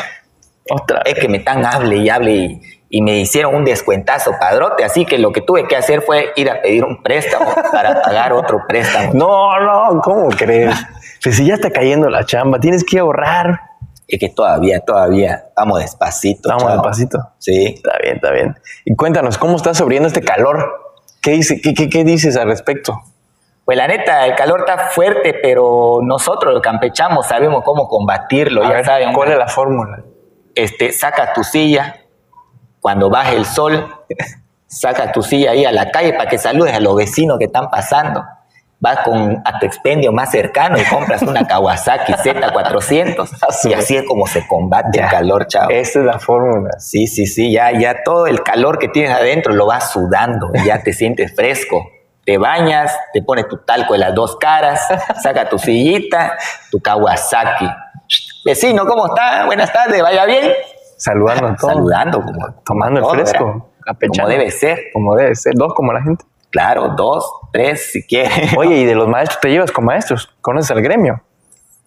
Otra 0.70 1.02
Es 1.06 1.16
que 1.16 1.30
me 1.30 1.38
están 1.38 1.66
hable 1.66 1.98
y 1.98 2.10
hable 2.10 2.32
y, 2.34 2.62
y 2.90 3.02
me 3.02 3.20
hicieron 3.20 3.56
un 3.56 3.66
descuentazo 3.66 4.32
padrote, 4.40 4.84
así 4.84 5.06
que 5.06 5.18
lo 5.18 5.32
que 5.32 5.42
tuve 5.42 5.68
que 5.68 5.76
hacer 5.76 6.02
fue 6.02 6.32
ir 6.36 6.50
a 6.50 6.62
pedir 6.62 6.86
un 6.86 7.02
préstamo 7.04 7.54
para 7.72 8.02
pagar 8.02 8.34
otro 8.34 8.62
préstamo. 8.68 9.14
No, 9.14 9.60
no, 9.60 10.02
¿cómo 10.02 10.30
crees? 10.30 10.76
Pues 11.24 11.36
si 11.36 11.46
ya 11.46 11.56
está 11.56 11.72
cayendo 11.72 12.10
la 12.10 12.26
chamba, 12.26 12.60
tienes 12.60 12.84
que 12.84 13.00
ahorrar. 13.00 13.60
Es 14.08 14.20
que 14.20 14.30
todavía, 14.30 14.80
todavía, 14.80 15.48
vamos 15.56 15.80
despacito. 15.80 16.48
Vamos 16.48 16.64
chavo. 16.64 16.76
despacito. 16.76 17.20
Sí. 17.40 17.74
Está 17.76 17.98
bien, 18.02 18.16
está 18.16 18.32
bien. 18.32 18.56
Y 18.86 18.96
cuéntanos, 18.96 19.38
¿cómo 19.38 19.58
estás 19.58 19.78
sobreviviendo 19.78 20.08
este 20.08 20.22
calor? 20.22 20.96
¿Qué, 21.22 21.32
dice, 21.32 21.60
qué, 21.62 21.74
qué, 21.74 21.90
qué 21.90 22.06
dices 22.06 22.38
al 22.38 22.48
respecto? 22.48 23.02
Pues 23.66 23.78
la 23.78 23.88
neta, 23.88 24.26
el 24.26 24.36
calor 24.36 24.62
está 24.62 24.90
fuerte, 24.90 25.34
pero 25.42 26.00
nosotros 26.02 26.54
los 26.54 26.62
campechanos 26.62 27.28
sabemos 27.28 27.64
cómo 27.66 27.90
combatirlo. 27.90 28.64
A 28.64 28.70
ya 28.70 28.74
ver, 28.76 28.86
saben, 28.86 29.12
¿cuál 29.12 29.32
es 29.32 29.38
la 29.38 29.48
fórmula? 29.48 30.04
este, 30.58 30.92
saca 30.92 31.34
tu 31.34 31.44
silla 31.44 31.96
cuando 32.88 33.10
baje 33.10 33.36
el 33.36 33.46
sol, 33.46 33.86
saca 34.66 35.12
tu 35.12 35.22
silla 35.22 35.52
ahí 35.52 35.66
a 35.66 35.74
la 35.74 35.92
calle 35.92 36.14
para 36.14 36.30
que 36.30 36.38
saludes 36.38 36.74
a 36.74 36.80
los 36.80 36.96
vecinos 36.96 37.38
que 37.38 37.44
están 37.44 37.70
pasando. 37.70 38.24
Vas 38.80 39.00
con, 39.00 39.42
a 39.44 39.60
tu 39.60 39.66
expendio 39.66 40.14
más 40.14 40.32
cercano 40.32 40.78
y 40.78 40.86
compras 40.86 41.22
una 41.22 41.46
Kawasaki 41.50 42.14
Z400 42.14 43.70
y 43.70 43.74
así 43.74 43.98
es 43.98 44.04
como 44.08 44.26
se 44.26 44.48
combate 44.48 45.00
Ya. 45.00 45.04
el 45.04 45.12
calor, 45.12 45.48
chavo. 45.48 45.70
Esta 45.70 46.00
es 46.00 46.06
la 46.06 46.18
fórmula. 46.18 46.80
Sí, 46.80 47.08
sí, 47.08 47.26
sí, 47.26 47.52
ya, 47.52 47.78
ya 47.78 48.04
todo 48.06 48.26
el 48.26 48.42
calor 48.42 48.80
que 48.80 48.88
tienes 48.88 49.12
adentro 49.12 49.54
lo 49.54 49.66
vas 49.66 49.92
sudando, 49.92 50.50
ya 50.66 50.82
te 50.82 50.94
sientes 50.94 51.36
fresco. 51.36 51.90
Te 52.26 52.38
bañas, 52.38 52.98
te 53.12 53.22
pones 53.22 53.50
tu 53.50 53.58
talco 53.66 53.96
en 53.96 54.00
las 54.00 54.16
dos 54.16 54.38
caras, 54.38 54.80
saca 55.22 55.50
tu 55.50 55.60
sillita, 55.60 56.38
tu 56.72 56.80
Kawasaki. 56.80 57.68
Vecino, 58.46 58.86
¿cómo 58.86 59.08
está? 59.08 59.46
Buenas 59.46 59.74
tardes, 59.74 60.02
vaya 60.02 60.24
bien. 60.24 60.54
Saludando 60.98 61.48
a 61.48 61.56
todos. 61.56 61.74
Saludando, 61.74 62.22
como, 62.22 62.54
Tomando 62.66 63.00
el 63.00 63.06
todo, 63.06 63.14
fresco. 63.14 63.72
Como 64.10 64.28
debe 64.28 64.52
ser. 64.52 64.80
Como 64.94 65.16
debe 65.16 65.36
ser. 65.36 65.54
Dos 65.56 65.74
como 65.74 65.94
la 65.94 66.02
gente. 66.02 66.26
Claro, 66.50 66.90
dos, 66.98 67.30
tres, 67.52 67.92
si 67.92 68.04
quieres. 68.04 68.54
Oye, 68.58 68.78
y 68.78 68.86
de 68.86 68.96
los 68.96 69.08
maestros, 69.08 69.40
¿te 69.40 69.50
llevas 69.50 69.72
con 69.72 69.86
maestros? 69.86 70.36
¿Conoces 70.42 70.72
al 70.72 70.82
gremio? 70.82 71.22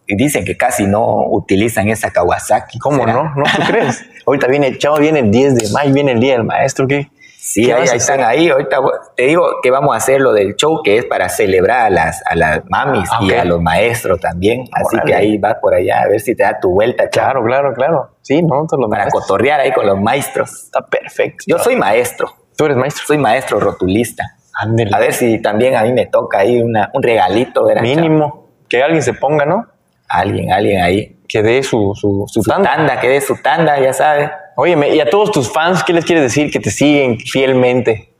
Y 0.06 0.16
dicen 0.16 0.44
que 0.44 0.56
casi 0.56 0.86
no 0.86 1.24
utilizan 1.28 1.88
esa 1.88 2.10
Kawasaki. 2.10 2.78
¿Cómo 2.78 3.04
¿será? 3.04 3.12
no? 3.12 3.34
¿No 3.34 3.44
tú 3.44 3.62
crees? 3.66 4.04
Ahorita 4.26 4.48
viene, 4.48 4.76
chavo, 4.76 4.98
viene 4.98 5.20
el 5.20 5.30
10 5.30 5.54
de 5.56 5.70
mayo, 5.72 5.92
viene 5.94 6.12
el 6.12 6.20
día 6.20 6.32
del 6.34 6.44
maestro. 6.44 6.86
¿Qué? 6.86 7.10
Sí, 7.52 7.64
¿Qué 7.64 7.74
ahí, 7.74 7.82
están 7.92 8.22
ahí. 8.22 8.48
Ahorita 8.48 8.78
te 9.16 9.24
digo 9.24 9.44
que 9.60 9.72
vamos 9.72 9.92
a 9.92 9.96
hacer 9.98 10.20
lo 10.20 10.32
del 10.32 10.54
show, 10.54 10.82
que 10.84 10.98
es 10.98 11.04
para 11.06 11.28
celebrar 11.28 11.86
a 11.86 11.90
las, 11.90 12.22
a 12.24 12.36
las 12.36 12.60
mamis 12.68 13.08
Ah, 13.12 13.18
y 13.22 13.32
a 13.32 13.44
los 13.44 13.60
maestros 13.60 14.20
también. 14.20 14.66
Así 14.72 14.96
que 15.04 15.12
ahí 15.14 15.36
vas 15.36 15.56
por 15.60 15.74
allá 15.74 16.02
a 16.02 16.08
ver 16.08 16.20
si 16.20 16.36
te 16.36 16.44
da 16.44 16.60
tu 16.60 16.70
vuelta, 16.70 17.08
Claro, 17.08 17.42
claro, 17.44 17.72
claro. 17.74 18.10
Sí, 18.22 18.40
nosotros 18.40 18.80
los 18.82 18.88
para 18.90 19.02
maestros. 19.02 19.22
cotorrear 19.26 19.58
ahí 19.60 19.72
con 19.72 19.84
los 19.84 20.00
maestros. 20.00 20.52
Está 20.66 20.86
perfecto. 20.86 21.42
Yo 21.48 21.58
soy 21.58 21.74
maestro, 21.74 22.32
Tú 22.56 22.66
eres 22.66 22.76
maestro. 22.76 23.04
soy 23.06 23.18
maestro 23.18 23.58
rotulista. 23.58 24.22
Ándele. 24.54 24.90
A 24.94 25.00
ver 25.00 25.12
si 25.12 25.42
también 25.42 25.74
a 25.74 25.82
mí 25.82 25.92
me 25.92 26.06
toca 26.06 26.38
ahí 26.38 26.60
una, 26.62 26.88
un 26.94 27.02
regalito, 27.02 27.64
¿verdad? 27.64 27.82
chavo? 27.82 27.96
Mínimo. 27.96 28.46
Que 28.68 28.80
alguien 28.82 29.02
se 29.02 29.14
ponga, 29.14 29.44
¿no? 29.44 29.66
Alguien, 30.08 30.52
alguien 30.52 30.82
ahí. 30.82 31.16
Que 31.28 31.42
dé 31.42 31.62
su, 31.64 31.94
su, 31.94 32.26
su 32.28 32.42
Su 32.42 32.48
tanda. 32.50 32.70
tanda, 32.76 33.00
que 33.00 33.08
dé 33.08 33.20
su 33.20 33.36
tanda, 33.42 33.80
ya 33.80 33.92
sabes. 33.92 34.30
Óyeme, 34.62 34.94
y 34.94 35.00
a 35.00 35.08
todos 35.08 35.32
tus 35.32 35.50
fans, 35.50 35.82
¿qué 35.82 35.94
les 35.94 36.04
quieres 36.04 36.22
decir 36.22 36.50
que 36.50 36.60
te 36.60 36.70
siguen 36.70 37.18
fielmente? 37.18 38.10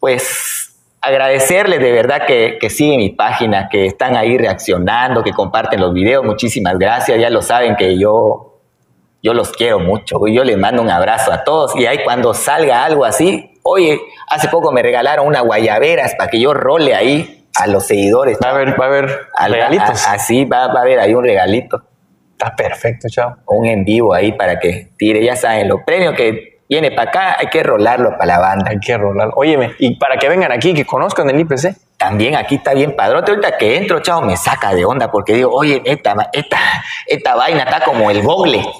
pues 0.00 0.74
agradecerles 1.00 1.80
de 1.80 1.92
verdad 1.92 2.26
que, 2.26 2.56
que 2.60 2.70
siguen 2.70 2.98
mi 2.98 3.10
página, 3.10 3.68
que 3.70 3.84
están 3.86 4.16
ahí 4.16 4.38
reaccionando, 4.38 5.22
que 5.22 5.32
comparten 5.32 5.80
los 5.80 5.92
videos. 5.92 6.24
Muchísimas 6.24 6.78
gracias. 6.78 7.18
Ya 7.18 7.28
lo 7.30 7.42
saben 7.42 7.76
que 7.76 7.98
yo, 7.98 8.60
yo 9.22 9.34
los 9.34 9.52
quiero 9.52 9.78
mucho. 9.80 10.26
Yo 10.26 10.44
les 10.44 10.56
mando 10.58 10.80
un 10.82 10.90
abrazo 10.90 11.32
a 11.32 11.44
todos. 11.44 11.76
Y 11.76 11.84
ahí 11.86 11.98
cuando 12.04 12.32
salga 12.34 12.84
algo 12.84 13.04
así, 13.04 13.58
oye, 13.62 13.98
hace 14.28 14.48
poco 14.48 14.72
me 14.72 14.82
regalaron 14.82 15.26
una 15.26 15.40
guayaberas 15.40 16.14
para 16.16 16.30
que 16.30 16.40
yo 16.40 16.52
role 16.54 16.94
ahí 16.94 17.46
a 17.58 17.66
los 17.66 17.86
seguidores. 17.86 18.38
Va 18.42 18.48
a 18.50 18.54
haber, 18.54 18.80
va 18.80 18.84
a 18.84 18.88
haber 18.88 19.18
Al- 19.34 19.52
regalitos. 19.52 20.06
así 20.06 20.44
va, 20.46 20.66
va 20.68 20.80
a 20.80 20.82
haber 20.82 21.00
ahí 21.00 21.14
un 21.14 21.24
regalito, 21.24 21.82
Está 22.44 22.56
perfecto, 22.56 23.08
chao. 23.08 23.36
un 23.46 23.66
en 23.66 23.84
vivo 23.84 24.12
ahí 24.12 24.32
para 24.32 24.58
que 24.58 24.88
tire. 24.98 25.24
Ya 25.24 25.34
saben, 25.34 25.66
los 25.68 25.80
premios 25.86 26.14
que 26.14 26.60
viene 26.68 26.90
para 26.90 27.08
acá 27.08 27.36
hay 27.38 27.46
que 27.46 27.62
rolarlo 27.62 28.10
para 28.18 28.26
la 28.34 28.38
banda. 28.38 28.70
Hay 28.70 28.80
que 28.80 28.98
rolar. 28.98 29.30
Óyeme, 29.34 29.72
y 29.78 29.96
para 29.96 30.18
que 30.18 30.28
vengan 30.28 30.52
aquí, 30.52 30.74
que 30.74 30.84
conozcan 30.84 31.30
el 31.30 31.40
IPC. 31.40 31.74
también 31.96 32.36
aquí 32.36 32.56
está 32.56 32.74
bien 32.74 32.94
padrote. 32.96 33.30
Ahorita 33.30 33.56
que 33.56 33.78
entro, 33.78 34.00
chavo, 34.00 34.22
me 34.22 34.36
saca 34.36 34.74
de 34.74 34.84
onda 34.84 35.10
porque 35.10 35.32
digo, 35.32 35.50
oye, 35.52 35.80
esta, 35.86 36.14
esta, 36.34 36.58
esta 37.06 37.34
vaina 37.34 37.62
está 37.62 37.80
como 37.80 38.10
el 38.10 38.22
Google. 38.22 38.62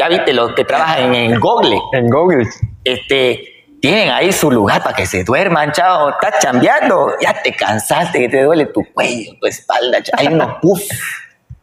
Ya 0.00 0.08
viste 0.08 0.32
los 0.32 0.54
que 0.54 0.64
trabajan 0.64 1.14
en 1.14 1.32
el 1.32 1.38
Google. 1.38 1.78
En 1.92 2.08
Google. 2.08 2.44
Este, 2.82 3.40
tienen 3.80 4.10
ahí 4.10 4.32
su 4.32 4.50
lugar 4.50 4.82
para 4.82 4.96
que 4.96 5.06
se 5.06 5.22
duerman, 5.22 5.70
chavo. 5.70 6.10
Estás 6.10 6.40
chambeando, 6.40 7.12
ya 7.20 7.42
te 7.42 7.52
cansaste, 7.52 8.18
que 8.18 8.28
te 8.28 8.42
duele 8.42 8.66
tu 8.66 8.80
cuello, 8.94 9.32
tu 9.40 9.46
espalda. 9.46 10.02
chavo. 10.02 10.20
Hay 10.20 10.28
unos 10.28 10.56
puffs, 10.62 10.88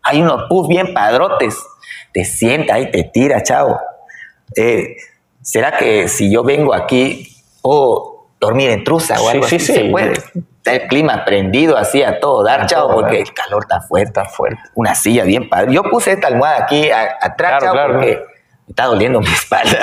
hay 0.04 0.22
unos 0.22 0.44
puffs 0.50 0.68
bien 0.70 0.94
padrotes. 0.94 1.58
Te 2.14 2.26
sienta 2.26 2.80
y 2.80 2.92
te 2.92 3.04
tira, 3.04 3.42
chavo. 3.44 3.80
Eh, 4.56 4.96
¿Será 5.42 5.78
que 5.78 6.08
si 6.08 6.32
yo 6.32 6.44
vengo 6.44 6.74
aquí 6.74 7.28
puedo 7.62 8.28
dormir 8.40 8.70
en 8.72 8.84
truza 8.84 9.16
o 9.16 9.20
Sí, 9.20 9.28
algo 9.30 9.44
sí, 9.48 9.56
así? 9.58 9.66
sí. 9.66 9.74
Se 9.74 9.86
puede. 9.90 10.14
Está 10.14 10.74
el 10.74 10.88
clima 10.88 11.24
prendido 11.26 11.78
así 11.78 12.04
a 12.04 12.20
todo 12.20 12.44
dar, 12.44 12.62
A 12.62 12.66
chavo, 12.66 12.88
todo 12.90 13.02
porque 13.02 13.20
el 13.22 13.34
calor 13.34 13.64
está 13.64 13.82
fuerte. 13.82 14.08
Está 14.10 14.26
fuerte. 14.26 14.60
Una 14.76 14.94
silla 14.96 15.24
bien 15.24 15.50
padre. 15.50 15.74
Yo 15.74 15.84
puse 15.84 16.12
esta 16.12 16.28
almohada 16.28 16.64
aquí 16.64 16.90
a- 16.92 17.18
atrás, 17.22 17.60
Claro, 17.60 17.62
chavo, 17.62 17.74
claro, 17.74 17.94
porque 17.94 18.16
me 18.16 18.70
está 18.70 18.86
doliendo 18.86 19.20
mi 19.22 19.28
espalda. 19.34 19.78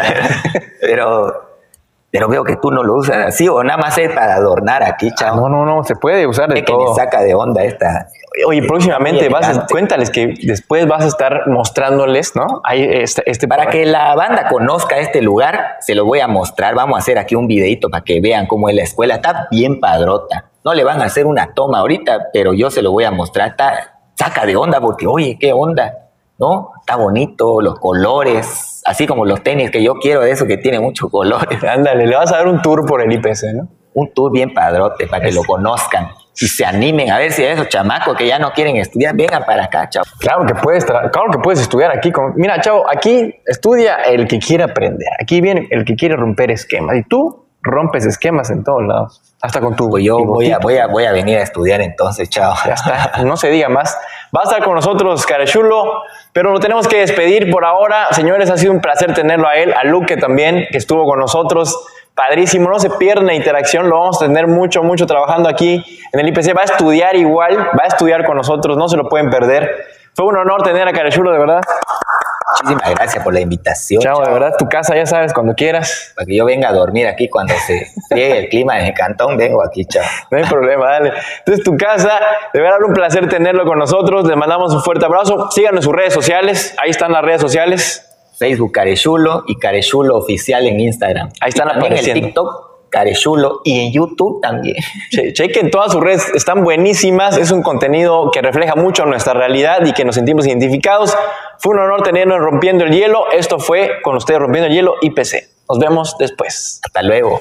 pero, 0.80 1.48
pero 2.10 2.28
veo 2.28 2.44
que 2.44 2.56
tú 2.56 2.70
no 2.70 2.82
lo 2.82 2.94
usas 2.96 3.26
así 3.26 3.48
o 3.48 3.62
nada 3.64 3.78
más 3.78 3.96
es 3.98 4.10
para 4.12 4.34
adornar 4.34 4.82
aquí, 4.82 5.10
chavo. 5.14 5.48
No, 5.48 5.64
no, 5.64 5.64
no, 5.76 5.84
se 5.84 5.96
puede 5.96 6.26
usar 6.26 6.48
de 6.50 6.60
es 6.60 6.64
que 6.66 6.74
me 6.76 6.94
saca 6.94 7.20
de 7.22 7.34
onda 7.34 7.64
esta, 7.64 8.08
Oye, 8.44 8.62
próximamente 8.62 9.30
vas 9.30 9.56
a, 9.56 9.66
cuéntales 9.66 10.10
que 10.10 10.34
después 10.42 10.86
vas 10.86 11.04
a 11.04 11.06
estar 11.06 11.46
mostrándoles, 11.46 12.36
¿no? 12.36 12.60
Hay 12.64 12.82
este, 12.82 13.22
este 13.30 13.48
para 13.48 13.70
que 13.70 13.86
la 13.86 14.14
banda 14.14 14.48
conozca 14.48 14.98
este 14.98 15.22
lugar, 15.22 15.76
se 15.80 15.94
lo 15.94 16.04
voy 16.04 16.20
a 16.20 16.28
mostrar. 16.28 16.74
Vamos 16.74 16.96
a 16.96 16.98
hacer 16.98 17.18
aquí 17.18 17.34
un 17.34 17.46
videito 17.46 17.88
para 17.88 18.04
que 18.04 18.20
vean 18.20 18.46
cómo 18.46 18.68
es 18.68 18.74
la 18.74 18.82
escuela. 18.82 19.14
Está 19.14 19.48
bien 19.50 19.80
padrota. 19.80 20.50
No 20.64 20.74
le 20.74 20.84
van 20.84 21.00
a 21.00 21.06
hacer 21.06 21.24
una 21.24 21.54
toma 21.54 21.78
ahorita, 21.78 22.28
pero 22.32 22.52
yo 22.52 22.70
se 22.70 22.82
lo 22.82 22.92
voy 22.92 23.04
a 23.04 23.10
mostrar. 23.10 23.48
Está, 23.48 24.00
saca 24.14 24.44
de 24.44 24.54
onda 24.54 24.80
porque, 24.80 25.06
oye, 25.06 25.38
qué 25.40 25.54
onda, 25.54 25.94
¿no? 26.38 26.72
Está 26.80 26.96
bonito, 26.96 27.62
los 27.62 27.78
colores, 27.78 28.82
así 28.84 29.06
como 29.06 29.24
los 29.24 29.42
tenis 29.42 29.70
que 29.70 29.82
yo 29.82 29.94
quiero 29.94 30.20
de 30.20 30.32
eso 30.32 30.46
que 30.46 30.58
tiene 30.58 30.78
muchos 30.78 31.10
colores. 31.10 31.64
Ándale, 31.64 32.06
le 32.06 32.14
vas 32.14 32.32
a 32.32 32.36
dar 32.36 32.48
un 32.48 32.60
tour 32.60 32.84
por 32.84 33.00
el 33.00 33.10
IPC, 33.12 33.54
¿no? 33.54 33.68
Un 33.94 34.12
tour 34.12 34.30
bien 34.30 34.52
padrote 34.52 35.06
para 35.06 35.24
que 35.24 35.32
lo 35.32 35.42
conozcan 35.42 36.10
y 36.38 36.48
se 36.48 36.64
animen 36.64 37.10
a 37.10 37.18
ver 37.18 37.32
si 37.32 37.42
esos 37.42 37.68
chamacos 37.68 38.16
que 38.16 38.26
ya 38.26 38.38
no 38.38 38.52
quieren 38.52 38.76
estudiar, 38.76 39.16
vengan 39.16 39.44
para 39.44 39.64
acá, 39.64 39.88
chavo. 39.88 40.04
Claro 40.18 40.44
que 40.46 40.54
puedes, 40.54 40.84
claro 40.84 41.30
que 41.32 41.38
puedes 41.38 41.60
estudiar 41.60 41.96
aquí. 41.96 42.12
mira, 42.34 42.60
chavo, 42.60 42.84
aquí 42.90 43.34
estudia 43.46 44.02
el 44.02 44.28
que 44.28 44.38
quiere 44.38 44.64
aprender. 44.64 45.08
Aquí 45.20 45.40
viene 45.40 45.66
el 45.70 45.84
que 45.84 45.96
quiere 45.96 46.16
romper 46.16 46.50
esquemas. 46.50 46.96
Y 46.96 47.02
tú 47.04 47.46
rompes 47.62 48.06
esquemas 48.06 48.50
en 48.50 48.64
todos 48.64 48.86
lados. 48.86 49.20
Hasta 49.40 49.60
con 49.60 49.76
tu. 49.76 49.90
Pues 49.90 50.04
yo 50.04 50.18
voy 50.24 50.50
a, 50.50 50.58
voy, 50.58 50.78
a, 50.78 50.86
voy 50.86 51.04
a 51.04 51.12
venir 51.12 51.38
a 51.38 51.42
estudiar 51.42 51.80
entonces, 51.80 52.30
chao. 52.30 52.54
Ya 52.64 52.74
está, 52.74 53.22
no 53.24 53.36
se 53.36 53.48
diga 53.48 53.68
más. 53.68 53.98
Va 54.34 54.40
a 54.40 54.44
estar 54.44 54.62
con 54.62 54.74
nosotros 54.74 55.24
Carechulo, 55.26 56.02
pero 56.32 56.52
lo 56.52 56.60
tenemos 56.60 56.86
que 56.88 56.98
despedir 56.98 57.50
por 57.50 57.64
ahora. 57.64 58.08
Señores, 58.12 58.50
ha 58.50 58.56
sido 58.56 58.72
un 58.72 58.80
placer 58.80 59.14
tenerlo 59.14 59.48
a 59.48 59.54
él, 59.54 59.72
a 59.74 59.84
Luque 59.84 60.16
también, 60.16 60.66
que 60.70 60.78
estuvo 60.78 61.04
con 61.04 61.18
nosotros 61.18 61.86
padrísimo, 62.16 62.68
no 62.68 62.80
se 62.80 62.90
pierde 62.90 63.24
la 63.24 63.34
interacción, 63.34 63.88
lo 63.88 64.00
vamos 64.00 64.20
a 64.20 64.26
tener 64.26 64.48
mucho, 64.48 64.82
mucho 64.82 65.06
trabajando 65.06 65.48
aquí 65.48 65.84
en 66.12 66.20
el 66.20 66.28
IPC, 66.28 66.56
va 66.56 66.62
a 66.62 66.64
estudiar 66.64 67.14
igual, 67.14 67.58
va 67.58 67.84
a 67.84 67.86
estudiar 67.86 68.24
con 68.24 68.36
nosotros, 68.36 68.76
no 68.76 68.88
se 68.88 68.96
lo 68.96 69.08
pueden 69.08 69.30
perder. 69.30 69.70
Fue 70.14 70.24
un 70.24 70.36
honor 70.36 70.62
tener 70.62 70.88
a 70.88 70.92
Carechulo, 70.92 71.30
de 71.30 71.38
verdad. 71.38 71.60
Muchísimas 72.62 72.94
gracias 72.94 73.22
por 73.22 73.34
la 73.34 73.40
invitación. 73.40 74.00
Chao, 74.00 74.24
de 74.24 74.32
verdad, 74.32 74.54
tu 74.58 74.66
casa 74.66 74.96
ya 74.96 75.04
sabes, 75.04 75.34
cuando 75.34 75.54
quieras. 75.54 76.14
Para 76.16 76.24
que 76.24 76.36
yo 76.36 76.46
venga 76.46 76.70
a 76.70 76.72
dormir 76.72 77.06
aquí 77.06 77.28
cuando 77.28 77.52
se 77.54 77.86
friegue 78.08 78.38
el 78.38 78.48
clima 78.48 78.80
en 78.80 78.86
el 78.86 78.94
cantón, 78.94 79.36
vengo 79.36 79.62
aquí, 79.62 79.84
chao. 79.84 80.04
No 80.30 80.38
hay 80.38 80.44
problema, 80.44 80.86
dale. 80.86 81.12
Entonces, 81.40 81.62
tu 81.62 81.76
casa, 81.76 82.18
de 82.54 82.60
verdad, 82.62 82.78
un 82.82 82.94
placer 82.94 83.28
tenerlo 83.28 83.66
con 83.66 83.78
nosotros. 83.78 84.26
Le 84.26 84.36
mandamos 84.36 84.72
un 84.72 84.82
fuerte 84.82 85.04
abrazo. 85.04 85.50
Síganos 85.50 85.80
en 85.80 85.82
sus 85.82 85.92
redes 85.92 86.14
sociales, 86.14 86.74
ahí 86.82 86.88
están 86.88 87.12
las 87.12 87.22
redes 87.22 87.42
sociales. 87.42 88.05
Facebook 88.38 88.72
Carechulo 88.72 89.44
y 89.46 89.56
Carechulo 89.56 90.16
Oficial 90.16 90.66
en 90.66 90.80
Instagram. 90.80 91.30
Ahí 91.40 91.48
están 91.48 91.68
apareciendo. 91.68 92.18
En 92.18 92.24
TikTok 92.26 92.66
Carechulo 92.90 93.60
y 93.64 93.86
en 93.86 93.92
YouTube 93.92 94.40
también. 94.40 94.76
chequen 95.32 95.70
todas 95.70 95.92
sus 95.92 96.00
redes, 96.00 96.30
están 96.34 96.62
buenísimas. 96.62 97.36
Es 97.36 97.50
un 97.50 97.62
contenido 97.62 98.30
que 98.30 98.42
refleja 98.42 98.74
mucho 98.74 99.04
nuestra 99.06 99.34
realidad 99.34 99.84
y 99.84 99.92
que 99.92 100.04
nos 100.04 100.14
sentimos 100.14 100.46
identificados. 100.46 101.16
Fue 101.58 101.74
un 101.74 101.80
honor 101.80 102.02
tenernos 102.02 102.38
rompiendo 102.38 102.84
el 102.84 102.92
hielo. 102.92 103.30
Esto 103.32 103.58
fue 103.58 104.00
con 104.02 104.16
ustedes 104.16 104.40
rompiendo 104.40 104.68
el 104.68 104.74
hielo 104.74 104.94
IPC. 105.00 105.48
Nos 105.68 105.78
vemos 105.78 106.16
después. 106.18 106.80
Hasta 106.84 107.02
luego. 107.02 107.40